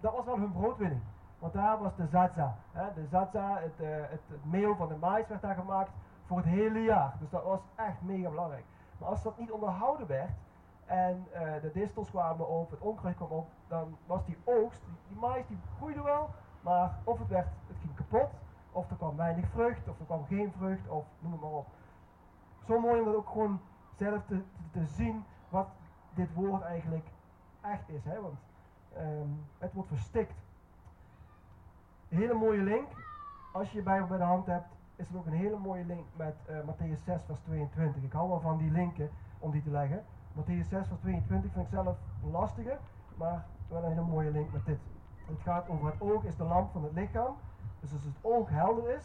dat 0.00 0.14
was 0.14 0.24
wel 0.24 0.38
hun 0.38 0.52
broodwinning. 0.52 1.02
Want 1.38 1.52
daar 1.52 1.78
was 1.78 1.96
de 1.96 2.06
zaza. 2.06 2.56
Hè? 2.72 2.94
De 2.94 3.06
zaza, 3.10 3.58
het, 3.60 3.78
het, 4.10 4.20
het, 4.28 4.44
meel 4.44 4.76
van 4.76 4.88
de 4.88 4.96
mais 4.96 5.28
werd 5.28 5.42
daar 5.42 5.54
gemaakt 5.54 5.90
voor 6.26 6.36
het 6.36 6.46
hele 6.46 6.82
jaar. 6.82 7.14
Dus 7.20 7.30
dat 7.30 7.44
was 7.44 7.60
echt 7.74 8.02
mega 8.02 8.28
belangrijk. 8.28 8.64
Maar 8.98 9.08
als 9.08 9.22
dat 9.22 9.38
niet 9.38 9.50
onderhouden 9.50 10.06
werd 10.06 10.30
en 10.86 11.26
eh, 11.32 11.62
de 11.62 11.70
distels 11.72 12.10
kwamen 12.10 12.48
op, 12.48 12.70
het 12.70 12.80
onkruid 12.80 13.16
kwam 13.16 13.30
op, 13.30 13.48
dan 13.68 13.96
was 14.06 14.24
die 14.24 14.36
oogst, 14.44 14.80
die, 14.84 14.94
die 15.08 15.18
mais 15.18 15.46
die 15.46 15.58
groeide 15.76 16.02
wel, 16.02 16.30
maar 16.60 16.98
of 17.04 17.18
het, 17.18 17.28
werd, 17.28 17.48
het 17.66 17.76
ging 17.80 17.94
kapot, 17.94 18.30
of 18.72 18.90
er 18.90 18.96
kwam 18.96 19.16
weinig 19.16 19.48
vrucht, 19.48 19.88
of 19.88 19.98
er 19.98 20.04
kwam 20.04 20.24
geen 20.24 20.52
vrucht, 20.52 20.88
of 20.88 21.04
noem 21.18 21.32
het 21.32 21.40
maar 21.40 21.50
op. 21.50 21.66
Zo 22.66 22.80
mooi 22.80 23.00
om 23.00 23.04
dat 23.04 23.14
ook 23.14 23.28
gewoon 23.28 23.60
zelf 23.94 24.24
te, 24.26 24.42
te, 24.70 24.84
zien 24.84 25.24
wat 25.48 25.68
dit 26.14 26.34
woord 26.34 26.62
eigenlijk 26.62 27.06
echt 27.60 27.88
is. 27.88 28.04
Hè? 28.04 28.20
Want 28.20 28.38
ehm, 28.92 29.28
het 29.58 29.72
wordt 29.72 29.88
verstikt. 29.88 30.34
Een 32.08 32.18
hele 32.18 32.34
mooie 32.34 32.62
link. 32.62 32.88
Als 33.52 33.70
je 33.70 33.76
je 33.76 33.82
Bijbel 33.82 34.06
bij 34.06 34.18
de 34.18 34.24
hand 34.24 34.46
hebt, 34.46 34.66
is 34.96 35.08
er 35.08 35.16
ook 35.16 35.26
een 35.26 35.32
hele 35.32 35.58
mooie 35.58 35.84
link 35.84 36.04
met 36.16 36.34
uh, 36.50 36.58
Matthäus 36.58 37.04
6, 37.04 37.22
vers 37.26 37.40
22. 37.40 38.02
Ik 38.02 38.12
hou 38.12 38.28
wel 38.28 38.40
van 38.40 38.56
die 38.56 38.70
linken 38.70 39.10
om 39.38 39.50
die 39.50 39.62
te 39.62 39.70
leggen. 39.70 40.04
Matthäus 40.36 40.68
6, 40.68 40.88
vers 40.88 41.00
22 41.00 41.52
vind 41.52 41.64
ik 41.64 41.70
zelf 41.70 41.96
lastiger, 42.30 42.78
maar 43.14 43.44
wel 43.68 43.84
een 43.84 43.88
hele 43.88 44.06
mooie 44.06 44.30
link 44.30 44.52
met 44.52 44.64
dit. 44.66 44.78
Het 45.26 45.40
gaat 45.40 45.68
over 45.68 45.86
het 45.86 46.00
oog 46.00 46.24
is 46.24 46.36
de 46.36 46.44
lamp 46.44 46.72
van 46.72 46.82
het 46.82 46.92
lichaam. 46.92 47.34
Dus 47.80 47.92
als 47.92 48.04
het 48.04 48.14
oog 48.20 48.48
helder 48.48 48.88
is, 48.90 49.04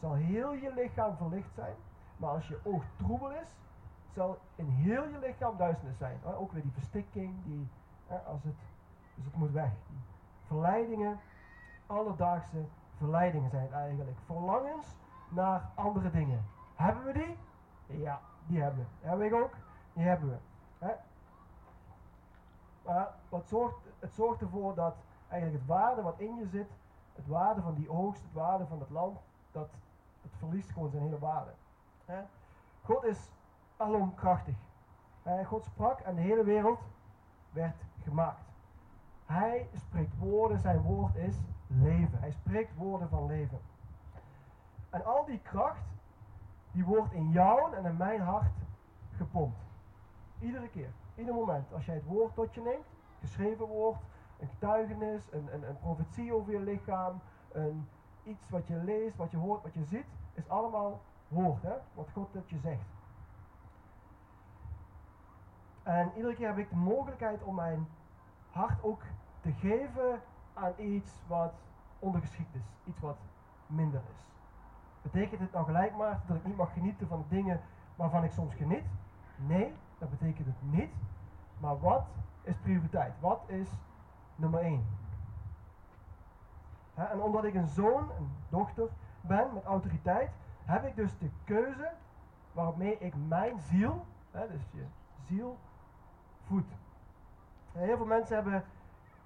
zal 0.00 0.14
heel 0.14 0.52
je 0.52 0.72
lichaam 0.74 1.16
verlicht 1.16 1.54
zijn. 1.54 1.74
Maar 2.16 2.30
als 2.30 2.48
je 2.48 2.60
oog 2.62 2.82
troebel 2.96 3.30
is, 3.30 3.48
zal 4.14 4.38
in 4.54 4.66
heel 4.66 5.08
je 5.08 5.18
lichaam 5.18 5.56
duisternis 5.56 5.98
zijn. 5.98 6.24
Ook 6.24 6.52
weer 6.52 6.62
die 6.62 6.72
verstikking, 6.72 7.44
die, 7.44 7.68
als 8.26 8.44
het, 8.44 8.58
dus 9.14 9.24
het 9.24 9.36
moet 9.36 9.52
weg. 9.52 9.70
Verleidingen, 10.46 11.18
alledaagse 11.86 12.64
verleidingen 12.96 13.50
zijn 13.50 13.72
eigenlijk. 13.72 14.18
Verlangens 14.26 14.86
naar 15.28 15.70
andere 15.74 16.10
dingen. 16.10 16.44
Hebben 16.74 17.04
we 17.04 17.12
die? 17.12 17.36
Ja, 17.98 18.20
die 18.46 18.60
hebben 18.60 18.80
we. 19.00 19.06
Hebben 19.08 19.30
we 19.30 19.42
ook? 19.42 19.54
Die 19.92 20.04
hebben 20.04 20.28
we. 20.28 20.36
Hè? 20.86 20.92
Maar 22.84 23.14
wat 23.28 23.48
zorgt, 23.48 23.76
het 23.98 24.12
zorgt 24.12 24.40
ervoor 24.40 24.74
dat 24.74 24.94
eigenlijk 25.28 25.62
het 25.62 25.76
waarde 25.76 26.02
wat 26.02 26.18
in 26.18 26.36
je 26.36 26.46
zit, 26.46 26.70
het 27.14 27.26
waarde 27.26 27.60
van 27.60 27.74
die 27.74 27.90
oogst, 27.90 28.22
het 28.22 28.32
waarde 28.32 28.66
van 28.66 28.80
het 28.80 28.90
land, 28.90 29.18
dat 29.52 29.70
het 30.22 30.32
verliest 30.36 30.70
gewoon 30.70 30.90
zijn 30.90 31.02
hele 31.02 31.18
waarde. 31.18 31.50
Hè? 32.04 32.22
God 32.82 33.04
is 33.04 33.30
alomkrachtig. 33.76 34.56
God 35.46 35.64
sprak 35.64 36.00
en 36.00 36.14
de 36.14 36.20
hele 36.20 36.44
wereld 36.44 36.80
werd 37.50 37.76
gemaakt. 38.02 38.44
Hij 39.26 39.68
spreekt 39.74 40.18
woorden, 40.18 40.58
zijn 40.58 40.82
woord 40.82 41.14
is 41.14 41.36
leven. 41.66 42.18
Hij 42.18 42.30
spreekt 42.30 42.76
woorden 42.76 43.08
van 43.08 43.26
leven. 43.26 43.60
En 44.90 45.04
al 45.04 45.24
die 45.24 45.40
kracht, 45.40 45.84
die 46.72 46.84
wordt 46.84 47.12
in 47.12 47.30
jou 47.30 47.74
en 47.74 47.84
in 47.84 47.96
mijn 47.96 48.20
hart 48.20 48.52
gepompt. 49.16 49.69
Iedere 50.40 50.68
keer, 50.68 50.90
ieder 51.14 51.34
moment. 51.34 51.72
Als 51.72 51.84
jij 51.84 51.94
het 51.94 52.04
woord 52.04 52.34
tot 52.34 52.54
je 52.54 52.60
neemt, 52.60 52.86
geschreven 53.20 53.66
woord, 53.66 53.98
een 54.38 54.48
getuigenis, 54.48 55.28
een, 55.30 55.54
een, 55.54 55.68
een 55.68 55.78
profetie 55.78 56.34
over 56.34 56.52
je 56.52 56.60
lichaam, 56.60 57.20
een, 57.52 57.88
iets 58.22 58.50
wat 58.50 58.66
je 58.66 58.76
leest, 58.76 59.16
wat 59.16 59.30
je 59.30 59.36
hoort, 59.36 59.62
wat 59.62 59.74
je 59.74 59.84
ziet, 59.84 60.06
is 60.34 60.48
allemaal 60.48 61.00
woord, 61.28 61.62
hè? 61.62 61.74
wat 61.94 62.08
God 62.12 62.32
tot 62.32 62.50
je 62.50 62.58
zegt. 62.58 62.88
En 65.82 66.12
iedere 66.16 66.34
keer 66.34 66.48
heb 66.48 66.58
ik 66.58 66.70
de 66.70 66.76
mogelijkheid 66.76 67.42
om 67.42 67.54
mijn 67.54 67.88
hart 68.50 68.82
ook 68.82 69.02
te 69.40 69.52
geven 69.52 70.20
aan 70.54 70.72
iets 70.76 71.12
wat 71.26 71.52
ondergeschikt 71.98 72.54
is, 72.54 72.74
iets 72.84 73.00
wat 73.00 73.16
minder 73.66 74.00
is. 74.10 74.26
Betekent 75.02 75.40
het 75.40 75.52
nou 75.52 75.64
gelijk 75.64 75.96
maar 75.96 76.20
dat 76.26 76.36
ik 76.36 76.44
niet 76.44 76.56
mag 76.56 76.72
genieten 76.72 77.06
van 77.08 77.24
dingen 77.28 77.60
waarvan 77.96 78.24
ik 78.24 78.30
soms 78.30 78.54
geniet? 78.54 78.84
Nee, 79.36 79.74
dat 80.00 80.10
betekent 80.10 80.46
het 80.46 80.72
niet. 80.72 80.92
Maar 81.58 81.80
wat 81.80 82.06
is 82.42 82.56
prioriteit? 82.56 83.12
Wat 83.20 83.40
is 83.46 83.68
nummer 84.36 84.60
1? 84.60 84.98
en 86.94 87.22
omdat 87.22 87.44
ik 87.44 87.54
een 87.54 87.66
zoon, 87.66 88.10
een 88.18 88.30
dochter 88.48 88.88
ben 89.20 89.52
met 89.54 89.64
autoriteit, 89.64 90.30
heb 90.64 90.84
ik 90.84 90.96
dus 90.96 91.18
de 91.18 91.30
keuze 91.44 91.90
waarmee 92.52 92.98
ik 92.98 93.14
mijn 93.28 93.60
ziel, 93.60 94.04
dus 94.30 94.70
je 94.72 94.84
ziel, 95.26 95.58
voed. 96.46 96.66
heel 97.72 97.96
veel 97.96 98.06
mensen 98.06 98.34
hebben 98.34 98.64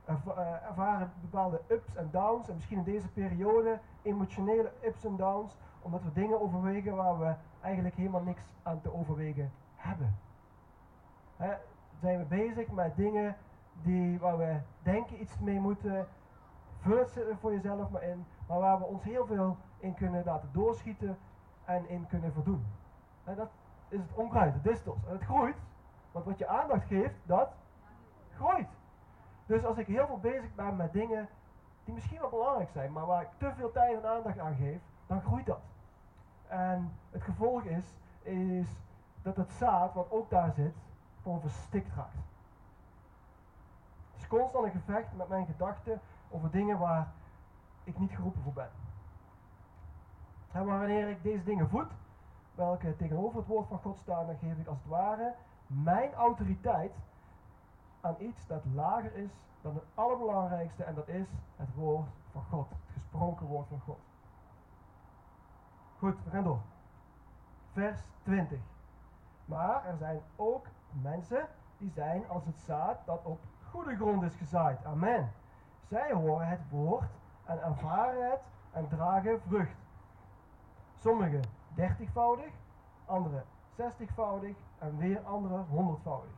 eh, 0.05 0.69
ervaren 0.69 1.13
bepaalde 1.21 1.61
ups 1.69 1.95
en 1.95 2.09
downs. 2.11 2.49
En 2.49 2.55
misschien 2.55 2.79
in 2.79 2.85
deze 2.85 3.09
periode 3.09 3.79
emotionele 4.03 4.73
ups 4.85 5.05
en 5.05 5.17
downs. 5.17 5.57
Omdat 5.83 6.03
we 6.03 6.13
dingen 6.13 6.41
overwegen 6.41 6.97
waar 6.97 7.19
we 7.19 7.35
eigenlijk 7.61 7.95
helemaal 7.95 8.23
niks 8.23 8.43
aan 8.63 8.81
te 8.81 8.95
overwegen 8.95 9.53
hebben. 9.77 10.17
Zijn 12.01 12.19
we 12.19 12.25
bezig 12.25 12.71
met 12.71 12.97
dingen 12.97 13.37
die, 13.83 14.19
waar 14.19 14.39
we 14.39 14.61
denken 14.83 15.21
iets 15.21 15.39
mee 15.39 15.61
moeten. 15.61 16.07
Vul 16.81 16.99
het 16.99 17.21
voor 17.41 17.53
jezelf 17.53 17.91
maar 17.91 18.03
in. 18.03 18.25
Maar 18.49 18.59
waar 18.59 18.79
we 18.79 18.85
ons 18.85 19.03
heel 19.03 19.27
veel 19.27 19.57
in 19.79 19.95
kunnen 19.95 20.25
laten 20.25 20.49
doorschieten 20.53 21.19
en 21.65 21.89
in 21.89 22.07
kunnen 22.07 22.33
verdoen. 22.33 22.65
En 23.25 23.37
dat 23.37 23.51
is 23.89 23.99
het 23.99 24.15
onkruid, 24.15 24.55
de 24.55 24.71
distels. 24.71 25.07
En 25.07 25.13
het 25.13 25.25
groeit. 25.25 25.57
Want 26.13 26.25
wat 26.25 26.39
je 26.39 26.47
aandacht 26.47 26.87
geeft, 26.87 27.15
dat 27.27 27.49
groeit. 28.37 28.69
Dus 29.47 29.65
als 29.65 29.79
ik 29.79 29.87
heel 29.87 30.07
veel 30.07 30.19
bezig 30.19 30.55
ben 30.55 30.77
met 30.77 30.93
dingen 30.93 31.29
die 31.85 31.95
misschien 31.95 32.21
wel 32.21 32.31
belangrijk 32.31 32.71
zijn, 32.71 32.93
maar 32.93 33.07
waar 33.07 33.23
ik 33.23 33.29
te 33.39 33.53
veel 33.57 33.73
tijd 33.73 34.03
en 34.03 34.09
aandacht 34.09 34.39
aan 34.39 34.55
geef, 34.55 34.81
dan 35.07 35.21
groeit 35.21 35.47
dat. 35.47 35.61
En 36.47 36.93
het 37.11 37.23
gevolg 37.23 37.63
is, 37.63 37.95
is 38.23 38.69
dat 39.23 39.37
het 39.37 39.53
zaad, 39.53 39.95
wat 39.95 40.11
ook 40.11 40.31
daar 40.31 40.53
zit, 40.53 40.75
gewoon 41.25 41.41
verstikt 41.41 41.95
raakt. 41.95 42.15
Het 44.13 44.23
is 44.23 44.27
constant 44.27 44.65
een 44.65 44.81
gevecht 44.81 45.17
met 45.17 45.29
mijn 45.29 45.47
gedachten 45.47 46.01
over 46.31 46.51
dingen 46.51 46.79
waar 46.79 47.13
ik 47.85 47.99
niet 47.99 48.11
geroepen 48.11 48.43
voor 48.43 48.53
ben. 48.53 48.71
En 50.53 50.65
wanneer 50.67 51.09
ik 51.09 51.23
deze 51.23 51.45
dingen 51.45 51.69
voed, 51.69 51.91
welke 52.55 52.97
tegenover 52.97 53.39
het 53.39 53.47
woord 53.47 53.69
van 53.69 53.79
God 53.79 53.99
staan, 53.99 54.27
dan 54.27 54.37
geef 54.37 54.57
ik 54.57 54.67
als 54.67 54.79
het 54.79 54.87
ware 54.87 55.35
mijn 55.67 56.15
autoriteit 56.15 56.93
aan 58.01 58.17
iets 58.19 58.47
dat 58.47 58.63
lager 58.75 59.15
is 59.15 59.31
dan 59.61 59.75
het 59.75 59.85
allerbelangrijkste 59.95 60.85
en 60.85 60.95
dat 60.95 61.09
is 61.09 61.27
het 61.57 61.75
woord 61.75 62.09
van 62.33 62.43
God. 62.51 62.69
Het 62.71 62.93
gesproken 62.93 63.47
woord 63.47 63.69
van 63.69 63.81
God. 63.81 63.99
Goed, 65.99 66.25
we 66.25 66.31
gaan 66.31 66.45
door. 66.45 66.61
Vers 67.73 68.01
20. 68.23 68.59
Maar 69.45 69.87
er 69.87 69.97
zijn 69.97 70.21
ook 70.37 70.67
mensen 71.03 71.47
die 71.79 71.91
zijn 71.91 72.29
als 72.29 72.45
het 72.45 72.61
zaad 72.61 72.99
dat 73.07 73.25
op 73.25 73.41
goede 73.71 73.97
grond 73.97 74.23
is 74.23 74.35
gezaaid. 74.35 74.85
Amen. 74.85 75.33
Zij 75.89 76.13
horen 76.13 76.49
het 76.49 76.61
woord 76.71 77.11
en 77.45 77.63
ervaren 77.63 78.31
het 78.31 78.41
en 78.73 78.89
dragen 78.89 79.41
vrucht. 79.41 79.77
Sommigen 80.95 81.43
dertigvoudig, 81.75 82.53
anderen 83.05 83.45
zestigvoudig 83.77 84.57
en 84.79 84.97
weer 84.97 85.21
anderen 85.21 85.67
honderdvoudig. 85.69 86.31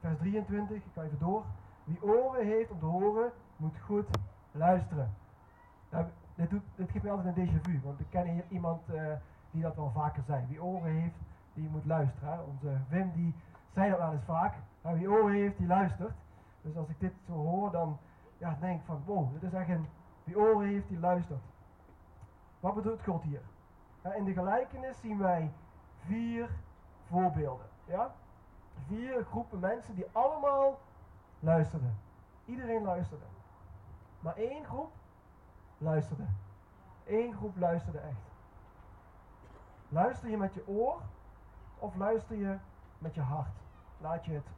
Vers 0.00 0.18
23, 0.18 0.76
ik 0.76 0.92
ga 0.94 1.02
even 1.02 1.18
door. 1.18 1.44
Wie 1.84 2.02
oren 2.02 2.46
heeft 2.46 2.70
om 2.70 2.78
te 2.78 2.84
horen, 2.84 3.32
moet 3.56 3.78
goed 3.78 4.08
luisteren. 4.50 5.14
Nou, 5.90 6.06
dit, 6.34 6.50
dit 6.50 6.90
geeft 6.90 7.04
mij 7.04 7.12
altijd 7.12 7.36
een 7.36 7.48
déjà 7.48 7.60
vu, 7.62 7.80
want 7.84 8.00
ik 8.00 8.06
ken 8.10 8.26
hier 8.26 8.44
iemand 8.48 8.88
uh, 8.88 9.12
die 9.50 9.62
dat 9.62 9.76
wel 9.76 9.90
vaker 9.90 10.22
zei. 10.22 10.46
Wie 10.46 10.62
oren 10.62 10.92
heeft, 10.92 11.16
die 11.56 11.68
moet 11.68 11.86
luisteren. 11.86 12.46
Onze 12.46 12.76
Wim 12.88 13.12
die 13.12 13.34
zei 13.72 13.90
dat 13.90 13.98
wel 13.98 14.12
eens 14.12 14.24
vaak. 14.24 14.54
Nou, 14.82 14.98
wie 14.98 15.10
oren 15.10 15.34
heeft, 15.34 15.58
die 15.58 15.66
luistert. 15.66 16.14
Dus 16.62 16.76
als 16.76 16.88
ik 16.88 17.00
dit 17.00 17.12
zo 17.26 17.32
hoor, 17.32 17.70
dan 17.70 17.98
ja, 18.38 18.56
denk 18.60 18.80
ik 18.80 18.86
van, 18.86 19.02
wow, 19.04 19.32
dit 19.32 19.42
is 19.42 19.52
echt 19.52 19.68
een, 19.68 19.86
wie 20.24 20.38
oren 20.38 20.68
heeft, 20.68 20.88
die 20.88 20.98
luistert. 20.98 21.42
Wat 22.60 22.74
bedoelt 22.74 23.02
God 23.02 23.22
hier? 23.22 23.40
in 24.14 24.24
de 24.24 24.32
gelijkenis 24.32 25.00
zien 25.00 25.18
wij 25.18 25.52
vier 26.04 26.50
voorbeelden. 27.08 27.66
Ja? 27.84 28.14
Vier 28.86 29.24
groepen 29.24 29.58
mensen 29.58 29.94
die 29.94 30.06
allemaal 30.12 30.78
luisterden. 31.40 31.96
Iedereen 32.44 32.82
luisterde. 32.82 33.24
Maar 34.20 34.36
één 34.36 34.64
groep 34.64 34.92
luisterde. 35.78 36.24
Eén 37.06 37.34
groep 37.34 37.56
luisterde 37.56 37.98
echt. 37.98 38.20
Luister 39.88 40.30
je 40.30 40.36
met 40.36 40.54
je 40.54 40.68
oor 40.68 41.00
of 41.78 41.94
luister 41.96 42.36
je 42.36 42.56
met 42.98 43.14
je 43.14 43.20
hart? 43.20 43.56
Laat 43.98 44.24
je 44.24 44.32
het 44.32 44.48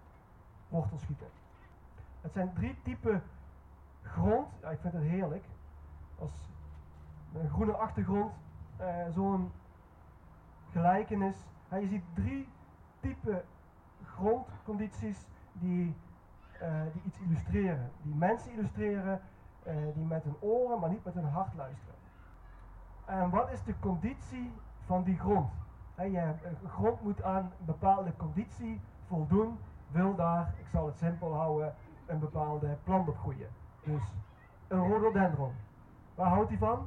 wortel 0.69 0.99
schieten. 0.99 1.29
Het 2.21 2.33
zijn 2.33 2.53
drie 2.53 2.79
typen 2.83 3.23
grond. 4.03 4.49
Ja, 4.61 4.71
ik 4.71 4.81
vind 4.81 4.93
het 4.93 5.03
heerlijk. 5.03 5.45
Als 6.19 6.49
een 7.35 7.51
groene 7.51 7.77
achtergrond, 7.77 8.33
uh, 8.81 9.09
zo'n 9.11 9.53
gelijkenis. 10.71 11.37
je 11.71 11.87
ziet 11.87 12.05
drie 12.15 12.49
typen 13.01 13.45
grondcondities 14.05 15.27
die, 15.53 15.97
uh, 16.63 16.83
die 16.93 17.03
iets 17.05 17.19
illustreren. 17.19 17.91
Die 18.03 18.15
mensen 18.15 18.53
illustreren 18.53 19.21
uh, 19.67 19.75
die 19.95 20.05
met 20.05 20.25
hun 20.25 20.37
oren, 20.41 20.81
maar 20.81 20.91
niet 20.91 21.05
met 21.05 21.15
hun 21.15 21.29
hart 21.29 21.55
luisteren. 21.55 21.95
En 23.05 23.31
wat 23.31 23.51
is 23.51 23.63
de 23.63 23.79
conditie 23.79 24.53
van 24.85 25.03
die 25.03 25.19
grond? 25.19 25.51
Je 26.07 26.19
eh, 26.19 26.71
grond 26.71 27.03
moet 27.03 27.23
aan 27.23 27.45
een 27.59 27.67
bepaalde 27.67 28.17
conditie 28.17 28.81
voldoen, 29.07 29.59
wil 29.91 30.15
daar, 30.15 30.55
ik 30.59 30.67
zal 30.67 30.87
het 30.87 30.99
simpel 30.99 31.35
houden, 31.35 31.75
een 32.07 32.19
bepaalde 32.19 32.77
plant 32.85 33.09
op 33.09 33.19
groeien. 33.19 33.49
Dus 33.83 34.03
een 34.69 34.89
rhododendron. 34.89 35.53
Waar 36.15 36.29
houdt 36.29 36.49
hij 36.49 36.59
van? 36.59 36.87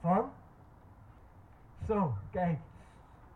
Van? 0.00 0.30
Zo, 1.86 2.14
kijk. 2.30 2.58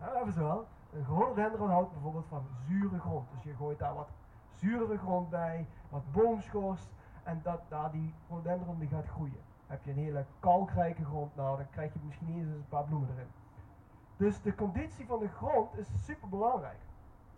Nou, 0.00 0.16
even 0.16 0.32
zo. 0.32 0.66
Een 0.92 1.04
rhododendron 1.04 1.70
houdt 1.70 1.92
bijvoorbeeld 1.92 2.26
van 2.28 2.42
zure 2.66 2.98
grond. 2.98 3.28
Dus 3.34 3.42
je 3.42 3.54
gooit 3.54 3.78
daar 3.78 3.94
wat 3.94 4.08
zure 4.54 4.98
grond 4.98 5.30
bij, 5.30 5.66
wat 5.88 6.12
boomschors. 6.12 6.90
En 7.22 7.40
dat, 7.42 7.60
daar 7.68 7.90
die 7.90 8.14
rhododendron 8.28 8.78
die 8.78 8.88
gaat 8.88 9.06
groeien. 9.06 9.40
Heb 9.66 9.84
je 9.84 9.90
een 9.90 9.96
hele 9.96 10.24
kalkrijke 10.40 11.04
grond, 11.04 11.36
nou 11.36 11.56
dan 11.56 11.70
krijg 11.70 11.92
je 11.92 11.98
misschien 12.04 12.28
eens 12.28 12.46
een 12.46 12.64
paar 12.68 12.84
bloemen 12.84 13.08
erin. 13.12 13.41
Dus 14.22 14.42
de 14.42 14.54
conditie 14.54 15.06
van 15.06 15.18
de 15.18 15.28
grond 15.28 15.76
is 15.76 16.04
super 16.04 16.28
belangrijk. 16.28 16.78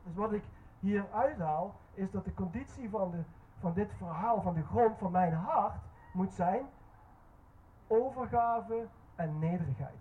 Dus 0.03 0.14
wat 0.14 0.33
ik 0.33 0.44
hier 0.81 1.07
uithaal, 1.12 1.75
is 1.94 2.11
dat 2.11 2.25
de 2.25 2.35
conditie 2.35 2.90
van, 2.90 3.11
de, 3.11 3.23
van 3.59 3.73
dit 3.73 3.92
verhaal, 3.97 4.42
van 4.42 4.55
de 4.55 4.62
grond 4.62 4.99
van 4.99 5.11
mijn 5.11 5.33
hart, 5.33 5.75
moet 6.12 6.33
zijn 6.33 6.66
overgave 7.87 8.87
en 9.14 9.38
nederigheid. 9.38 9.99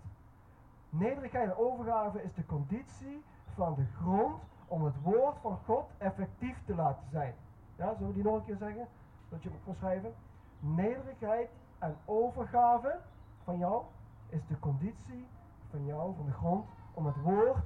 Nederigheid 0.89 1.49
en 1.49 1.57
overgave 1.57 2.23
is 2.23 2.33
de 2.33 2.45
conditie 2.45 3.23
van 3.53 3.73
de 3.73 3.85
grond 3.85 4.41
om 4.67 4.83
het 4.83 5.01
woord 5.01 5.37
van 5.41 5.57
God 5.65 5.89
effectief 5.97 6.65
te 6.65 6.75
laten 6.75 7.09
zijn. 7.11 7.33
Ja, 7.75 7.93
zullen 7.93 8.07
we 8.07 8.13
die 8.13 8.23
nog 8.23 8.35
een 8.35 8.45
keer 8.45 8.57
zeggen? 8.57 8.87
Dat 9.29 9.43
je 9.43 9.49
kan 9.65 9.75
schrijven. 9.75 10.13
Nederigheid 10.59 11.49
en 11.79 11.95
overgave 12.05 12.99
van 13.43 13.57
jou 13.57 13.83
is 14.29 14.47
de 14.47 14.59
conditie 14.59 15.27
van 15.73 15.85
jou, 15.85 16.15
van 16.15 16.25
de 16.25 16.31
grond, 16.31 16.65
om 16.93 17.05
het 17.05 17.21
woord 17.21 17.65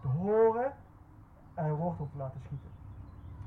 te 0.00 0.08
horen 0.08 0.72
en 1.54 1.74
wortel 1.74 2.08
te 2.10 2.16
laten 2.16 2.40
schieten. 2.40 2.70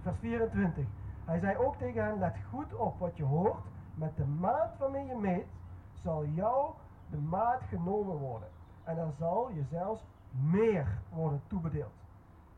Vers 0.02 0.17
24. 0.17 0.86
Hij 1.25 1.39
zei 1.39 1.58
ook 1.58 1.75
tegen 1.75 2.04
hen, 2.04 2.19
let 2.19 2.36
goed 2.49 2.73
op 2.73 2.99
wat 2.99 3.17
je 3.17 3.23
hoort, 3.23 3.63
met 3.95 4.15
de 4.15 4.25
maat 4.25 4.78
waarmee 4.78 5.06
je 5.06 5.15
meet, 5.15 5.47
zal 5.93 6.25
jou 6.25 6.71
de 7.10 7.17
maat 7.17 7.62
genomen 7.62 8.17
worden. 8.17 8.47
En 8.84 8.95
dan 8.95 9.12
zal 9.17 9.49
je 9.49 9.63
zelfs 9.63 10.06
meer 10.32 10.88
worden 11.13 11.41
toebedeeld. 11.47 11.93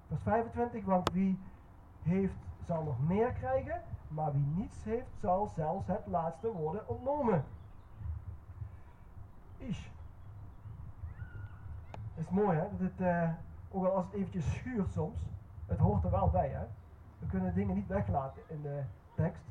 Vers 0.08 0.22
25, 0.22 0.86
want 0.86 1.12
wie 1.12 1.40
heeft 2.02 2.34
zal 2.66 2.84
nog 2.84 3.00
meer 3.08 3.32
krijgen, 3.32 3.82
maar 4.08 4.32
wie 4.32 4.46
niets 4.56 4.84
heeft 4.84 5.12
zal 5.20 5.48
zelfs 5.56 5.88
het 5.88 6.06
laatste 6.06 6.52
worden 6.52 6.88
ontnomen. 6.88 7.44
Ish. 9.58 9.90
Is 12.22 12.30
mooi 12.30 12.58
hè, 12.58 12.68
dat 12.70 12.80
het, 12.80 13.00
uh, 13.00 13.30
ook 13.72 13.86
al 13.86 13.96
als 13.96 14.06
het 14.06 14.14
eventjes 14.14 14.54
schuurt 14.54 14.92
soms, 14.92 15.20
het 15.66 15.80
hoort 15.80 16.04
er 16.04 16.12
wel 16.12 16.30
bij 16.30 16.50
hè. 16.50 16.66
We 17.20 17.26
kunnen 17.28 17.54
dingen 17.54 17.76
niet 17.76 17.88
weglaten 17.88 18.42
in 18.48 18.62
de 18.62 18.84
tekst. 19.16 19.44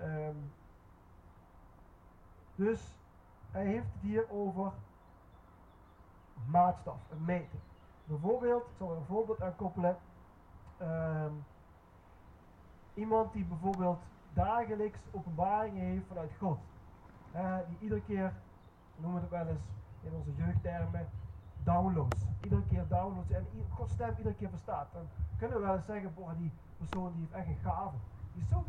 Um, 0.00 0.52
dus 2.54 2.94
hij 3.50 3.64
heeft 3.64 3.86
het 3.92 4.02
hier 4.02 4.30
over 4.30 4.72
maatstaf, 6.46 6.98
een 7.10 7.24
meting. 7.24 7.62
Bijvoorbeeld, 8.04 8.62
ik 8.62 8.76
zal 8.76 8.90
er 8.90 8.96
een 8.96 9.04
voorbeeld 9.04 9.42
aan 9.42 9.56
koppelen. 9.56 9.96
Um, 10.82 11.44
iemand 12.94 13.32
die 13.32 13.44
bijvoorbeeld 13.44 14.00
dagelijks 14.32 15.00
openbaringen 15.10 15.84
heeft 15.84 16.06
vanuit 16.06 16.30
God. 16.38 16.58
Uh, 17.34 17.56
die 17.68 17.78
iedere 17.80 18.02
keer, 18.02 18.32
we 18.96 19.02
noemen 19.02 19.20
het 19.20 19.30
wel 19.30 19.46
eens 19.46 19.66
in 20.00 20.12
onze 20.12 20.34
jeugdtermen, 20.34 21.08
downloads. 21.62 22.26
Iedere 22.42 22.62
keer 22.68 22.84
downloads 22.88 23.30
en 23.30 23.46
Gods 23.74 23.92
stem 23.92 24.14
iedere 24.16 24.34
keer 24.34 24.48
verstaat. 24.48 24.88
Dan 24.92 25.06
kunnen 25.38 25.56
we 25.56 25.66
wel 25.66 25.74
eens 25.76 25.86
zeggen, 25.86 26.14
boah, 26.14 26.38
die 26.38 26.52
persoon 26.76 27.12
die 27.12 27.20
heeft 27.20 27.32
echt 27.32 27.46
een 27.46 27.70
gave. 27.70 27.96
Die 28.32 28.42
is 28.42 28.48
zo 28.48 28.64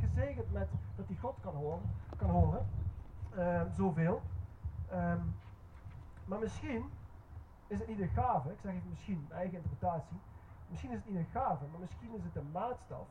gezegend 0.00 0.52
met 0.52 0.68
dat 0.96 1.06
hij 1.06 1.16
God 1.16 1.36
kan 1.40 1.54
horen. 1.54 1.80
Kan 2.16 2.30
horen. 2.30 2.66
Uh, 3.36 3.62
zoveel. 3.76 4.22
Um, 4.92 5.34
maar 6.24 6.38
misschien 6.38 6.90
is 7.66 7.78
het 7.78 7.88
niet 7.88 8.00
een 8.00 8.08
gave, 8.08 8.50
ik 8.50 8.58
zeg 8.60 8.72
even 8.72 8.88
misschien, 8.88 9.24
mijn 9.28 9.40
eigen 9.40 9.56
interpretatie. 9.56 10.16
Misschien 10.68 10.90
is 10.90 10.96
het 10.96 11.08
niet 11.08 11.16
een 11.16 11.32
gave, 11.32 11.64
maar 11.70 11.80
misschien 11.80 12.14
is 12.14 12.24
het 12.24 12.36
een 12.36 12.50
maatstaf 12.50 13.06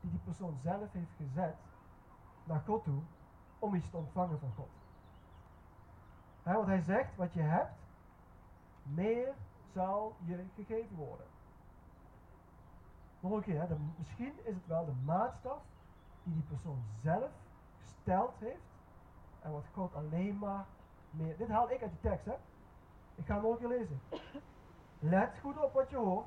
die 0.00 0.10
die 0.10 0.20
persoon 0.24 0.56
zelf 0.62 0.92
heeft 0.92 1.12
gezet 1.16 1.56
naar 2.44 2.62
God 2.66 2.84
toe 2.84 3.00
om 3.58 3.74
iets 3.74 3.90
te 3.90 3.96
ontvangen 3.96 4.38
van 4.38 4.52
God. 4.56 4.68
He, 6.42 6.54
want 6.54 6.66
hij 6.66 6.80
zegt, 6.80 7.16
wat 7.16 7.32
je 7.32 7.40
hebt, 7.40 7.72
meer 8.82 9.34
zal 9.72 10.14
je 10.24 10.44
gegeven 10.54 10.96
worden. 10.96 11.26
Keer, 13.42 13.60
hè, 13.60 13.76
misschien 13.98 14.32
is 14.42 14.54
het 14.54 14.66
wel 14.66 14.84
de 14.84 14.94
maatstaf 15.04 15.62
die 16.22 16.32
die 16.32 16.42
persoon 16.42 16.82
zelf 17.02 17.30
gesteld 17.82 18.34
heeft 18.38 18.72
en 19.40 19.52
wat 19.52 19.64
God 19.74 19.94
alleen 19.94 20.38
maar 20.38 20.64
meer. 21.10 21.36
Dit 21.36 21.48
haal 21.48 21.70
ik 21.70 21.82
uit 21.82 21.90
de 21.90 22.08
tekst, 22.08 22.24
hè? 22.24 22.34
Ik 23.14 23.26
ga 23.26 23.34
hem 23.34 23.42
nog 23.42 23.52
een 23.52 23.58
keer 23.58 23.68
lezen. 23.68 24.00
Let 24.98 25.38
goed 25.40 25.58
op 25.58 25.72
wat 25.72 25.90
je 25.90 25.96
hoort. 25.96 26.26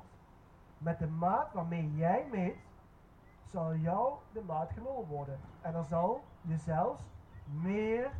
Met 0.78 0.98
de 0.98 1.06
maat 1.06 1.52
waarmee 1.52 1.94
jij 1.94 2.26
meet, 2.30 2.56
zal 3.44 3.74
jou 3.74 4.14
de 4.32 4.42
maat 4.42 4.70
genomen 4.72 5.06
worden. 5.06 5.40
En 5.60 5.74
er 5.74 5.84
zal 5.84 6.24
je 6.42 6.56
zelfs 6.56 7.02
meer 7.44 8.10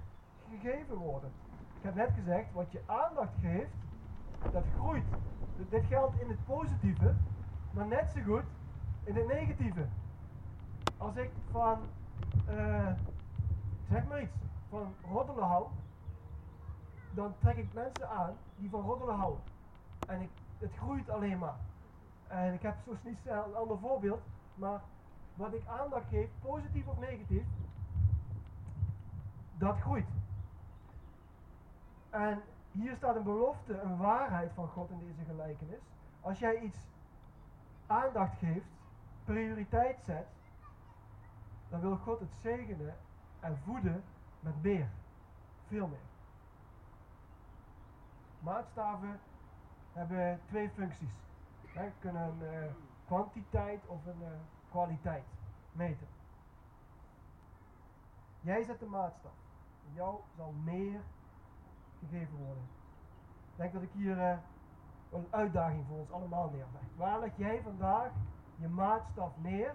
gegeven 0.51 0.97
worden. 0.97 1.33
Ik 1.77 1.83
heb 1.83 1.95
net 1.95 2.11
gezegd, 2.15 2.53
wat 2.53 2.73
je 2.73 2.83
aandacht 2.87 3.35
geeft, 3.41 3.75
dat 4.53 4.65
groeit. 4.79 5.05
Dit 5.69 5.85
geldt 5.85 6.21
in 6.21 6.29
het 6.29 6.45
positieve, 6.45 7.15
maar 7.71 7.87
net 7.87 8.13
zo 8.15 8.21
goed 8.23 8.45
in 9.05 9.17
het 9.17 9.27
negatieve. 9.27 9.87
Als 10.97 11.17
ik 11.17 11.31
van, 11.51 11.79
uh, 12.51 12.91
zeg 13.91 14.07
maar 14.09 14.23
iets, 14.23 14.37
van 14.69 14.95
roddelen 15.11 15.45
hou, 15.45 15.67
dan 17.15 17.35
trek 17.39 17.57
ik 17.57 17.73
mensen 17.73 18.11
aan 18.11 18.35
die 18.57 18.71
van 18.71 18.81
roddelen 18.81 19.15
houden. 19.15 19.41
En 20.07 20.21
ik, 20.21 20.31
het 20.59 20.73
groeit 20.77 21.11
alleen 21.11 21.39
maar. 21.39 21.57
En 22.27 22.55
ik 22.55 22.63
heb 22.63 22.75
zo 22.85 22.97
niet 23.05 23.19
een 23.25 23.55
ander 23.55 23.79
voorbeeld, 23.79 24.21
maar 24.55 24.81
wat 25.35 25.53
ik 25.53 25.67
aandacht 25.67 26.09
geef, 26.09 26.29
positief 26.43 26.87
of 26.87 26.99
negatief, 26.99 27.45
dat 29.59 29.77
groeit. 29.81 30.09
En 32.11 32.43
hier 32.77 32.97
staat 32.97 33.17
een 33.17 33.23
belofte, 33.23 33.81
een 33.81 33.97
waarheid 33.97 34.53
van 34.53 34.69
God 34.69 34.91
in 34.91 34.99
deze 34.99 35.25
gelijkenis. 35.25 35.81
Als 36.21 36.39
jij 36.39 36.61
iets 36.61 36.79
aandacht 37.87 38.39
geeft, 38.39 38.67
prioriteit 39.25 40.03
zet, 40.05 40.27
dan 41.69 41.81
wil 41.81 41.97
God 41.97 42.21
het 42.21 42.35
zegenen 42.43 42.95
en 43.41 43.59
voeden 43.65 44.05
met 44.41 44.63
meer. 44.63 44.89
Veel 45.67 45.87
meer. 45.87 46.07
Maatstaven 48.41 49.21
hebben 49.93 50.41
twee 50.47 50.71
functies. 50.71 51.15
Kunnen 51.99 52.23
een 52.23 52.63
uh, 52.63 52.71
kwantiteit 53.07 53.87
of 53.87 54.07
een 54.07 54.23
uh, 54.23 54.29
kwaliteit 54.71 55.25
meten. 55.73 56.07
Jij 58.41 58.63
zet 58.63 58.79
de 58.79 58.87
maatstaf. 58.87 59.33
Jou 59.93 60.21
zal 60.37 60.53
meer 60.65 61.01
gegeven 61.99 62.37
worden. 62.37 62.65
Ik 63.51 63.57
denk 63.57 63.73
dat 63.73 63.83
ik 63.83 63.91
hier 63.93 64.17
uh, 64.17 64.37
een 65.13 65.27
uitdaging 65.31 65.85
voor 65.89 65.99
ons 65.99 66.11
allemaal 66.11 66.51
neerleg. 66.51 66.83
Waar 66.97 67.21
leg 67.21 67.37
jij 67.37 67.63
vandaag 67.63 68.11
je 68.57 68.69
maatstaf 68.69 69.33
neer 69.37 69.75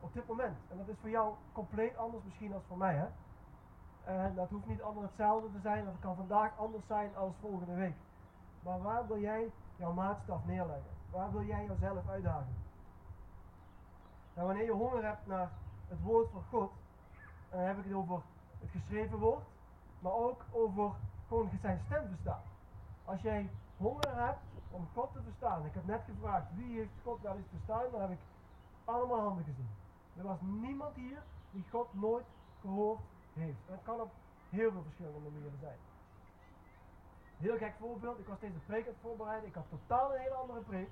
op 0.00 0.12
dit 0.12 0.26
moment? 0.26 0.56
En 0.70 0.76
dat 0.76 0.88
is 0.88 0.96
voor 1.00 1.10
jou 1.10 1.34
compleet 1.52 1.96
anders 1.96 2.24
misschien 2.24 2.54
als 2.54 2.62
voor 2.66 2.78
mij. 2.78 2.94
Hè? 2.94 3.06
En 4.04 4.34
dat 4.34 4.48
hoeft 4.50 4.66
niet 4.66 4.82
allemaal 4.82 5.02
hetzelfde 5.02 5.52
te 5.52 5.60
zijn. 5.60 5.84
Dat 5.84 5.98
kan 6.00 6.16
vandaag 6.16 6.58
anders 6.58 6.86
zijn 6.86 7.16
als 7.16 7.34
volgende 7.40 7.74
week. 7.74 7.96
Maar 8.62 8.82
waar 8.82 9.06
wil 9.06 9.18
jij 9.18 9.50
jouw 9.76 9.92
maatstaf 9.92 10.44
neerleggen? 10.44 10.90
Waar 11.10 11.32
wil 11.32 11.44
jij 11.44 11.66
jezelf 11.66 12.08
uitdagen? 12.08 12.56
Nou, 14.34 14.46
wanneer 14.46 14.64
je 14.64 14.72
honger 14.72 15.04
hebt 15.04 15.26
naar 15.26 15.50
het 15.88 16.02
woord 16.02 16.30
van 16.30 16.42
God, 16.50 16.70
dan 17.50 17.60
heb 17.60 17.78
ik 17.78 17.84
het 17.84 17.92
over 17.92 18.20
het 18.60 18.70
geschreven 18.70 19.18
woord, 19.18 19.44
maar 19.98 20.12
ook 20.12 20.44
over 20.50 20.90
gewoon 21.28 21.50
zijn 21.60 21.80
stem 21.86 22.08
verstaan. 22.08 22.42
Als 23.04 23.20
jij 23.20 23.50
honger 23.76 24.24
hebt 24.24 24.38
om 24.70 24.88
God 24.94 25.12
te 25.12 25.22
verstaan, 25.22 25.64
ik 25.64 25.74
heb 25.74 25.86
net 25.86 26.02
gevraagd 26.04 26.46
wie 26.54 26.78
heeft 26.78 26.90
God 27.02 27.20
wel 27.20 27.36
eens 27.36 27.48
verstaan, 27.50 27.84
dan 27.90 28.00
heb 28.00 28.10
ik 28.10 28.18
allemaal 28.84 29.20
handen 29.20 29.44
gezien. 29.44 29.68
Er 30.16 30.24
was 30.24 30.40
niemand 30.40 30.94
hier 30.94 31.22
die 31.50 31.64
God 31.70 31.94
nooit 31.94 32.26
gehoord 32.60 33.00
heeft. 33.32 33.58
En 33.66 33.72
het 33.72 33.82
kan 33.82 34.00
op 34.00 34.10
heel 34.50 34.70
veel 34.72 34.82
verschillende 34.82 35.18
manieren 35.18 35.58
zijn. 35.60 35.78
Heel 37.36 37.56
gek 37.56 37.74
voorbeeld, 37.78 38.18
ik 38.18 38.26
was 38.26 38.38
deze 38.40 38.58
preek 38.66 38.88
aan 38.88 38.94
voorbereiden, 39.00 39.48
ik 39.48 39.54
had 39.54 39.64
totaal 39.68 40.14
een 40.14 40.20
hele 40.20 40.34
andere 40.34 40.60
preek. 40.60 40.90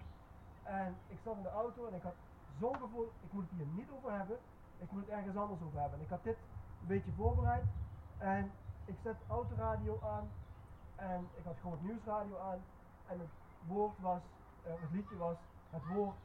En 0.62 0.96
ik 1.08 1.18
zat 1.24 1.36
in 1.36 1.42
de 1.42 1.50
auto 1.50 1.86
en 1.86 1.94
ik 1.94 2.02
had 2.02 2.14
zo'n 2.60 2.76
gevoel, 2.76 3.12
ik 3.22 3.32
moet 3.32 3.42
het 3.48 3.58
hier 3.58 3.66
niet 3.66 3.90
over 3.96 4.12
hebben, 4.12 4.38
ik 4.78 4.90
moet 4.90 5.00
het 5.00 5.10
ergens 5.10 5.36
anders 5.36 5.60
over 5.62 5.80
hebben. 5.80 5.98
En 5.98 6.04
ik 6.04 6.10
had 6.10 6.24
dit 6.24 6.36
een 6.80 6.86
beetje 6.86 7.12
voorbereid 7.12 7.64
en 8.18 8.50
ik 8.87 8.96
zet 9.03 9.16
autoradio 9.29 10.01
aan 10.03 10.29
en 10.96 11.29
ik 11.35 11.44
had 11.44 11.57
gewoon 11.61 11.77
het 11.77 11.87
nieuwsradio 11.87 12.38
aan 12.38 12.61
En 13.07 13.18
het 13.20 13.29
woord 13.66 13.99
was, 13.99 14.20
uh, 14.66 14.72
het 14.81 14.90
liedje 14.90 15.16
was, 15.16 15.37
het 15.70 15.87
woord 15.87 16.16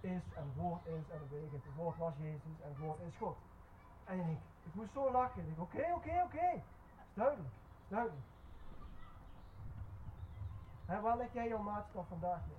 is 0.00 0.22
en 0.34 0.44
het 0.44 0.54
woord 0.56 0.86
is 0.86 1.08
en 1.10 1.18
betekent, 1.28 1.64
het 1.64 1.74
woord 1.74 1.96
was 1.96 2.12
Jezus 2.18 2.60
en 2.62 2.68
het 2.68 2.78
woord 2.78 3.00
is 3.00 3.16
God. 3.16 3.36
En 4.04 4.18
ik, 4.18 4.38
ik 4.64 4.74
moest 4.74 4.92
zo 4.92 5.10
lachen. 5.10 5.48
Ik 5.48 5.60
oké, 5.60 5.92
oké, 5.94 6.22
oké. 6.24 6.62
Is 7.08 7.14
duidelijk, 7.14 7.54
is 7.82 7.88
duidelijk. 7.88 8.26
En 10.86 11.02
waar 11.02 11.16
leg 11.16 11.32
jij 11.32 11.48
jouw 11.48 11.62
maatstaf 11.62 12.08
vandaag 12.08 12.40
mee? 12.46 12.56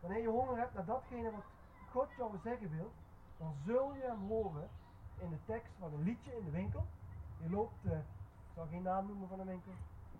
Wanneer 0.00 0.22
je 0.22 0.28
honger 0.28 0.58
hebt 0.58 0.74
naar 0.74 0.84
datgene 0.84 1.30
wat 1.30 1.44
God 1.90 2.08
jou 2.16 2.38
zeggen 2.42 2.70
wil, 2.70 2.92
dan 3.36 3.54
zul 3.64 3.94
je 3.94 4.02
hem 4.02 4.26
horen 4.26 4.68
in 5.18 5.30
de 5.30 5.44
tekst 5.44 5.72
van 5.78 5.92
een 5.92 6.02
liedje 6.02 6.36
in 6.36 6.44
de 6.44 6.50
winkel. 6.50 6.86
Je 7.40 7.50
loopt, 7.50 7.84
ik 7.84 8.17
zal 8.58 8.66
geen 8.66 8.82
naam 8.82 9.06
noemen 9.06 9.28
van 9.28 9.40
een 9.40 9.46
winkel, 9.46 9.72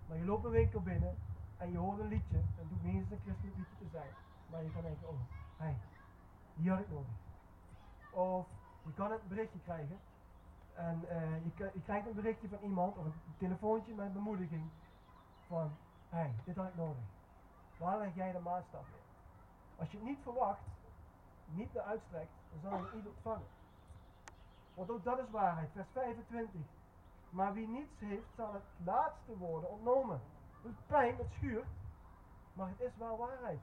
maar 0.07 0.17
je 0.17 0.25
loopt 0.25 0.45
een 0.45 0.51
winkel 0.51 0.81
binnen 0.81 1.15
en 1.57 1.71
je 1.71 1.77
hoort 1.77 1.99
een 1.99 2.07
liedje. 2.07 2.37
En 2.37 2.45
het 2.55 2.69
hoeft 2.69 2.83
niet 2.83 2.95
een 2.95 3.19
christelijk 3.23 3.55
liedje 3.57 3.77
te 3.77 3.89
zijn. 3.91 4.11
Maar 4.49 4.63
je 4.63 4.71
kan 4.71 4.81
denken, 4.81 5.07
oh, 5.07 5.19
hé, 5.57 5.65
hey, 5.65 5.77
die 6.55 6.69
had 6.69 6.79
ik 6.79 6.89
nodig. 6.89 7.17
Of 8.11 8.47
je 8.85 8.93
kan 8.93 9.11
het 9.11 9.27
berichtje 9.27 9.59
krijgen. 9.59 9.99
En 10.73 11.01
uh, 11.03 11.43
je, 11.73 11.81
krijgt 11.83 12.07
een 12.07 12.15
berichtje 12.15 12.47
van 12.47 12.59
iemand 12.61 12.97
of 12.97 13.05
een 13.05 13.13
telefoontje 13.37 13.93
met 13.93 14.13
bemoediging. 14.13 14.69
Van, 15.47 15.71
hey, 16.09 16.33
dit 16.43 16.55
had 16.55 16.67
ik 16.67 16.75
nodig. 16.75 17.03
Waar 17.77 17.97
leg 17.97 18.15
jij 18.15 18.31
de 18.31 18.39
maatstaf 18.39 18.87
in? 18.87 19.03
Als 19.79 19.91
je 19.91 19.97
het 19.97 20.05
niet 20.05 20.19
verwacht, 20.23 20.61
niet 21.45 21.73
meer 21.73 21.83
uitstrekt, 21.83 22.31
dan 22.51 22.59
zal 22.61 22.77
je 22.77 22.85
het 22.85 22.93
niet 22.93 23.07
ontvangen. 23.07 23.47
Want 24.73 24.91
ook 24.91 25.03
dat 25.03 25.19
is 25.19 25.29
waarheid. 25.29 25.69
Vers 25.71 25.87
25. 25.93 26.61
Maar 27.29 27.53
wie 27.53 27.67
niets 27.67 27.99
heeft, 27.99 28.27
zal 28.35 28.53
het 28.53 28.63
laatste 28.83 29.37
worden 29.37 29.69
ontnomen. 29.69 30.21
Het 30.61 30.87
pijn, 30.87 31.17
het 31.17 31.31
schuurt, 31.31 31.67
maar 32.53 32.69
het 32.69 32.79
is 32.79 32.97
wel 32.97 33.17
waarheid. 33.17 33.59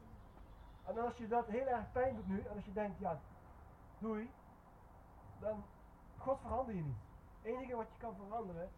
En 0.84 0.98
als 0.98 1.16
je 1.16 1.28
dat 1.28 1.46
heel 1.46 1.66
erg 1.66 1.92
pijn 1.92 2.14
doet 2.14 2.26
nu, 2.26 2.40
en 2.40 2.56
als 2.56 2.64
je 2.64 2.72
denkt, 2.72 2.98
ja, 2.98 3.20
doei, 3.98 4.30
dan, 5.40 5.64
God 6.18 6.40
verander 6.40 6.74
je 6.74 6.82
niet. 6.82 6.96
Het 7.42 7.54
enige 7.54 7.76
wat 7.76 7.86
je 7.92 7.98
kan 7.98 8.14
veranderen, 8.14 8.68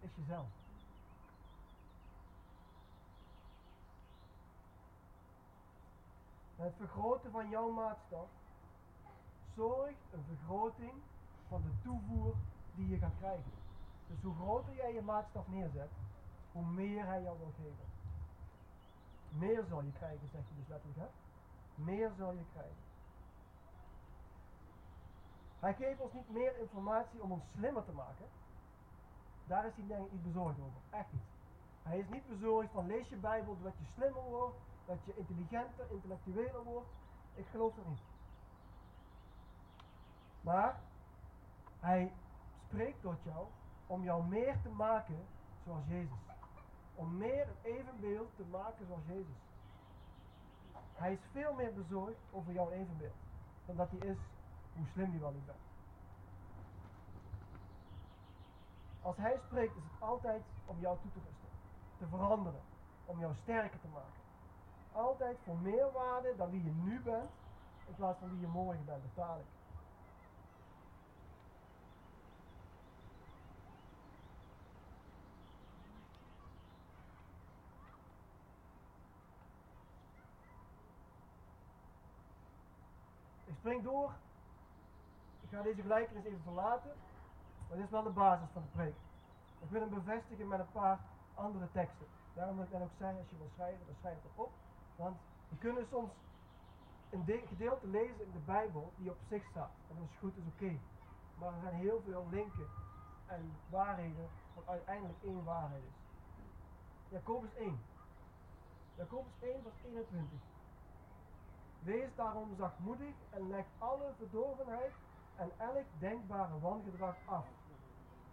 is 0.00 0.10
jezelf. 0.14 0.46
Het 6.56 6.74
vergroten 6.76 7.30
van 7.30 7.48
jouw 7.48 7.70
maatstaf 7.70 8.28
zorgt 9.54 10.12
een 10.12 10.24
vergroting 10.24 10.92
van 11.48 11.62
de 11.62 11.82
toevoer 11.82 12.34
die 12.74 12.88
je 12.88 12.98
gaat 12.98 13.16
krijgen. 13.18 13.63
Dus 14.06 14.22
hoe 14.22 14.34
groter 14.34 14.74
jij 14.74 14.92
je 14.92 15.02
maatstaf 15.02 15.48
neerzet, 15.48 15.90
hoe 16.52 16.64
meer 16.64 17.06
hij 17.06 17.22
jou 17.22 17.38
wil 17.38 17.52
geven. 17.56 17.84
Meer 19.28 19.64
zal 19.68 19.82
je 19.82 19.92
krijgen, 19.92 20.28
zeg 20.32 20.40
je 20.48 20.54
dus 20.54 20.68
letterlijk, 20.68 20.98
hè? 20.98 21.06
Meer 21.74 22.12
zal 22.18 22.32
je 22.32 22.44
krijgen. 22.52 22.82
Hij 25.60 25.74
geeft 25.74 26.00
ons 26.00 26.12
niet 26.12 26.30
meer 26.30 26.58
informatie 26.58 27.22
om 27.22 27.32
ons 27.32 27.42
slimmer 27.56 27.84
te 27.84 27.92
maken. 27.92 28.26
Daar 29.46 29.66
is 29.66 29.74
hij 29.74 29.86
denk 29.86 30.06
ik 30.06 30.12
niet 30.12 30.22
bezorgd 30.22 30.58
over. 30.58 30.80
Echt 30.90 31.12
niet. 31.12 31.22
Hij 31.82 31.98
is 31.98 32.08
niet 32.08 32.28
bezorgd 32.28 32.70
van 32.72 32.86
lees 32.86 33.08
je 33.08 33.16
Bijbel 33.16 33.56
dat 33.62 33.72
je 33.78 33.84
slimmer 33.94 34.22
wordt, 34.22 34.56
dat 34.86 34.98
je 35.04 35.16
intelligenter, 35.16 35.90
intellectueler 35.90 36.62
wordt. 36.64 36.88
Ik 37.34 37.46
geloof 37.50 37.74
dat 37.74 37.86
niet. 37.86 38.02
Maar 40.40 40.80
hij 41.80 42.12
spreekt 42.66 43.00
tot 43.00 43.22
jou 43.22 43.46
om 43.86 44.02
jou 44.02 44.24
meer 44.24 44.56
te 44.62 44.68
maken 44.68 45.26
zoals 45.64 45.84
Jezus. 45.88 46.18
Om 46.94 47.16
meer 47.16 47.46
evenbeeld 47.62 48.36
te 48.36 48.44
maken 48.50 48.86
zoals 48.86 49.06
Jezus. 49.06 49.42
Hij 50.94 51.12
is 51.12 51.18
veel 51.32 51.54
meer 51.54 51.74
bezorgd 51.74 52.18
over 52.32 52.52
jouw 52.52 52.70
evenbeeld 52.70 53.16
dan 53.66 53.76
dat 53.76 53.90
hij 53.90 54.08
is 54.08 54.16
hoe 54.76 54.86
slim 54.92 55.10
hij 55.10 55.20
wel 55.20 55.30
niet 55.30 55.46
bent. 55.46 55.58
Als 59.02 59.16
hij 59.16 59.38
spreekt 59.46 59.76
is 59.76 59.82
het 59.82 60.08
altijd 60.08 60.42
om 60.66 60.80
jou 60.80 60.98
toe 61.02 61.10
te 61.12 61.18
rusten, 61.18 61.48
te 61.98 62.06
veranderen, 62.06 62.60
om 63.04 63.18
jou 63.18 63.34
sterker 63.42 63.80
te 63.80 63.88
maken. 63.92 64.22
Altijd 64.92 65.36
voor 65.44 65.56
meer 65.56 65.92
waarde 65.92 66.34
dan 66.36 66.50
wie 66.50 66.64
je 66.64 66.70
nu 66.70 67.00
bent, 67.00 67.30
in 67.86 67.94
plaats 67.94 68.18
van 68.18 68.30
wie 68.30 68.40
je 68.40 68.46
morgen 68.46 68.84
bent, 68.84 69.02
betaal 69.02 69.38
ik. 69.38 69.44
Spring 83.64 83.82
door. 83.82 84.12
Ik 85.40 85.48
ga 85.50 85.62
deze 85.62 85.80
gelijkenis 85.80 86.24
even 86.24 86.42
verlaten. 86.42 86.92
Maar 87.68 87.76
dit 87.76 87.84
is 87.86 87.90
wel 87.90 88.02
de 88.02 88.10
basis 88.10 88.48
van 88.52 88.62
de 88.62 88.68
preek. 88.68 88.94
Ik 89.60 89.70
wil 89.70 89.80
hem 89.80 89.94
bevestigen 89.94 90.48
met 90.48 90.58
een 90.58 90.72
paar 90.72 90.98
andere 91.34 91.68
teksten. 91.72 92.06
Daarom 92.34 92.56
wil 92.56 92.64
ik 92.64 92.70
dan 92.70 92.82
ook 92.82 92.96
zeggen, 92.98 93.18
als 93.18 93.30
je 93.30 93.36
wil 93.36 93.50
schrijven, 93.54 93.86
dan 93.86 93.94
schrijf 94.00 94.16
het 94.22 94.32
op. 94.34 94.52
Want 94.96 95.16
we 95.48 95.56
kunnen 95.56 95.86
soms 95.90 96.10
een 97.10 97.24
gedeelte 97.48 97.86
lezen 97.86 98.24
in 98.26 98.32
de 98.32 98.44
Bijbel 98.44 98.92
die 98.96 99.10
op 99.10 99.18
zich 99.28 99.44
staat. 99.50 99.74
En 99.88 99.96
dat 99.96 100.08
is 100.10 100.18
goed, 100.18 100.34
dat 100.34 100.44
is 100.44 100.52
oké. 100.52 100.78
Maar 101.38 101.52
er 101.54 101.60
zijn 101.60 101.74
heel 101.74 102.02
veel 102.04 102.26
linken 102.30 102.68
en 103.26 103.52
waarheden 103.70 104.28
wat 104.54 104.68
uiteindelijk 104.68 105.22
één 105.22 105.44
waarheid 105.44 105.82
is. 105.82 105.98
Jacobus 107.08 107.54
1. 107.54 107.78
Jacobus 108.94 109.32
1 109.40 109.62
vers 109.62 109.74
21. 109.84 110.38
Wees 111.84 112.08
daarom 112.14 112.54
zachtmoedig 112.58 113.14
en 113.30 113.48
leg 113.48 113.64
alle 113.78 114.12
verdorvenheid 114.18 114.92
en 115.36 115.50
elk 115.56 115.84
denkbare 115.98 116.60
wangedrag 116.60 117.16
af. 117.24 117.46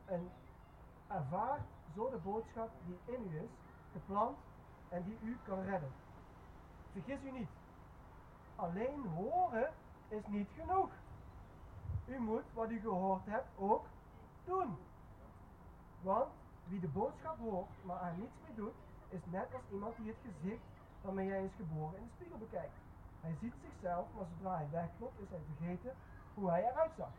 En 0.05 0.31
ervaart 1.07 1.61
zo 1.95 2.09
de 2.09 2.17
boodschap 2.17 2.69
die 2.85 3.15
in 3.15 3.31
u 3.31 3.37
is, 3.37 3.49
geplant 3.91 4.37
en 4.89 5.03
die 5.03 5.17
u 5.23 5.37
kan 5.43 5.63
redden. 5.63 5.91
Vergis 6.91 7.23
u 7.23 7.31
niet. 7.31 7.49
Alleen 8.55 9.07
horen 9.07 9.73
is 10.07 10.27
niet 10.27 10.49
genoeg. 10.57 10.89
U 12.05 12.19
moet 12.19 12.53
wat 12.53 12.69
u 12.69 12.79
gehoord 12.79 13.25
hebt 13.25 13.47
ook 13.57 13.85
doen. 14.45 14.77
Want 16.01 16.31
wie 16.67 16.79
de 16.79 16.87
boodschap 16.87 17.37
hoort, 17.37 17.69
maar 17.81 18.01
er 18.01 18.13
niets 18.17 18.35
mee 18.45 18.55
doet, 18.55 18.75
is 19.09 19.21
net 19.25 19.53
als 19.53 19.63
iemand 19.71 19.95
die 19.95 20.07
het 20.07 20.17
gezicht 20.21 20.63
waarmee 21.01 21.29
hij 21.29 21.43
is 21.43 21.51
geboren 21.55 21.97
in 21.97 22.03
de 22.03 22.11
spiegel 22.15 22.37
bekijkt. 22.37 22.90
Hij 23.21 23.35
ziet 23.41 23.53
zichzelf, 23.61 24.07
maar 24.15 24.25
zodra 24.35 24.55
hij 24.55 24.69
wegklopt 24.71 25.19
is 25.19 25.29
hij 25.29 25.39
vergeten 25.55 25.93
hoe 26.33 26.49
hij 26.49 26.63
eruit 26.69 26.91
zag. 26.97 27.13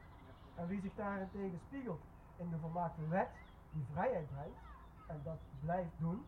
En 0.55 0.67
wie 0.67 0.81
zich 0.81 0.95
daarentegen 0.95 1.61
spiegelt 1.67 2.01
in 2.37 2.51
de 2.51 2.59
volmaakte 2.59 3.09
wet 3.09 3.29
die 3.71 3.87
vrijheid 3.93 4.27
brengt, 4.31 4.59
en 5.07 5.21
dat 5.25 5.38
blijft 5.61 5.99
doen, 5.99 6.27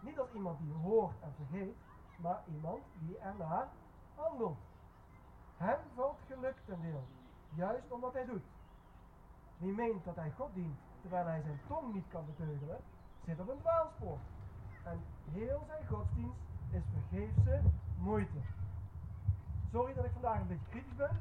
niet 0.00 0.18
als 0.18 0.32
iemand 0.32 0.58
die 0.58 0.72
hoort 0.72 1.20
en 1.20 1.32
vergeet, 1.34 1.76
maar 2.16 2.42
iemand 2.54 2.82
die 2.98 3.18
ernaar 3.18 3.68
handelt. 4.14 4.58
Hem 5.56 5.78
valt 5.94 6.18
geluk 6.26 6.56
ten 6.64 6.80
deel, 6.80 7.04
juist 7.54 7.90
omdat 7.90 8.12
hij 8.12 8.24
doet. 8.24 8.44
Wie 9.58 9.72
meent 9.72 10.04
dat 10.04 10.16
hij 10.16 10.30
God 10.30 10.54
dient, 10.54 10.78
terwijl 11.00 11.26
hij 11.26 11.42
zijn 11.42 11.60
tong 11.66 11.94
niet 11.94 12.08
kan 12.08 12.26
beteugelen, 12.26 12.78
zit 13.24 13.40
op 13.40 13.48
een 13.48 13.60
dwaalspoor. 13.60 14.18
En 14.84 15.00
heel 15.32 15.62
zijn 15.66 15.86
godsdienst 15.86 16.38
is 16.70 16.82
vergeefse 16.92 17.60
moeite. 17.98 18.38
Sorry 19.72 19.94
dat 19.94 20.04
ik 20.04 20.12
vandaag 20.12 20.40
een 20.40 20.46
beetje 20.46 20.70
kritisch 20.70 20.96
ben, 20.96 21.20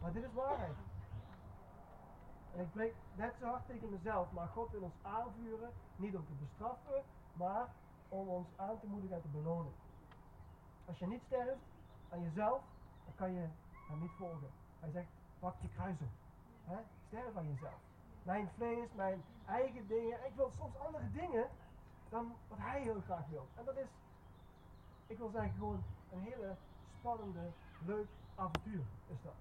maar 0.00 0.12
dit 0.12 0.24
is 0.24 0.32
waarheid. 0.32 0.76
En 2.54 2.60
ik 2.60 2.72
breek 2.72 2.94
net 3.14 3.34
zo 3.40 3.46
hard 3.46 3.66
tegen 3.66 3.90
mezelf, 3.90 4.32
maar 4.32 4.48
God 4.48 4.70
wil 4.70 4.80
ons 4.80 4.94
aanvuren, 5.02 5.70
niet 5.96 6.16
om 6.16 6.26
te 6.26 6.32
bestraffen, 6.32 7.02
maar 7.32 7.68
om 8.08 8.28
ons 8.28 8.48
aan 8.56 8.80
te 8.80 8.86
moedigen 8.86 9.16
en 9.16 9.22
te 9.22 9.28
belonen. 9.28 9.72
Als 10.84 10.98
je 10.98 11.06
niet 11.06 11.22
sterft 11.26 11.62
aan 12.08 12.22
jezelf, 12.22 12.60
dan 13.04 13.14
kan 13.14 13.32
je 13.32 13.46
hem 13.88 14.00
niet 14.00 14.16
volgen. 14.16 14.50
Hij 14.80 14.90
zegt, 14.90 15.08
pak 15.38 15.54
je 15.60 15.68
kruis 15.68 15.96
op. 16.00 16.76
Sterf 17.06 17.36
aan 17.36 17.48
jezelf. 17.48 17.80
Mijn 18.22 18.48
vlees, 18.56 18.88
mijn 18.94 19.22
eigen 19.46 19.86
dingen. 19.86 20.26
Ik 20.26 20.34
wil 20.34 20.50
soms 20.58 20.76
andere 20.76 21.10
dingen 21.10 21.48
dan 22.08 22.34
wat 22.48 22.58
hij 22.58 22.82
heel 22.82 23.00
graag 23.00 23.26
wil. 23.26 23.46
En 23.54 23.64
dat 23.64 23.76
is, 23.76 23.88
ik 25.06 25.18
wil 25.18 25.30
zeggen, 25.30 25.52
gewoon 25.52 25.82
een 26.12 26.20
hele 26.20 26.56
spannende, 26.98 27.50
leuk 27.86 28.08
avontuur 28.34 28.84
is 29.06 29.22
dat. 29.22 29.34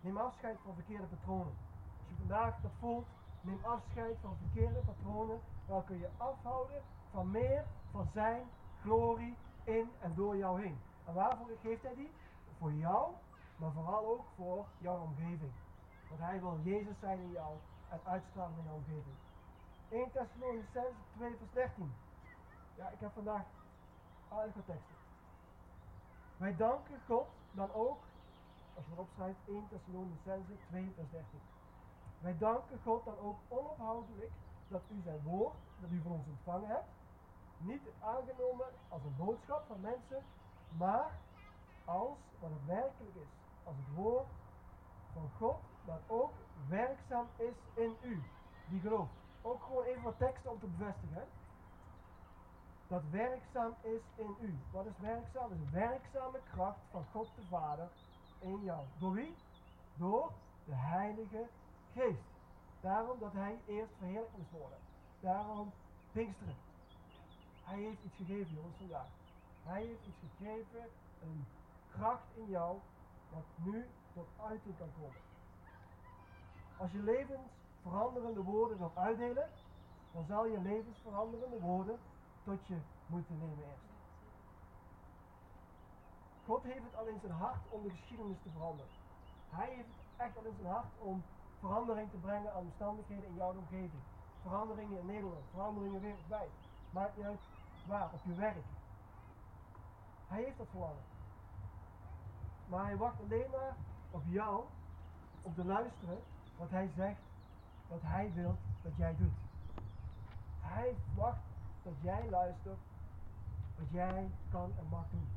Neem 0.00 0.16
afscheid 0.16 0.56
van 0.64 0.74
verkeerde 0.74 1.06
patronen. 1.06 1.54
Als 1.98 2.08
je 2.08 2.14
vandaag 2.16 2.60
dat 2.60 2.70
voelt, 2.78 3.06
neem 3.40 3.64
afscheid 3.64 4.16
van 4.20 4.36
verkeerde 4.36 4.80
patronen 4.86 5.40
welke 5.66 5.98
je 5.98 6.08
afhouden 6.16 6.82
van 7.10 7.30
meer 7.30 7.64
van 7.90 8.08
zijn 8.12 8.42
glorie 8.80 9.36
in 9.64 9.90
en 10.00 10.14
door 10.14 10.36
jou 10.36 10.62
heen. 10.62 10.78
En 11.04 11.14
waarvoor 11.14 11.46
geeft 11.62 11.82
hij 11.82 11.94
die? 11.94 12.10
Voor 12.58 12.72
jou, 12.72 13.12
maar 13.56 13.72
vooral 13.72 14.06
ook 14.06 14.24
voor 14.36 14.66
jouw 14.78 15.00
omgeving. 15.00 15.52
Want 16.08 16.20
hij 16.20 16.40
wil 16.40 16.58
Jezus 16.62 16.98
zijn 17.00 17.18
in 17.18 17.30
jou 17.30 17.56
en 17.88 18.00
uitstralen 18.04 18.58
in 18.58 18.64
jouw 18.64 18.74
omgeving. 18.74 19.16
1 19.88 20.10
Thessalonicense 20.12 21.02
2 21.16 21.36
vers 21.36 21.52
13. 21.52 21.92
Ja, 22.74 22.88
ik 22.88 23.00
heb 23.00 23.12
vandaag 23.12 23.42
aardige 24.28 24.64
teksten. 24.64 24.96
Wij 26.36 26.56
danken 26.56 27.00
God 27.06 27.26
dan 27.52 27.72
ook, 27.72 27.98
als 28.76 28.84
je 28.86 28.92
erop 28.92 29.08
schrijft 29.14 29.38
1 29.48 29.68
Thessalonicense 29.68 30.52
2 30.68 30.92
vers 30.96 31.10
13. 31.10 31.40
Wij 32.20 32.38
danken 32.38 32.78
God 32.82 33.04
dan 33.04 33.18
ook 33.18 33.38
onophoudelijk 33.48 34.30
dat 34.68 34.82
u 34.90 35.00
zijn 35.04 35.22
woord, 35.22 35.54
dat 35.80 35.90
u 35.90 36.00
van 36.02 36.12
ons 36.12 36.26
ontvangen 36.26 36.68
hebt, 36.68 36.88
niet 37.58 37.82
aangenomen 38.00 38.66
als 38.88 39.02
een 39.04 39.16
boodschap 39.16 39.64
van 39.66 39.80
mensen, 39.80 40.22
maar 40.76 41.10
als 41.84 42.18
wat 42.40 42.50
het 42.50 42.66
werkelijk 42.66 43.14
is, 43.14 43.32
als 43.64 43.76
het 43.76 43.94
woord 43.94 44.26
van 45.12 45.30
God 45.38 45.56
dat 45.84 46.00
ook 46.06 46.32
werkzaam 46.68 47.26
is 47.36 47.54
in 47.74 47.96
u, 48.02 48.22
die 48.68 48.80
gelooft. 48.80 49.12
Ook 49.42 49.62
gewoon 49.62 49.84
even 49.84 50.02
wat 50.02 50.18
teksten 50.18 50.50
om 50.50 50.58
te 50.58 50.66
bevestigen. 50.66 51.26
Dat 52.94 53.10
werkzaam 53.10 53.74
is 53.80 54.00
in 54.14 54.36
u. 54.40 54.54
Wat 54.72 54.86
is 54.86 54.98
werkzaam? 55.00 55.48
Dat 55.48 55.58
is 55.64 55.70
werkzame 55.72 56.40
kracht 56.52 56.78
van 56.90 57.04
God 57.12 57.28
de 57.36 57.42
Vader 57.48 57.88
in 58.38 58.60
jou. 58.64 58.84
Door 58.98 59.12
wie? 59.12 59.34
Door 59.94 60.32
de 60.64 60.74
Heilige 60.74 61.46
Geest. 61.94 62.28
Daarom 62.80 63.18
dat 63.18 63.32
hij 63.32 63.58
eerst 63.66 63.92
verheerlijkt 63.98 64.36
moest 64.36 64.50
worden. 64.50 64.78
Daarom 65.20 65.72
Pinksteren. 66.12 66.54
Hij 67.64 67.78
heeft 67.78 68.04
iets 68.04 68.16
gegeven, 68.16 68.54
jongens, 68.54 68.76
vandaag. 68.78 69.08
Hij 69.62 69.82
heeft 69.82 70.06
iets 70.06 70.18
gegeven, 70.36 70.88
een 71.22 71.44
kracht 71.90 72.26
in 72.34 72.46
jou, 72.46 72.78
wat 73.32 73.44
nu 73.64 73.86
tot 74.12 74.26
uiting 74.48 74.78
kan 74.78 74.90
komen. 75.00 75.22
Als 76.76 76.90
je 76.90 77.02
levensveranderende 77.02 78.42
woorden 78.42 78.78
wilt 78.78 78.96
uitdelen, 78.96 79.48
dan 80.12 80.24
zal 80.28 80.46
je 80.46 80.60
levensveranderende 80.60 81.60
woorden 81.60 81.98
tot 82.44 82.66
je 82.66 82.76
moeten 83.06 83.38
nemen 83.38 83.58
eerst. 83.58 83.92
God 86.46 86.62
heeft 86.62 86.84
het 86.84 86.96
al 86.96 87.06
in 87.06 87.20
zijn 87.20 87.32
hart 87.32 87.62
om 87.68 87.82
de 87.82 87.90
geschiedenis 87.90 88.36
te 88.42 88.50
veranderen. 88.50 88.90
Hij 89.50 89.68
heeft 89.68 89.88
het 89.88 90.26
echt 90.26 90.36
al 90.36 90.44
in 90.44 90.54
zijn 90.60 90.72
hart 90.72 90.86
om 90.98 91.22
verandering 91.58 92.10
te 92.10 92.16
brengen 92.16 92.52
aan 92.52 92.60
omstandigheden 92.60 93.24
in 93.24 93.34
jouw 93.34 93.50
omgeving. 93.50 94.02
Veranderingen 94.42 94.98
in 94.98 95.06
Nederland, 95.06 95.44
veranderingen 95.50 96.00
wereldwijd. 96.00 96.50
Maakt 96.90 97.16
niet 97.16 97.26
uit 97.26 97.40
waar, 97.86 98.10
op 98.12 98.20
je 98.24 98.34
werk. 98.34 98.64
Hij 100.28 100.42
heeft 100.42 100.58
dat 100.58 100.66
verlangen. 100.70 101.04
Maar 102.68 102.84
hij 102.84 102.96
wacht 102.96 103.20
alleen 103.20 103.50
maar 103.50 103.76
op 104.10 104.22
jou, 104.24 104.64
om 105.42 105.54
te 105.54 105.64
luisteren 105.64 106.18
wat 106.58 106.70
hij 106.70 106.90
zegt, 106.96 107.20
wat 107.88 108.02
hij 108.02 108.32
wil 108.34 108.56
dat 108.82 108.96
jij 108.96 109.16
doet. 109.16 109.36
Hij 110.60 110.94
wacht 111.14 111.42
dat 111.84 111.94
jij 112.00 112.30
luistert 112.30 112.78
wat 113.78 113.90
jij 113.90 114.30
kan 114.50 114.72
en 114.78 114.86
mag 114.90 115.04
doen. 115.10 115.28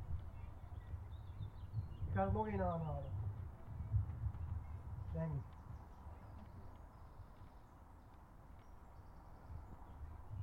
Ik 2.08 2.14
ga 2.14 2.26
er 2.26 2.32
nog 2.32 2.48
één 2.48 2.66
aanhalen. 2.66 3.12
Denk 5.12 5.34
ik. 5.34 5.42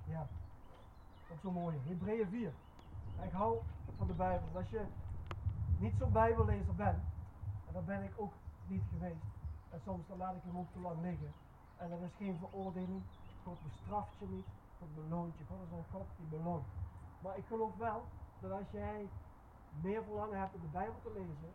Ja, 0.05 0.27
ook 1.33 1.41
zo 1.41 1.51
mooi. 1.51 1.77
Hebreeën 1.87 2.29
4. 2.29 2.53
Ik 3.23 3.33
hou 3.33 3.59
van 3.97 4.07
de 4.07 4.13
Bijbel. 4.13 4.49
Als 4.55 4.69
je 4.69 4.85
niet 5.79 5.95
zo'n 5.99 6.13
Bijbellezer 6.13 6.75
bent, 6.75 7.03
en 7.67 7.73
dat 7.73 7.87
ben 7.87 8.03
ik 8.03 8.13
ook 8.17 8.33
niet 8.67 8.83
geweest, 8.93 9.25
en 9.71 9.81
soms 9.85 10.07
dan 10.09 10.17
laat 10.17 10.37
ik 10.37 10.43
hem 10.43 10.59
ook 10.59 10.73
te 10.73 10.79
lang 10.79 11.01
liggen, 11.01 11.33
en 11.77 11.91
er 11.91 12.03
is 12.03 12.15
geen 12.17 12.39
veroordeling, 12.39 13.03
God 13.45 13.59
bestraft 13.63 14.19
je 14.19 14.27
niet, 14.27 14.47
God 14.79 14.95
beloont 14.95 15.39
je. 15.39 15.45
God 15.45 15.61
is 15.67 15.73
een 15.73 15.93
God 15.93 16.07
die 16.17 16.39
beloont. 16.39 16.67
Maar 17.23 17.37
ik 17.37 17.47
geloof 17.47 17.77
wel 17.77 18.03
dat 18.41 18.51
als 18.51 18.71
jij 18.71 19.09
meer 19.81 20.03
verlangen 20.05 20.39
hebt 20.39 20.55
om 20.55 20.61
de 20.61 20.77
Bijbel 20.79 21.01
te 21.03 21.13
lezen, 21.15 21.51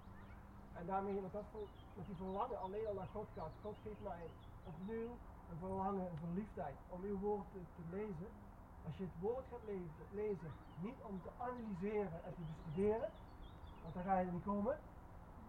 en 0.79 0.85
daarmee 0.85 1.21
met, 1.21 1.31
dat, 1.31 1.43
met 1.97 2.05
die 2.05 2.15
verlangen 2.15 2.59
alleen 2.61 2.87
al 2.87 2.93
naar 2.93 3.11
God 3.13 3.27
gaat, 3.35 3.53
God 3.61 3.75
geeft 3.83 4.03
mij 4.03 4.25
opnieuw 4.71 5.11
een 5.49 5.59
verlangen, 5.59 6.05
een 6.11 6.23
verliefdheid 6.25 6.77
om 6.89 6.99
uw 7.03 7.19
woord 7.19 7.45
te, 7.51 7.59
te 7.75 7.83
lezen. 7.97 8.29
Als 8.85 8.97
je 8.97 9.03
het 9.03 9.19
woord 9.19 9.45
gaat 9.51 9.65
lezen, 9.65 10.05
lezen, 10.11 10.51
niet 10.79 10.99
om 11.09 11.21
te 11.25 11.31
analyseren 11.45 12.19
en 12.25 12.33
te 12.37 12.43
bestuderen, 12.49 13.09
want 13.81 13.93
dan 13.93 14.03
ga 14.03 14.19
je 14.19 14.25
er 14.25 14.33
niet 14.33 14.43
komen, 14.43 14.77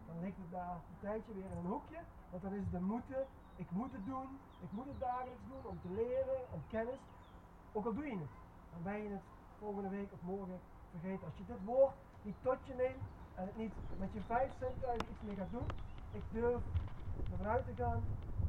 dan 0.07 0.17
ligt 0.21 0.37
het 0.43 0.51
daar 0.51 0.75
een 0.75 1.01
tijdje 1.01 1.33
weer 1.35 1.51
in 1.51 1.57
een 1.57 1.73
hoekje, 1.75 2.01
want 2.31 2.43
dan 2.43 2.53
is 2.53 2.63
het 2.67 2.73
de 2.73 2.81
moeten, 2.81 3.27
ik 3.57 3.71
moet 3.71 3.93
het 3.93 4.07
doen, 4.07 4.29
ik 4.61 4.73
moet 4.77 4.87
het 4.93 5.01
dagelijks 5.01 5.45
doen 5.53 5.65
om 5.71 5.79
te 5.85 5.91
leren, 6.01 6.41
om 6.55 6.61
kennis, 6.69 7.01
ook 7.73 7.87
al 7.87 7.95
doe 7.95 8.07
je 8.07 8.19
het, 8.19 8.35
dan 8.73 8.83
ben 8.83 9.03
je 9.03 9.09
het 9.09 9.27
volgende 9.59 9.89
week 9.89 10.13
of 10.13 10.23
morgen 10.23 10.61
vergeten. 10.91 11.27
Als 11.27 11.37
je 11.37 11.45
dit 11.47 11.65
woord 11.65 11.95
niet 12.23 12.37
tot 12.43 12.59
je 12.65 12.75
neemt 12.75 13.07
en 13.35 13.47
het 13.47 13.57
niet 13.57 13.73
met 13.99 14.13
je 14.13 14.21
vijf 14.21 14.51
zintuigen 14.59 15.11
iets 15.11 15.23
mee 15.27 15.37
gaat 15.37 15.51
doen, 15.51 15.69
ik 16.13 16.23
durf 16.33 16.63
ervan 17.31 17.47
uit 17.47 17.65
te 17.67 17.75
gaan, 17.83 18.03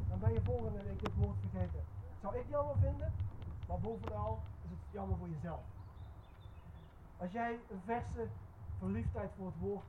dan 0.10 0.20
ben 0.20 0.34
je 0.34 0.42
volgende 0.42 0.84
week 0.84 1.00
dit 1.04 1.16
woord 1.16 1.38
vergeten. 1.40 1.84
Zou 2.22 2.38
ik 2.38 2.48
jammer 2.50 2.76
vinden, 2.78 3.14
maar 3.68 3.80
bovenal 3.80 4.40
is 4.64 4.70
het 4.70 4.80
jammer 4.92 5.18
voor 5.18 5.30
jezelf. 5.30 5.64
Als 7.18 7.32
jij 7.32 7.60
een 7.70 7.82
verse 7.86 8.28
verliefdheid 8.78 9.32
voor 9.38 9.46
het 9.46 9.60
woord 9.60 9.86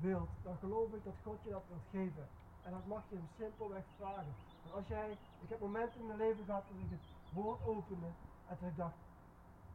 wilt, 0.00 0.28
dan 0.42 0.56
geloof 0.56 0.92
ik 0.92 1.04
dat 1.04 1.14
God 1.22 1.38
je 1.42 1.50
dat 1.50 1.62
wilt 1.68 1.88
geven. 1.90 2.28
En 2.64 2.70
dat 2.70 2.86
mag 2.86 3.02
je 3.08 3.16
hem 3.16 3.28
simpelweg 3.38 3.84
vragen. 3.96 4.34
En 4.64 4.72
als 4.72 4.86
jij, 4.86 5.10
ik 5.40 5.48
heb 5.48 5.60
momenten 5.60 6.00
in 6.00 6.06
mijn 6.06 6.18
leven 6.18 6.44
gehad 6.44 6.64
dat 6.68 6.76
ik 6.84 6.90
het 6.90 7.32
woord 7.32 7.66
opende 7.66 8.06
en 8.48 8.58
toen 8.58 8.68
ik 8.68 8.76
dacht, 8.76 8.94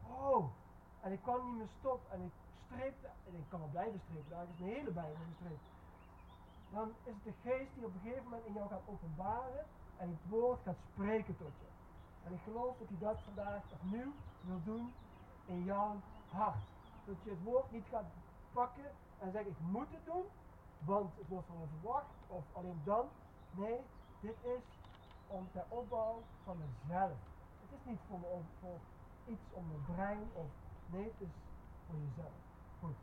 oh, 0.08 0.44
en 1.00 1.12
ik 1.12 1.22
kan 1.22 1.46
niet 1.46 1.56
meer 1.56 1.72
stoppen 1.78 2.10
en 2.12 2.20
ik 2.22 2.32
streepte, 2.66 3.06
en 3.26 3.34
ik 3.34 3.48
kan 3.48 3.60
wel 3.60 3.68
blijven 3.68 4.00
strepen, 4.00 4.30
daar 4.30 4.46
is 4.52 4.60
een 4.60 4.74
hele 4.74 4.90
bijbel 4.90 5.16
gestreept. 5.30 5.68
Dan 6.70 6.88
is 7.04 7.14
het 7.14 7.24
de 7.24 7.34
geest 7.42 7.74
die 7.74 7.84
op 7.84 7.94
een 7.94 8.00
gegeven 8.00 8.24
moment 8.24 8.44
in 8.46 8.52
jou 8.52 8.68
gaat 8.68 8.86
openbaren 8.86 9.64
en 9.96 10.08
het 10.08 10.28
woord 10.28 10.60
gaat 10.62 10.80
spreken 10.92 11.36
tot 11.36 11.52
je. 11.60 11.68
En 12.24 12.32
ik 12.32 12.40
geloof 12.44 12.78
dat 12.78 12.88
hij 12.88 12.98
dat 12.98 13.18
vandaag 13.24 13.62
opnieuw 13.72 14.12
wil 14.40 14.60
doen 14.64 14.92
in 15.46 15.64
jouw 15.64 15.96
hart. 16.30 16.64
Dat 17.04 17.16
je 17.22 17.30
het 17.30 17.42
woord 17.42 17.70
niet 17.70 17.86
gaat 17.90 18.04
pakken 18.52 18.90
en 19.18 19.32
zeggen 19.32 19.50
ik 19.50 19.60
moet 19.60 19.90
het 19.90 20.04
doen, 20.04 20.24
want 20.78 21.16
het 21.16 21.28
wordt 21.28 21.46
van 21.46 21.58
me 21.58 21.66
verwacht, 21.78 22.14
of 22.26 22.44
alleen 22.52 22.80
dan. 22.84 23.06
Nee, 23.50 23.80
dit 24.20 24.36
is 24.42 24.62
om 25.26 25.48
ter 25.52 25.64
opbouw 25.68 26.22
van 26.44 26.56
mezelf. 26.58 27.18
Het 27.74 27.82
is 27.82 27.90
niet 27.90 28.00
voor, 28.08 28.18
voor 28.60 28.78
iets 29.26 29.42
om 29.52 29.64
mijn 29.66 29.96
brein, 29.96 30.28
of 30.32 30.46
nee, 30.86 31.04
het 31.04 31.20
is 31.28 31.34
voor 31.86 31.98
jezelf. 31.98 32.32
Goed. 32.80 32.96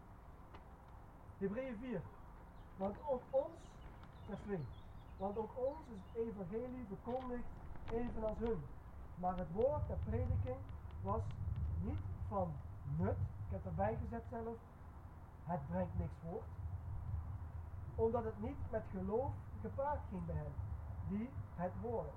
Hebreeën 1.37 1.77
4. 1.77 2.01
Want 2.77 2.95
ook 3.09 3.21
ons, 3.29 3.59
vers 4.25 4.39
2. 4.41 4.59
Want 5.17 5.37
ook 5.37 5.51
ons 5.55 5.79
is 5.87 5.99
het 6.05 6.27
evangelie 6.27 6.85
verkondigd 6.87 7.43
evenals 7.91 8.37
hun. 8.37 8.63
Maar 9.15 9.37
het 9.37 9.51
woord 9.51 9.87
der 9.87 9.97
prediking 10.03 10.61
was 11.01 11.21
niet 11.81 12.05
van 12.27 12.51
nut. 12.97 13.17
Ik 13.45 13.51
heb 13.51 13.65
erbij 13.65 13.97
gezet 14.03 14.23
zelf. 14.29 14.57
Het 15.43 15.67
brengt 15.67 15.97
niks 15.97 16.13
voort. 16.23 16.47
Omdat 17.95 18.23
het 18.23 18.41
niet 18.41 18.71
met 18.71 18.83
geloof 18.91 19.31
gepaard 19.61 19.99
ging 20.09 20.25
bij 20.25 20.35
hen. 20.35 20.53
Die 21.07 21.29
het 21.55 21.71
horen. 21.81 22.13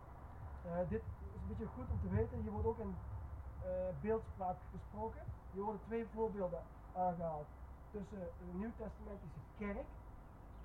Uh, 0.66 0.88
dit 0.88 1.02
een 1.44 1.56
beetje 1.56 1.74
goed 1.76 1.90
om 1.90 2.00
te 2.00 2.08
weten. 2.08 2.40
Hier 2.42 2.52
wordt 2.52 2.66
ook 2.66 2.78
in 2.78 2.94
uh, 2.94 3.70
beeldspraak 4.00 4.56
gesproken. 4.72 5.22
Hier 5.52 5.62
worden 5.62 5.80
twee 5.86 6.06
voorbeelden 6.14 6.62
aangehaald. 6.96 7.46
Tussen 7.90 8.18
de 8.18 8.58
Nieuw-Testamentische 8.58 9.44
kerk. 9.58 9.86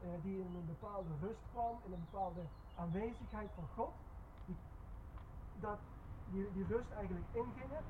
Uh, 0.03 0.09
die 0.23 0.39
in 0.39 0.55
een 0.55 0.65
bepaalde 0.65 1.09
rust 1.21 1.43
kwam. 1.51 1.75
In 1.85 1.93
een 1.93 2.05
bepaalde 2.11 2.41
aanwezigheid 2.75 3.49
van 3.55 3.67
God. 3.75 3.93
Die, 4.45 4.57
dat 5.59 5.79
die, 6.31 6.65
rust 6.67 6.91
eigenlijk 6.91 7.25
ingingen. 7.31 7.83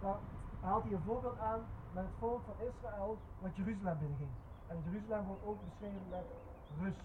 Daar 0.00 0.18
haalt 0.60 0.82
hij 0.82 0.92
een 0.92 1.02
voorbeeld 1.02 1.38
aan 1.38 1.60
met 1.92 2.04
het 2.04 2.14
volk 2.18 2.42
van 2.44 2.66
Israël 2.66 3.18
wat 3.40 3.56
Jeruzalem 3.56 3.98
binnenging. 3.98 4.30
En 4.66 4.82
Jeruzalem 4.84 5.26
wordt 5.26 5.44
ook 5.44 5.64
beschreven 5.64 6.08
met 6.10 6.24
rust 6.80 7.04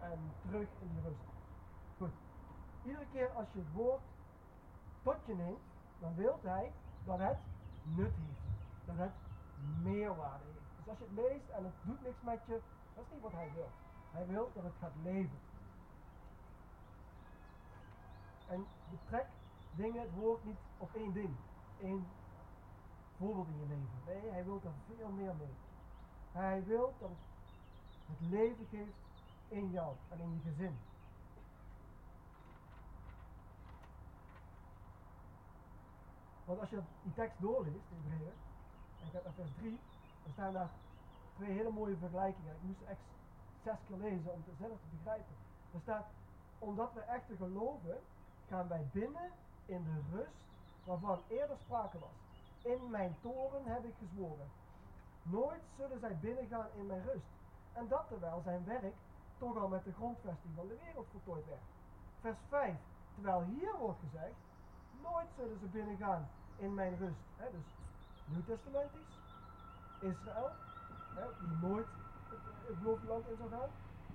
en 0.00 0.18
terug 0.42 0.68
in 0.78 0.88
die 0.92 1.02
rust. 1.02 1.24
Goed. 1.96 2.12
Iedere 2.82 3.06
keer 3.12 3.30
als 3.30 3.46
je 3.52 3.58
het 3.58 3.72
woord 3.72 4.00
tot 5.02 5.16
je 5.26 5.34
neemt, 5.34 5.58
dan 6.00 6.14
wil 6.14 6.38
hij 6.42 6.72
dat 7.04 7.18
het 7.18 7.38
nut 7.82 8.12
heeft. 8.14 8.40
Dat 8.84 8.96
het 8.96 9.12
meerwaarde 9.82 10.44
heeft. 10.44 10.76
Dus 10.76 10.88
als 10.88 10.98
je 10.98 11.04
het 11.04 11.14
leest 11.14 11.48
en 11.48 11.64
het 11.64 11.74
doet 11.82 12.02
niks 12.02 12.22
met 12.22 12.40
je, 12.46 12.60
dat 12.94 13.04
is 13.04 13.12
niet 13.12 13.22
wat 13.22 13.32
hij 13.32 13.50
wil. 13.54 13.68
Hij 14.10 14.26
wil 14.26 14.50
dat 14.54 14.64
het 14.64 14.72
gaat 14.80 14.96
leven. 15.02 15.38
En 18.48 18.66
betrek 18.90 19.26
dingen, 19.74 20.00
het 20.00 20.14
woord 20.14 20.44
niet 20.44 20.58
op 20.78 20.94
één 20.94 21.12
ding. 21.12 21.34
één 21.80 22.06
voorbeeld 23.16 23.46
in 23.48 23.58
je 23.60 23.66
leven. 23.66 24.22
Nee, 24.22 24.30
hij 24.30 24.44
wil 24.44 24.60
er 24.64 24.96
veel 24.96 25.08
meer 25.08 25.34
mee. 25.34 25.54
Hij 26.32 26.64
wil 26.64 26.94
dat 26.98 27.10
het 28.06 28.30
leven 28.30 28.66
geeft 28.70 28.96
in 29.48 29.70
jou 29.70 29.94
en 30.08 30.18
in 30.18 30.32
je 30.32 30.50
gezin. 30.50 30.78
Want 36.52 36.64
als 36.64 36.70
je 36.70 36.82
die 37.02 37.14
tekst 37.14 37.40
doorleest, 37.40 37.88
in 37.90 38.02
Hebreeën, 38.02 38.36
en 38.98 39.06
je 39.06 39.10
gaat 39.12 39.24
naar 39.24 39.32
vers 39.32 39.50
3, 39.56 39.78
dan 40.22 40.32
staan 40.32 40.52
daar 40.52 40.70
twee 41.36 41.50
hele 41.50 41.70
mooie 41.70 41.96
vergelijkingen. 41.96 42.54
Ik 42.54 42.62
moest 42.62 42.82
echt 42.88 43.04
zes 43.64 43.78
keer 43.86 43.96
lezen 43.96 44.32
om 44.32 44.42
het 44.46 44.56
zelf 44.58 44.78
te 44.80 44.96
begrijpen. 44.96 45.34
Er 45.74 45.80
staat, 45.80 46.06
omdat 46.58 46.92
we 46.92 47.00
echter 47.00 47.36
geloven, 47.36 47.96
gaan 48.48 48.68
wij 48.68 48.86
binnen 48.92 49.30
in 49.66 49.82
de 49.84 50.16
rust 50.16 50.42
waarvan 50.84 51.20
eerder 51.28 51.56
sprake 51.58 51.98
was. 51.98 52.16
In 52.62 52.90
mijn 52.90 53.16
toren 53.20 53.64
heb 53.64 53.84
ik 53.84 53.94
gezworen. 53.98 54.48
Nooit 55.22 55.62
zullen 55.76 56.00
zij 56.00 56.16
binnengaan 56.20 56.68
in 56.74 56.86
mijn 56.86 57.02
rust. 57.02 57.30
En 57.72 57.88
dat 57.88 58.08
terwijl 58.08 58.40
zijn 58.44 58.64
werk 58.64 58.94
toch 59.38 59.56
al 59.56 59.68
met 59.68 59.84
de 59.84 59.92
grondvesting 59.92 60.54
van 60.54 60.68
de 60.68 60.78
wereld 60.84 61.06
voltooid 61.10 61.46
werd. 61.46 61.66
Vers 62.20 62.38
5. 62.48 62.76
Terwijl 63.14 63.42
hier 63.42 63.76
wordt 63.78 64.00
gezegd, 64.00 64.36
nooit 65.02 65.28
zullen 65.36 65.58
ze 65.58 65.66
binnengaan 65.66 66.28
in 66.56 66.74
mijn 66.74 66.96
rust. 66.98 67.24
He, 67.36 67.50
dus 67.50 67.68
Nieuw-testamentisch, 68.24 69.14
Israël, 70.00 70.50
he, 71.14 71.24
die 71.40 71.68
nooit 71.68 71.86
het, 72.28 72.38
het 72.66 72.78
beloofde 72.78 73.06
land 73.06 73.28
in 73.28 73.36
zou 73.36 73.50
gaan. 73.50 73.70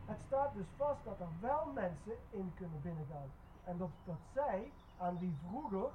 Het 0.06 0.18
staat 0.28 0.54
dus 0.54 0.66
vast 0.78 1.04
dat 1.04 1.20
er 1.20 1.32
wel 1.40 1.66
mensen 1.74 2.16
in 2.30 2.54
kunnen 2.56 2.82
binnengaan. 2.82 3.30
En 3.64 3.78
dat, 3.78 3.90
dat 4.04 4.20
zij, 4.34 4.72
aan 4.98 5.20
wie 5.20 5.38
vroeger 5.48 5.90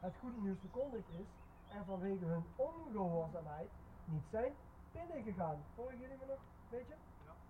het 0.00 0.14
goede 0.20 0.40
nieuws 0.40 0.58
verkondigd 0.60 1.08
is, 1.08 1.26
en 1.68 1.84
vanwege 1.84 2.24
hun 2.24 2.44
ongehoorzaamheid 2.56 3.70
niet 4.04 4.22
zijn 4.30 4.52
binnengegaan. 4.92 5.56
Volgen 5.74 5.98
jullie 5.98 6.16
me 6.20 6.26
nog 6.26 6.38
een 6.38 6.78
beetje? 6.78 6.94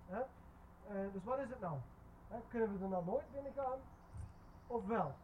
Ja. 0.09 0.27
Uh, 0.91 1.13
dus 1.13 1.25
wat 1.25 1.39
is 1.39 1.49
het 1.49 1.61
nou? 1.61 1.79
kunnen 2.49 2.79
we 2.79 2.85
er 2.85 2.91
nou 2.91 3.05
nooit 3.05 3.33
binnen 3.33 3.53
gaan? 3.53 3.79
Of 4.67 4.87
wel? 4.87 5.15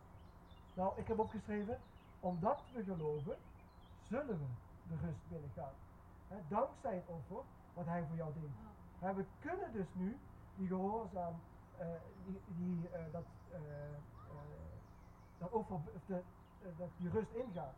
Nou, 0.74 0.92
ik 0.96 1.08
heb 1.08 1.18
opgeschreven, 1.18 1.78
omdat 2.22 2.62
we 2.72 2.84
geloven, 2.84 3.36
zullen 4.08 4.38
we 4.38 4.46
de 4.88 4.96
rust 5.06 5.28
binnengaan. 5.28 5.74
He, 6.28 6.36
dankzij 6.48 6.94
het 6.94 7.08
offer 7.08 7.44
wat 7.74 7.86
hij 7.86 8.04
voor 8.06 8.16
jou 8.16 8.32
deed. 8.32 8.50
He, 8.98 9.14
we 9.14 9.24
kunnen 9.40 9.72
dus 9.72 9.86
nu 9.92 10.18
die 10.56 10.66
gehoorzaam, 10.68 11.34
uh, 11.80 11.86
die, 12.26 12.40
die 12.46 12.88
uh, 12.88 13.12
dat, 13.12 13.24
dat 15.38 15.50
offer, 15.50 15.80
de, 16.06 16.22
dat 16.76 16.88
die 16.96 17.10
rust 17.10 17.32
ingaan. 17.32 17.74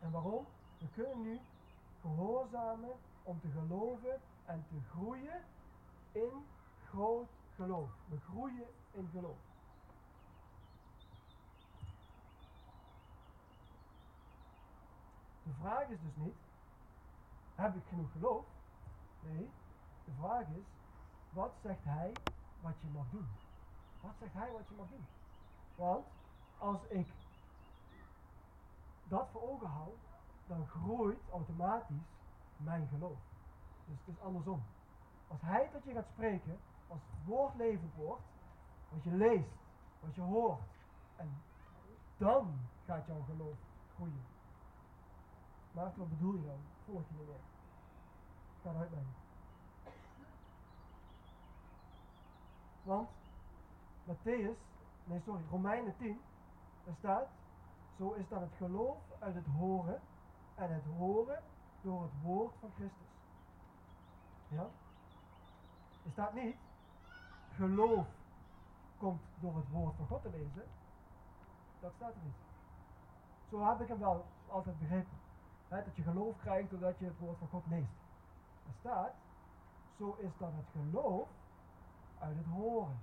En 0.00 0.10
waarom? 0.10 0.46
We 0.78 0.86
kunnen 0.94 1.22
nu 1.22 1.40
gehoorzamen 2.00 2.90
om 3.22 3.40
te 3.40 3.48
geloven 3.48 4.20
en 4.44 4.64
te 4.68 4.76
groeien 4.90 5.40
in 6.12 6.46
groot 6.88 7.28
geloof. 7.54 7.90
We 8.08 8.16
groeien 8.20 8.66
in 8.92 9.08
geloof. 9.12 9.36
De 15.42 15.52
vraag 15.60 15.88
is 15.88 16.00
dus 16.00 16.16
niet, 16.16 16.36
heb 17.54 17.74
ik 17.76 17.82
genoeg 17.88 18.12
geloof? 18.12 18.44
Nee, 19.20 19.50
de 20.04 20.12
vraag 20.18 20.46
is, 20.48 20.64
wat 21.30 21.52
zegt 21.62 21.84
hij 21.84 22.12
wat 22.60 22.74
je 22.80 22.88
mag 22.92 23.10
doen? 23.10 23.28
Wat 24.00 24.12
zegt 24.20 24.32
hij 24.32 24.52
wat 24.52 24.68
je 24.68 24.74
mag 24.76 24.88
doen? 24.88 25.06
Want 25.74 26.06
als 26.58 26.82
ik 26.88 27.06
dat 29.04 29.28
voor 29.32 29.42
ogen 29.42 29.68
hou, 29.68 29.88
dan 30.46 30.66
groeit 30.66 31.18
automatisch 31.32 32.06
mijn 32.56 32.88
geloof. 32.88 33.18
Dus 33.86 33.98
het 34.04 34.14
is 34.14 34.22
andersom. 34.22 34.62
Als 35.28 35.40
hij 35.40 35.68
tot 35.72 35.84
je 35.84 35.92
gaat 35.92 36.08
spreken, 36.12 36.58
als 36.88 37.00
het 37.10 37.26
woord 37.26 37.54
levend 37.54 37.94
wordt, 37.94 38.22
wat 38.88 39.02
je 39.02 39.10
leest, 39.10 39.50
wat 40.00 40.14
je 40.14 40.20
hoort, 40.20 40.60
en 41.16 41.42
dan 42.16 42.58
gaat 42.86 43.06
jouw 43.06 43.22
geloof 43.22 43.56
groeien. 43.94 44.24
Maar 45.72 45.92
wat 45.96 46.08
bedoel 46.08 46.34
je 46.34 46.46
dan? 46.46 46.60
Volg 46.84 47.02
je 47.08 47.14
niet 47.18 47.26
meer. 47.26 47.36
Ga 48.62 48.70
eruit 48.70 48.82
uitleggen. 48.82 49.20
Want 52.82 53.08
Matthäus, 54.04 54.56
nee 55.04 55.20
sorry, 55.24 55.42
Romeinen 55.50 55.96
10, 55.96 56.20
daar 56.84 56.94
staat, 56.98 57.28
zo 57.98 58.12
is 58.12 58.28
dan 58.28 58.40
het 58.40 58.52
geloof 58.56 58.96
uit 59.18 59.34
het 59.34 59.46
horen 59.46 60.00
en 60.54 60.74
het 60.74 60.84
horen 60.96 61.42
door 61.80 62.02
het 62.02 62.12
woord 62.22 62.54
van 62.60 62.70
Christus. 62.74 63.06
Ja? 64.48 64.66
Er 66.04 66.10
staat 66.10 66.34
niet, 66.34 66.56
geloof 67.54 68.06
komt 68.98 69.20
door 69.40 69.56
het 69.56 69.68
woord 69.70 69.94
van 69.96 70.06
God 70.06 70.22
te 70.22 70.30
lezen. 70.30 70.64
Dat 71.80 71.92
staat 71.96 72.14
er 72.14 72.20
niet. 72.24 72.34
Zo 73.50 73.68
heb 73.68 73.80
ik 73.80 73.88
hem 73.88 73.98
wel 73.98 74.24
altijd 74.48 74.78
begrepen. 74.78 75.21
Dat 75.80 75.96
je 75.96 76.02
geloof 76.02 76.36
krijgt 76.38 76.70
doordat 76.70 76.98
je 76.98 77.04
het 77.04 77.18
woord 77.18 77.38
van 77.38 77.48
God 77.48 77.66
leest. 77.66 77.92
Er 78.66 78.72
staat, 78.80 79.12
zo 79.98 80.16
is 80.18 80.30
dan 80.38 80.54
het 80.54 80.66
geloof 80.72 81.28
uit 82.18 82.36
het 82.36 82.46
horen. 82.46 82.98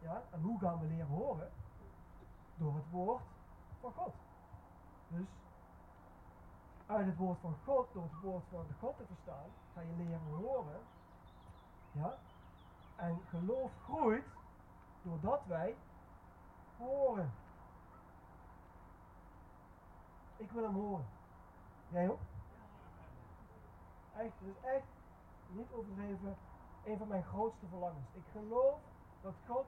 Ja? 0.00 0.22
En 0.30 0.40
hoe 0.40 0.58
gaan 0.58 0.80
we 0.80 0.86
leren 0.86 1.06
horen? 1.06 1.50
Door 2.56 2.74
het 2.74 2.90
woord 2.90 3.22
van 3.80 3.92
God. 3.92 4.14
Dus 5.08 5.26
uit 6.86 7.06
het 7.06 7.16
woord 7.16 7.38
van 7.40 7.54
God, 7.64 7.86
door 7.92 8.02
het 8.02 8.20
woord 8.22 8.44
van 8.50 8.64
de 8.68 8.74
God 8.80 8.96
te 8.96 9.04
verstaan, 9.06 9.48
ga 9.74 9.80
je 9.80 9.94
leren 9.96 10.20
horen. 10.20 10.80
Ja? 11.92 12.14
En 12.96 13.20
geloof 13.28 13.70
groeit 13.84 14.26
doordat 15.02 15.40
wij 15.46 15.74
horen. 16.78 17.32
Ik 20.36 20.50
wil 20.50 20.62
hem 20.62 20.74
horen. 20.74 21.06
Jij 21.90 22.10
ook? 22.10 22.18
Echt, 24.16 24.32
is 24.40 24.68
echt 24.68 24.86
niet 25.48 25.72
overdreven 25.72 26.36
een 26.84 26.98
van 26.98 27.08
mijn 27.08 27.24
grootste 27.24 27.66
verlangens. 27.66 28.06
Ik 28.12 28.22
geloof 28.32 28.78
dat 29.22 29.34
God 29.46 29.64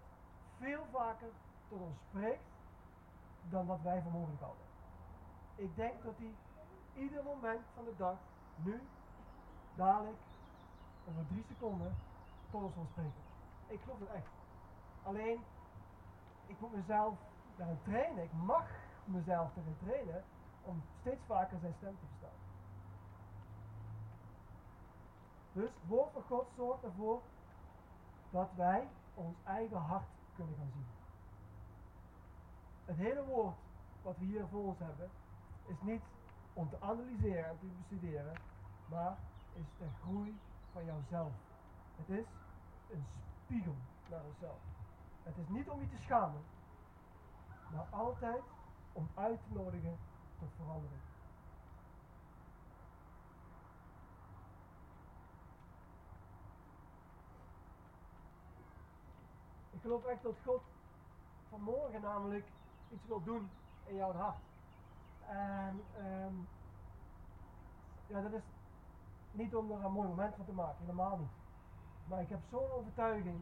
veel 0.59 0.85
vaker 0.91 1.29
tot 1.69 1.81
ons 1.81 1.97
spreekt 2.09 2.45
dan 3.51 3.67
wat 3.67 3.83
wij 3.83 4.03
voor 4.03 4.13
mogelijk 4.13 4.41
houden. 4.41 4.65
Ik 5.55 5.77
denk 5.77 6.03
dat 6.03 6.15
hij 6.17 6.35
ieder 7.03 7.25
moment 7.25 7.61
van 7.75 7.85
de 7.85 7.95
dag, 7.97 8.17
nu, 8.57 8.81
dadelijk, 9.75 10.19
over 11.09 11.27
drie 11.27 11.45
seconden, 11.49 11.97
tot 12.51 12.63
ons 12.63 12.75
wil 12.75 12.87
spreken. 12.91 13.23
Ik 13.67 13.81
geloof 13.81 13.99
het 13.99 14.11
echt. 14.11 14.31
Alleen, 15.03 15.41
ik 16.47 16.61
moet 16.61 16.73
mezelf 16.73 17.15
daarin 17.57 17.79
trainen. 17.83 18.25
Ik 18.25 18.33
mag 18.33 18.67
mezelf 19.05 19.57
erin 19.57 19.77
trainen 19.85 20.25
om 20.65 20.83
steeds 21.01 21.23
vaker 21.27 21.59
zijn 21.59 21.75
stem 21.77 21.97
te 21.99 22.07
verstaan. 22.07 22.39
Dus 25.53 25.65
het 25.65 25.89
woord 25.89 26.13
van 26.13 26.23
God 26.23 26.47
zorgt 26.57 26.85
ervoor 26.85 27.21
dat 28.31 28.49
wij 28.57 28.89
ons 29.15 29.37
eigen 29.45 29.81
hart 29.81 30.09
kunnen 30.35 30.57
gaan 30.57 30.71
zien. 30.73 30.87
Het 32.85 32.97
hele 32.97 33.25
woord 33.25 33.57
wat 34.03 34.19
we 34.19 34.25
hier 34.25 34.47
voor 34.47 34.65
ons 34.65 34.79
hebben, 34.79 35.11
is 35.67 35.81
niet 35.81 36.03
om 36.53 36.69
te 36.69 36.81
analyseren 36.81 37.45
en 37.45 37.59
te 37.59 37.67
bestuderen, 37.67 38.35
maar 38.87 39.17
is 39.53 39.67
de 39.79 39.89
groei 40.03 40.39
van 40.73 40.85
jouzelf. 40.85 41.33
Het 41.97 42.09
is 42.09 42.27
een 42.91 43.05
spiegel 43.45 43.75
naar 44.11 44.23
jezelf. 44.33 44.59
Het 45.23 45.37
is 45.37 45.49
niet 45.49 45.69
om 45.69 45.81
je 45.81 45.89
te 45.89 46.03
schamen, 46.03 46.43
maar 47.73 47.87
altijd 47.91 48.43
om 48.93 49.09
uit 49.15 49.41
te 49.43 49.55
nodigen 49.55 49.99
tot 50.43 50.51
verandering. 50.57 51.01
Ik 59.71 59.81
geloof 59.81 60.05
echt 60.05 60.23
dat 60.23 60.35
God 60.45 60.63
vanmorgen 61.51 62.01
namelijk 62.01 62.47
iets 62.93 63.07
wil 63.07 63.23
doen 63.23 63.51
in 63.87 63.95
jouw 63.95 64.13
hart. 64.13 64.37
En 65.29 65.83
um, 65.99 66.49
ja, 68.07 68.21
dat 68.21 68.33
is 68.33 68.43
niet 69.33 69.57
om 69.57 69.71
er 69.71 69.85
een 69.85 69.93
mooi 69.93 70.09
moment 70.09 70.35
van 70.35 70.45
te 70.45 70.53
maken, 70.53 70.81
helemaal 70.81 71.17
niet. 71.19 71.37
Maar 72.09 72.21
ik 72.21 72.29
heb 72.29 72.41
zo'n 72.51 72.71
overtuiging 72.71 73.41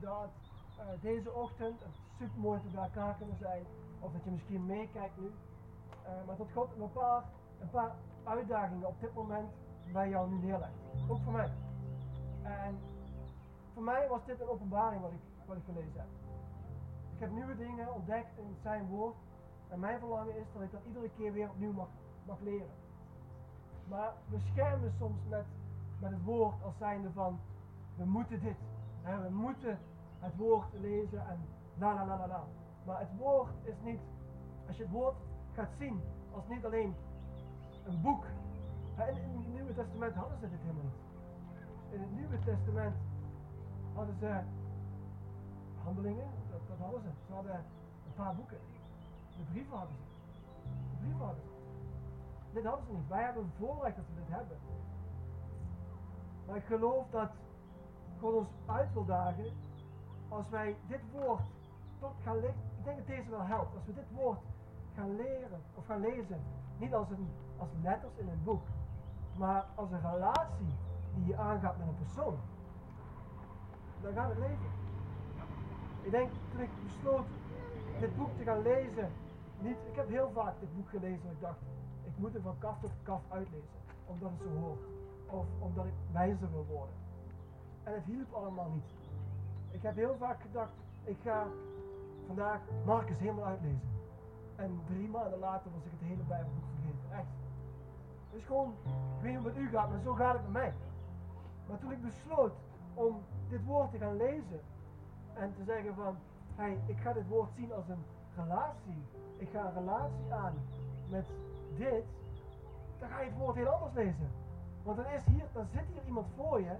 dat 0.00 0.30
uh, 0.78 0.84
deze 1.00 1.32
ochtend 1.32 1.80
het 1.80 1.94
super 2.18 2.40
mooi 2.40 2.60
bij 2.60 2.82
elkaar 2.82 3.14
kunnen 3.14 3.36
zijn. 3.40 3.64
Of 4.00 4.12
dat 4.12 4.24
je 4.24 4.30
misschien 4.30 4.66
meekijkt 4.66 5.16
nu. 5.16 5.32
Uh, 6.06 6.26
maar 6.26 6.36
dat 6.36 6.46
God 6.54 6.68
een 6.78 6.92
paar, 6.92 7.24
een 7.60 7.70
paar 7.70 7.94
uitdagingen 8.24 8.88
op 8.88 9.00
dit 9.00 9.14
moment 9.14 9.48
bij 9.92 10.08
jou 10.08 10.30
nu 10.30 10.36
neerlegt. 10.38 10.72
Ook 11.08 11.18
voor 11.24 11.32
mij. 11.32 11.50
En 12.42 12.78
voor 13.72 13.82
mij 13.82 14.08
was 14.08 14.24
dit 14.24 14.40
een 14.40 14.48
openbaring 14.48 15.02
wat 15.02 15.12
ik, 15.12 15.20
wat 15.46 15.56
ik 15.56 15.62
gelezen 15.64 16.00
heb. 16.00 16.08
Ik 17.14 17.20
heb 17.20 17.30
nieuwe 17.30 17.56
dingen 17.56 17.94
ontdekt 17.94 18.38
in 18.38 18.56
zijn 18.62 18.86
woord. 18.86 19.16
En 19.68 19.80
mijn 19.80 19.98
verlangen 19.98 20.36
is 20.36 20.46
dat 20.52 20.62
ik 20.62 20.72
dat 20.72 20.84
iedere 20.86 21.10
keer 21.16 21.32
weer 21.32 21.48
opnieuw 21.48 21.72
mag, 21.72 21.88
mag 22.26 22.40
leren. 22.40 22.70
Maar 23.88 24.12
we 24.28 24.38
schermen 24.38 24.92
soms 24.98 25.20
met, 25.28 25.44
met 26.00 26.10
het 26.10 26.24
woord 26.24 26.54
als 26.64 26.74
zijnde 26.78 27.12
van 27.12 27.38
we 27.96 28.04
moeten 28.04 28.40
dit. 28.40 28.56
We 29.02 29.30
moeten 29.30 29.78
het 30.18 30.36
woord 30.36 30.66
lezen 30.72 31.28
en 31.28 31.38
la 31.78 31.94
la 31.94 32.06
la 32.06 32.16
la 32.18 32.26
la. 32.26 32.44
Maar 32.84 32.98
het 32.98 33.16
woord 33.18 33.50
is 33.62 33.74
niet, 33.82 34.00
als 34.66 34.76
je 34.76 34.82
het 34.82 34.92
woord 34.92 35.16
gaat 35.56 35.78
zien 35.78 36.00
als 36.34 36.44
niet 36.48 36.64
alleen 36.64 36.94
een 37.86 38.00
boek. 38.00 38.24
In 38.96 39.14
het 39.14 39.52
Nieuwe 39.52 39.74
Testament 39.74 40.14
hadden 40.14 40.38
ze 40.40 40.50
dit 40.50 40.60
helemaal 40.60 40.82
niet. 40.82 41.00
In 41.90 42.00
het 42.00 42.12
Nieuwe 42.14 42.38
Testament 42.44 42.96
hadden 43.94 44.16
ze 44.18 44.40
handelingen, 45.84 46.28
dat, 46.50 46.60
dat 46.68 46.78
hadden 46.78 47.00
ze. 47.02 47.08
Ze 47.26 47.32
hadden 47.32 47.54
een 48.06 48.14
paar 48.14 48.34
boeken. 48.34 48.58
De 49.36 49.44
brieven 49.50 49.76
hadden 49.76 49.96
ze. 49.96 50.04
De 50.90 50.96
brieven 51.00 51.24
hadden 51.26 51.42
ze. 51.44 51.50
Dit 52.52 52.64
hadden 52.64 52.86
ze 52.86 52.92
niet. 52.92 53.08
Wij 53.08 53.22
hebben 53.22 53.42
een 53.42 53.58
voorrecht 53.58 53.96
dat 53.96 54.04
we 54.08 54.20
dit 54.20 54.36
hebben. 54.36 54.56
Maar 56.46 56.56
ik 56.56 56.64
geloof 56.64 57.10
dat 57.10 57.30
God 58.20 58.34
ons 58.34 58.48
uit 58.66 58.92
wil 58.92 59.04
dagen 59.04 59.50
als 60.28 60.48
wij 60.48 60.76
dit 60.88 61.00
woord 61.12 61.46
tot 62.00 62.12
gaan 62.22 62.40
lezen. 62.40 62.64
Ik 62.78 62.84
denk 62.84 62.96
dat 62.96 63.06
deze 63.06 63.30
wel 63.30 63.46
helpt. 63.46 63.74
Als 63.74 63.84
we 63.86 63.94
dit 63.94 64.10
woord 64.12 64.38
gaan 64.96 65.16
leren 65.16 65.60
of 65.74 65.86
gaan 65.86 66.00
lezen, 66.00 66.40
niet 66.78 66.94
als, 66.94 67.10
een, 67.10 67.28
als 67.56 67.68
letters 67.82 68.16
in 68.16 68.28
een 68.28 68.42
boek, 68.44 68.62
maar 69.36 69.66
als 69.74 69.90
een 69.90 70.10
relatie 70.10 70.74
die 71.14 71.26
je 71.26 71.36
aangaat 71.36 71.78
met 71.78 71.86
een 71.88 71.98
persoon, 72.04 72.36
dan 74.02 74.12
gaat 74.12 74.28
het 74.28 74.38
leven. 74.38 74.70
Ik 76.02 76.10
denk 76.10 76.30
toen 76.50 76.60
ik 76.60 76.70
besloot 76.84 77.26
dit 78.00 78.16
boek 78.16 78.36
te 78.36 78.42
gaan 78.42 78.62
lezen, 78.62 79.08
niet, 79.60 79.76
ik 79.90 79.96
heb 79.96 80.08
heel 80.08 80.30
vaak 80.34 80.54
dit 80.60 80.76
boek 80.76 80.88
gelezen 80.88 81.28
en 81.28 81.32
ik 81.32 81.40
dacht, 81.40 81.60
ik 82.04 82.12
moet 82.16 82.32
hem 82.32 82.42
van 82.42 82.58
kaf 82.58 82.80
tot 82.80 82.90
kaf 83.02 83.22
uitlezen, 83.28 83.78
omdat 84.06 84.30
het 84.30 84.48
zo 84.48 84.58
hoort. 84.58 84.84
Of 85.26 85.46
omdat 85.58 85.84
ik 85.84 85.92
wijzer 86.12 86.50
wil 86.52 86.66
worden. 86.70 86.94
En 87.82 87.94
het 87.94 88.04
hielp 88.04 88.32
allemaal 88.32 88.70
niet. 88.74 88.84
Ik 89.70 89.82
heb 89.82 89.94
heel 89.94 90.16
vaak 90.18 90.40
gedacht, 90.40 90.72
ik 91.04 91.16
ga 91.22 91.46
vandaag 92.26 92.60
Marcus 92.84 93.18
helemaal 93.18 93.44
uitlezen. 93.44 93.95
En 94.56 94.80
drie 94.86 95.08
maanden 95.08 95.38
later 95.38 95.70
was 95.70 95.84
ik 95.84 95.90
het 95.90 96.08
hele 96.08 96.22
Bijbelboek 96.22 96.64
vergeten. 96.74 97.18
Echt. 97.18 97.26
Dus 98.32 98.44
gewoon, 98.44 98.74
ik 99.16 99.22
weet 99.22 99.32
niet 99.32 99.42
hoe 99.42 99.62
u 99.62 99.68
gaat, 99.68 99.90
maar 99.90 100.00
zo 100.00 100.12
gaat 100.12 100.32
het 100.32 100.42
met 100.42 100.52
mij. 100.52 100.74
Maar 101.68 101.78
toen 101.78 101.92
ik 101.92 102.02
besloot 102.02 102.52
om 102.94 103.22
dit 103.48 103.64
woord 103.64 103.90
te 103.90 103.98
gaan 103.98 104.16
lezen 104.16 104.60
en 105.34 105.54
te 105.54 105.64
zeggen 105.64 105.94
van, 105.94 106.16
hey, 106.54 106.78
ik 106.86 106.98
ga 106.98 107.12
dit 107.12 107.28
woord 107.28 107.50
zien 107.54 107.72
als 107.72 107.88
een 107.88 108.04
relatie. 108.36 109.02
Ik 109.36 109.48
ga 109.48 109.66
een 109.66 109.74
relatie 109.74 110.32
aan 110.32 110.54
met 111.08 111.26
dit. 111.76 112.04
Dan 112.98 113.08
ga 113.08 113.20
je 113.20 113.28
het 113.28 113.38
woord 113.38 113.56
heel 113.56 113.68
anders 113.68 113.94
lezen. 113.94 114.30
Want 114.82 114.96
dan, 114.96 115.06
is 115.06 115.24
hier, 115.24 115.46
dan 115.52 115.66
zit 115.72 115.86
hier 115.92 116.04
iemand 116.06 116.26
voor 116.36 116.60
je 116.60 116.76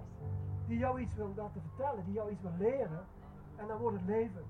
die 0.67 0.77
jou 0.77 0.99
iets 0.99 1.15
wil 1.15 1.31
laten 1.35 1.61
vertellen, 1.61 2.03
die 2.05 2.13
jou 2.13 2.31
iets 2.31 2.41
wil 2.41 2.57
leren. 2.57 3.05
En 3.55 3.67
dan 3.67 3.77
wordt 3.77 3.97
het 3.97 4.05
levend. 4.05 4.45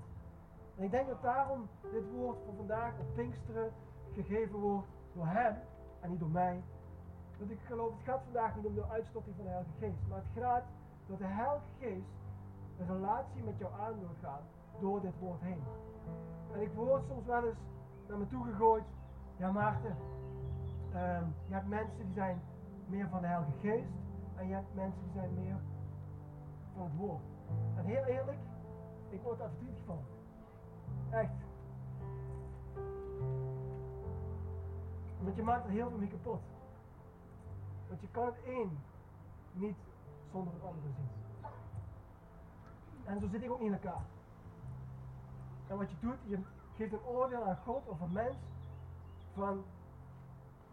En 0.78 0.84
ik 0.84 0.90
denk 0.90 1.08
dat 1.08 1.22
daarom 1.22 1.68
dit 1.92 2.10
woord 2.10 2.38
voor 2.44 2.54
vandaag 2.54 2.92
op 2.98 3.14
Pinksteren 3.14 3.72
gegeven 4.12 4.58
wordt 4.58 4.88
door 5.12 5.26
hem 5.26 5.56
en 6.00 6.10
niet 6.10 6.18
door 6.20 6.30
mij. 6.30 6.62
Want 7.38 7.50
ik 7.50 7.60
geloof, 7.60 7.92
het 7.92 8.02
gaat 8.02 8.22
vandaag 8.24 8.56
niet 8.56 8.66
om 8.66 8.74
de 8.74 8.88
uitstorting 8.88 9.36
van 9.36 9.44
de 9.44 9.50
Heilige 9.50 9.78
Geest, 9.78 10.08
maar 10.08 10.18
het 10.18 10.42
gaat 10.42 10.64
dat 11.06 11.18
de 11.18 11.26
Heilige 11.26 11.66
Geest 11.78 12.10
een 12.78 12.86
relatie 12.86 13.42
met 13.44 13.58
jou 13.58 13.72
aan 13.80 13.98
wil 13.98 14.14
gaan 14.22 14.42
door 14.80 15.00
dit 15.00 15.18
woord 15.18 15.40
heen. 15.40 15.62
En 16.52 16.60
ik 16.60 16.72
word 16.74 17.04
soms 17.08 17.26
wel 17.26 17.44
eens 17.44 17.58
naar 18.08 18.18
me 18.18 18.28
toe 18.28 18.44
gegooid, 18.44 18.84
ja 19.36 19.52
Maarten, 19.52 19.96
um, 20.94 21.34
je 21.46 21.54
hebt 21.54 21.68
mensen 21.68 22.04
die 22.04 22.14
zijn 22.14 22.40
meer 22.86 23.08
van 23.08 23.20
de 23.20 23.26
Heilige 23.26 23.58
Geest 23.60 23.92
en 24.36 24.48
je 24.48 24.54
hebt 24.54 24.74
mensen 24.74 25.02
die 25.02 25.12
zijn 25.12 25.34
meer 25.34 25.56
van 26.74 26.84
het 26.84 26.96
woord. 26.96 27.22
En 27.76 27.84
heel 27.84 28.04
eerlijk, 28.04 28.38
ik 29.08 29.22
word 29.22 29.38
daar 29.38 29.48
verdrietig 29.48 29.84
van. 29.84 29.98
Echt. 31.10 31.32
Want 35.20 35.36
je 35.36 35.42
maakt 35.42 35.64
er 35.64 35.70
heel 35.70 35.88
veel 35.88 35.98
mee 35.98 36.08
kapot. 36.08 36.40
Want 37.88 38.00
je 38.00 38.08
kan 38.10 38.26
het 38.26 38.42
één 38.44 38.78
niet 39.52 39.76
zonder 40.32 40.52
het 40.52 40.62
andere 40.62 40.86
zien. 40.96 41.08
En 43.04 43.20
zo 43.20 43.26
zit 43.28 43.42
ik 43.42 43.50
ook 43.50 43.60
in 43.60 43.72
elkaar. 43.72 44.04
En 45.66 45.76
wat 45.76 45.90
je 45.90 45.96
doet, 46.00 46.18
je 46.26 46.38
geeft 46.76 46.92
een 46.92 47.04
oordeel 47.04 47.44
aan 47.44 47.58
God 47.64 47.86
of 47.86 48.00
een 48.00 48.12
mens 48.12 48.36
van 49.34 49.64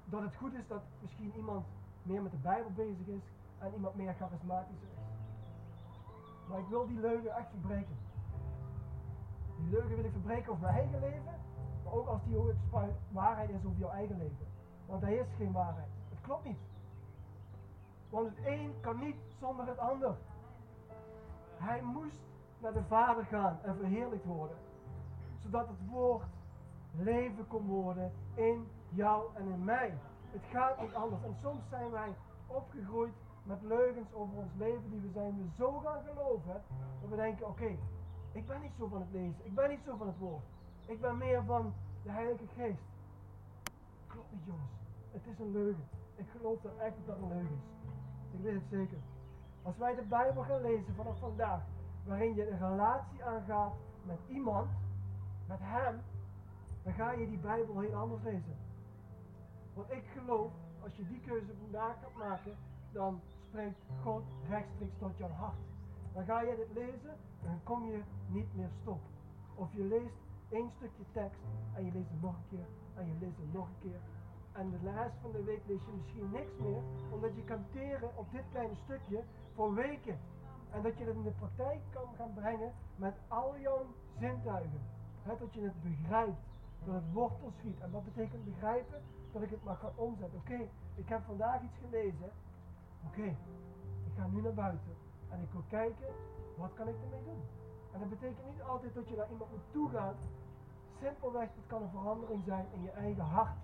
dat 0.05 0.21
het 0.21 0.35
goed 0.35 0.53
is 0.53 0.67
dat 0.67 0.81
misschien 1.01 1.31
iemand 1.35 1.65
meer 2.03 2.21
met 2.21 2.31
de 2.31 2.37
Bijbel 2.37 2.71
bezig 2.71 3.07
is 3.07 3.21
en 3.59 3.73
iemand 3.73 3.95
meer 3.95 4.13
charismatisch 4.13 4.81
is. 4.81 4.97
Maar 6.49 6.59
ik 6.59 6.67
wil 6.67 6.87
die 6.87 6.99
leugen 6.99 7.35
echt 7.35 7.49
verbreken. 7.49 7.97
Die 9.57 9.69
leugen 9.69 9.95
wil 9.95 10.05
ik 10.05 10.11
verbreken 10.11 10.51
over 10.51 10.63
mijn 10.63 10.75
eigen 10.75 10.99
leven, 10.99 11.33
maar 11.83 11.93
ook 11.93 12.07
als 12.07 12.21
die 12.23 12.37
waarheid 13.11 13.49
is 13.49 13.65
over 13.65 13.79
jouw 13.79 13.89
eigen 13.89 14.17
leven. 14.17 14.47
Want 14.85 15.03
er 15.03 15.09
is 15.09 15.27
geen 15.37 15.51
waarheid. 15.51 15.87
Het 16.09 16.21
klopt 16.21 16.45
niet. 16.45 16.59
Want 18.09 18.29
het 18.29 18.45
een 18.45 18.73
kan 18.81 18.99
niet 18.99 19.15
zonder 19.39 19.67
het 19.67 19.77
ander. 19.77 20.15
Hij 21.57 21.81
moest 21.81 22.19
naar 22.59 22.73
de 22.73 22.83
Vader 22.83 23.25
gaan 23.25 23.59
en 23.63 23.75
verheerlijkt 23.75 24.25
worden. 24.25 24.57
Zodat 25.43 25.67
het 25.67 25.89
woord 25.89 26.25
leven 26.97 27.47
kon 27.47 27.67
worden 27.67 28.11
in 28.33 28.67
jou 28.89 29.35
en 29.35 29.47
in 29.47 29.63
mij. 29.63 29.97
Het 30.31 30.43
gaat 30.51 30.81
niet 30.81 30.93
anders. 30.93 31.23
En 31.23 31.35
soms 31.41 31.61
zijn 31.69 31.91
wij 31.91 32.15
opgegroeid 32.47 33.13
met 33.43 33.61
leugens 33.61 34.13
over 34.13 34.37
ons 34.37 34.51
leven 34.57 34.89
die 34.89 34.99
we 34.99 35.09
zijn 35.13 35.35
we 35.37 35.47
zo 35.57 35.79
gaan 35.79 36.01
geloven 36.03 36.61
dat 37.01 37.09
we 37.09 37.15
denken, 37.15 37.47
oké, 37.47 37.77
ik 38.35 38.47
ben 38.47 38.61
niet 38.61 38.75
zo 38.77 38.87
van 38.87 39.01
het 39.01 39.11
lezen, 39.11 39.45
ik 39.45 39.55
ben 39.55 39.69
niet 39.69 39.83
zo 39.85 39.95
van 39.95 40.07
het 40.07 40.17
woord. 40.17 40.43
Ik 40.85 41.01
ben 41.01 41.17
meer 41.17 41.43
van 41.43 41.73
de 42.03 42.11
Heilige 42.11 42.47
Geest. 42.47 42.83
Klopt 44.07 44.31
niet 44.31 44.45
jongens, 44.45 44.71
het 45.11 45.25
is 45.25 45.39
een 45.39 45.51
leugen. 45.51 45.87
Ik 46.15 46.25
geloof 46.37 46.61
dat 46.61 46.77
echt 46.77 46.95
dat 47.05 47.15
het 47.15 47.23
een 47.23 47.37
leugen 47.37 47.55
is. 47.55 47.73
Ik 48.31 48.41
weet 48.41 48.53
het 48.53 48.69
zeker. 48.69 48.97
Als 49.61 49.77
wij 49.77 49.95
de 49.95 50.01
Bijbel 50.01 50.43
gaan 50.43 50.61
lezen 50.61 50.95
vanaf 50.95 51.19
vandaag, 51.19 51.61
waarin 52.05 52.35
je 52.35 52.49
een 52.49 52.69
relatie 52.69 53.23
aangaat 53.23 53.73
met 54.03 54.19
iemand, 54.27 54.69
met 55.47 55.59
hem, 55.61 56.01
dan 56.83 56.93
ga 56.93 57.11
je 57.11 57.29
die 57.29 57.39
Bijbel 57.39 57.79
heel 57.79 57.95
anders 57.95 58.23
lezen. 58.23 58.57
Want 59.73 59.91
ik 59.91 60.03
geloof, 60.13 60.51
als 60.83 60.95
je 60.95 61.07
die 61.07 61.21
keuze 61.21 61.53
vandaag 61.61 61.95
gaat 62.01 62.15
maken, 62.15 62.55
dan 62.91 63.21
spreekt 63.47 63.79
God 64.03 64.23
rechtstreeks 64.49 64.97
tot 64.99 65.17
jouw 65.17 65.29
hart. 65.29 65.74
Dan 66.15 66.25
ga 66.25 66.41
je 66.41 66.55
dit 66.55 66.83
lezen 66.83 67.15
en 67.41 67.47
dan 67.47 67.63
kom 67.63 67.85
je 67.85 68.01
niet 68.27 68.55
meer 68.55 68.69
stop. 68.81 68.99
Of 69.55 69.73
je 69.73 69.83
leest 69.83 70.17
één 70.49 70.69
stukje 70.77 71.03
tekst 71.11 71.39
en 71.73 71.85
je 71.85 71.91
leest 71.91 72.09
het 72.09 72.21
nog 72.21 72.35
een 72.35 72.47
keer 72.49 72.67
en 72.93 73.07
je 73.07 73.13
leest 73.19 73.37
het 73.37 73.53
nog 73.53 73.67
een 73.67 73.89
keer. 73.89 73.99
En 74.51 74.69
de 74.69 74.91
rest 74.91 75.15
van 75.21 75.31
de 75.31 75.43
week 75.43 75.61
lees 75.67 75.85
je 75.85 75.91
misschien 76.01 76.31
niks 76.31 76.51
meer, 76.59 76.81
omdat 77.11 77.35
je 77.35 77.43
kan 77.43 77.65
teren 77.71 78.17
op 78.17 78.31
dit 78.31 78.43
kleine 78.51 78.75
stukje 78.83 79.23
voor 79.53 79.73
weken. 79.73 80.17
En 80.71 80.81
dat 80.81 80.97
je 80.97 81.03
het 81.03 81.15
in 81.15 81.23
de 81.23 81.31
praktijk 81.31 81.81
kan 81.93 82.07
gaan 82.17 82.33
brengen 82.33 82.71
met 82.95 83.13
al 83.27 83.59
jouw 83.59 83.85
zintuigen. 84.19 84.81
dat 85.23 85.53
je 85.53 85.61
het 85.61 85.81
begrijpt, 85.83 86.41
dat 86.85 86.95
het 86.95 87.13
wortel 87.13 87.51
schiet. 87.57 87.79
En 87.79 87.91
wat 87.91 88.03
betekent 88.03 88.45
begrijpen? 88.45 89.01
Dat 89.31 89.41
ik 89.41 89.49
het 89.49 89.63
maar 89.63 89.75
ga 89.75 89.91
omzetten. 89.95 90.39
Oké, 90.39 90.67
ik 90.95 91.09
heb 91.09 91.21
vandaag 91.25 91.61
iets 91.61 91.77
gelezen. 91.83 92.29
Oké, 93.07 93.25
ik 94.05 94.13
ga 94.17 94.27
nu 94.27 94.41
naar 94.41 94.53
buiten. 94.53 95.04
En 95.29 95.41
ik 95.41 95.51
wil 95.51 95.63
kijken, 95.69 96.07
wat 96.57 96.73
kan 96.73 96.87
ik 96.87 96.95
ermee 97.03 97.23
doen? 97.23 97.41
En 97.91 97.99
dat 97.99 98.09
betekent 98.09 98.45
niet 98.51 98.61
altijd 98.61 98.93
dat 98.93 99.07
je 99.07 99.15
naar 99.15 99.31
iemand 99.31 99.51
moet 99.51 99.71
toegaan. 99.71 100.15
Simpelweg, 101.01 101.49
het 101.55 101.67
kan 101.67 101.81
een 101.81 101.89
verandering 101.89 102.43
zijn 102.45 102.65
in 102.73 102.81
je 102.81 102.91
eigen 102.91 103.23
hart. 103.23 103.63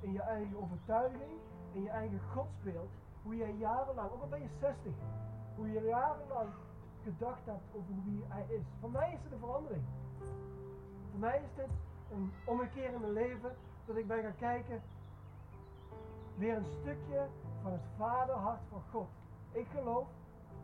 In 0.00 0.12
je 0.12 0.22
eigen 0.22 0.62
overtuiging, 0.62 1.32
in 1.72 1.82
je 1.82 1.90
eigen 1.90 2.20
godsbeeld. 2.20 2.90
Hoe 3.22 3.36
jij 3.36 3.52
jarenlang, 3.52 4.10
ook 4.10 4.20
al 4.20 4.28
ben 4.28 4.42
je 4.42 4.48
60, 4.60 4.92
hoe 5.56 5.72
je 5.72 5.80
jarenlang 5.80 6.48
gedacht 7.02 7.44
hebt 7.44 7.74
over 7.74 7.94
wie 8.04 8.24
hij 8.28 8.44
is. 8.48 8.64
Voor 8.80 8.90
mij 8.90 9.12
is 9.12 9.22
het 9.22 9.32
een 9.32 9.38
verandering. 9.38 9.82
Voor 11.10 11.20
mij 11.20 11.42
is 11.42 11.54
dit 11.56 11.70
een 12.12 12.32
ommekeer 12.46 12.92
in 12.92 13.00
mijn 13.00 13.12
leven, 13.12 13.56
dat 13.86 13.96
ik 13.96 14.06
ben 14.06 14.22
gaan 14.22 14.36
kijken, 14.38 14.82
weer 16.36 16.56
een 16.56 16.72
stukje 16.80 17.26
van 17.62 17.72
het 17.72 17.84
vaderhart 17.96 18.60
van 18.70 18.82
God. 18.90 19.08
Ik 19.52 19.66
geloof 19.74 20.06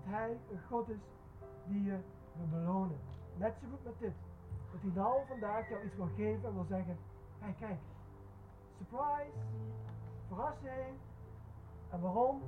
Hij 0.06 0.38
een 0.50 0.60
God 0.68 0.88
is 0.88 0.98
die 1.64 1.82
je 1.82 1.98
wil 2.36 2.46
belonen. 2.50 2.98
Net 3.36 3.54
zo 3.60 3.66
goed 3.70 3.84
met 3.84 3.98
dit. 3.98 4.12
Dat 4.72 4.80
hij 4.80 4.90
nou 4.94 5.26
vandaag 5.28 5.68
jou 5.68 5.84
iets 5.84 5.96
wil 5.96 6.08
geven 6.16 6.48
en 6.48 6.54
wil 6.54 6.64
zeggen, 6.68 6.96
hé 7.38 7.52
kijk, 7.52 7.78
surprise, 8.76 9.38
verrassing. 10.26 10.98
En 11.90 12.00
waarom? 12.00 12.42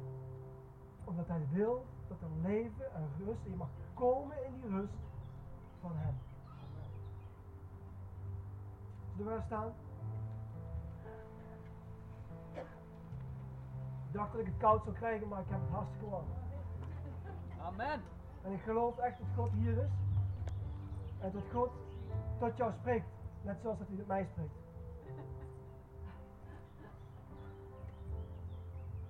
Omdat 1.04 1.28
hij 1.28 1.46
wil 1.52 1.84
dat 2.08 2.20
er 2.20 2.50
leven 2.50 2.94
en 2.94 3.08
rust, 3.24 3.44
en 3.44 3.50
je 3.50 3.56
mag 3.56 3.68
komen 3.94 4.44
in 4.44 4.60
die 4.60 4.70
rust 4.70 4.94
van 5.80 5.90
hem. 5.94 6.14
Zullen 9.16 9.36
we 9.36 9.42
staan? 9.46 9.72
Ik 12.52 14.14
dacht 14.14 14.32
dat 14.32 14.40
ik 14.40 14.46
het 14.46 14.56
koud 14.56 14.84
zou 14.84 14.96
krijgen, 14.96 15.28
maar 15.28 15.40
ik 15.40 15.48
heb 15.48 15.60
het 15.60 15.70
hartstikke 15.70 16.08
warm. 16.08 16.26
Amen. 17.62 18.00
En 18.42 18.52
ik 18.52 18.60
geloof 18.60 18.98
echt 18.98 19.18
dat 19.18 19.26
God 19.36 19.50
hier 19.52 19.72
is. 19.72 19.90
En 21.20 21.32
dat 21.32 21.42
God 21.52 21.70
tot 22.38 22.56
jou 22.56 22.72
spreekt. 22.72 23.06
Net 23.42 23.56
zoals 23.62 23.78
dat 23.78 23.86
hij 23.86 23.96
met 23.96 24.06
mij 24.06 24.26
spreekt. 24.32 24.67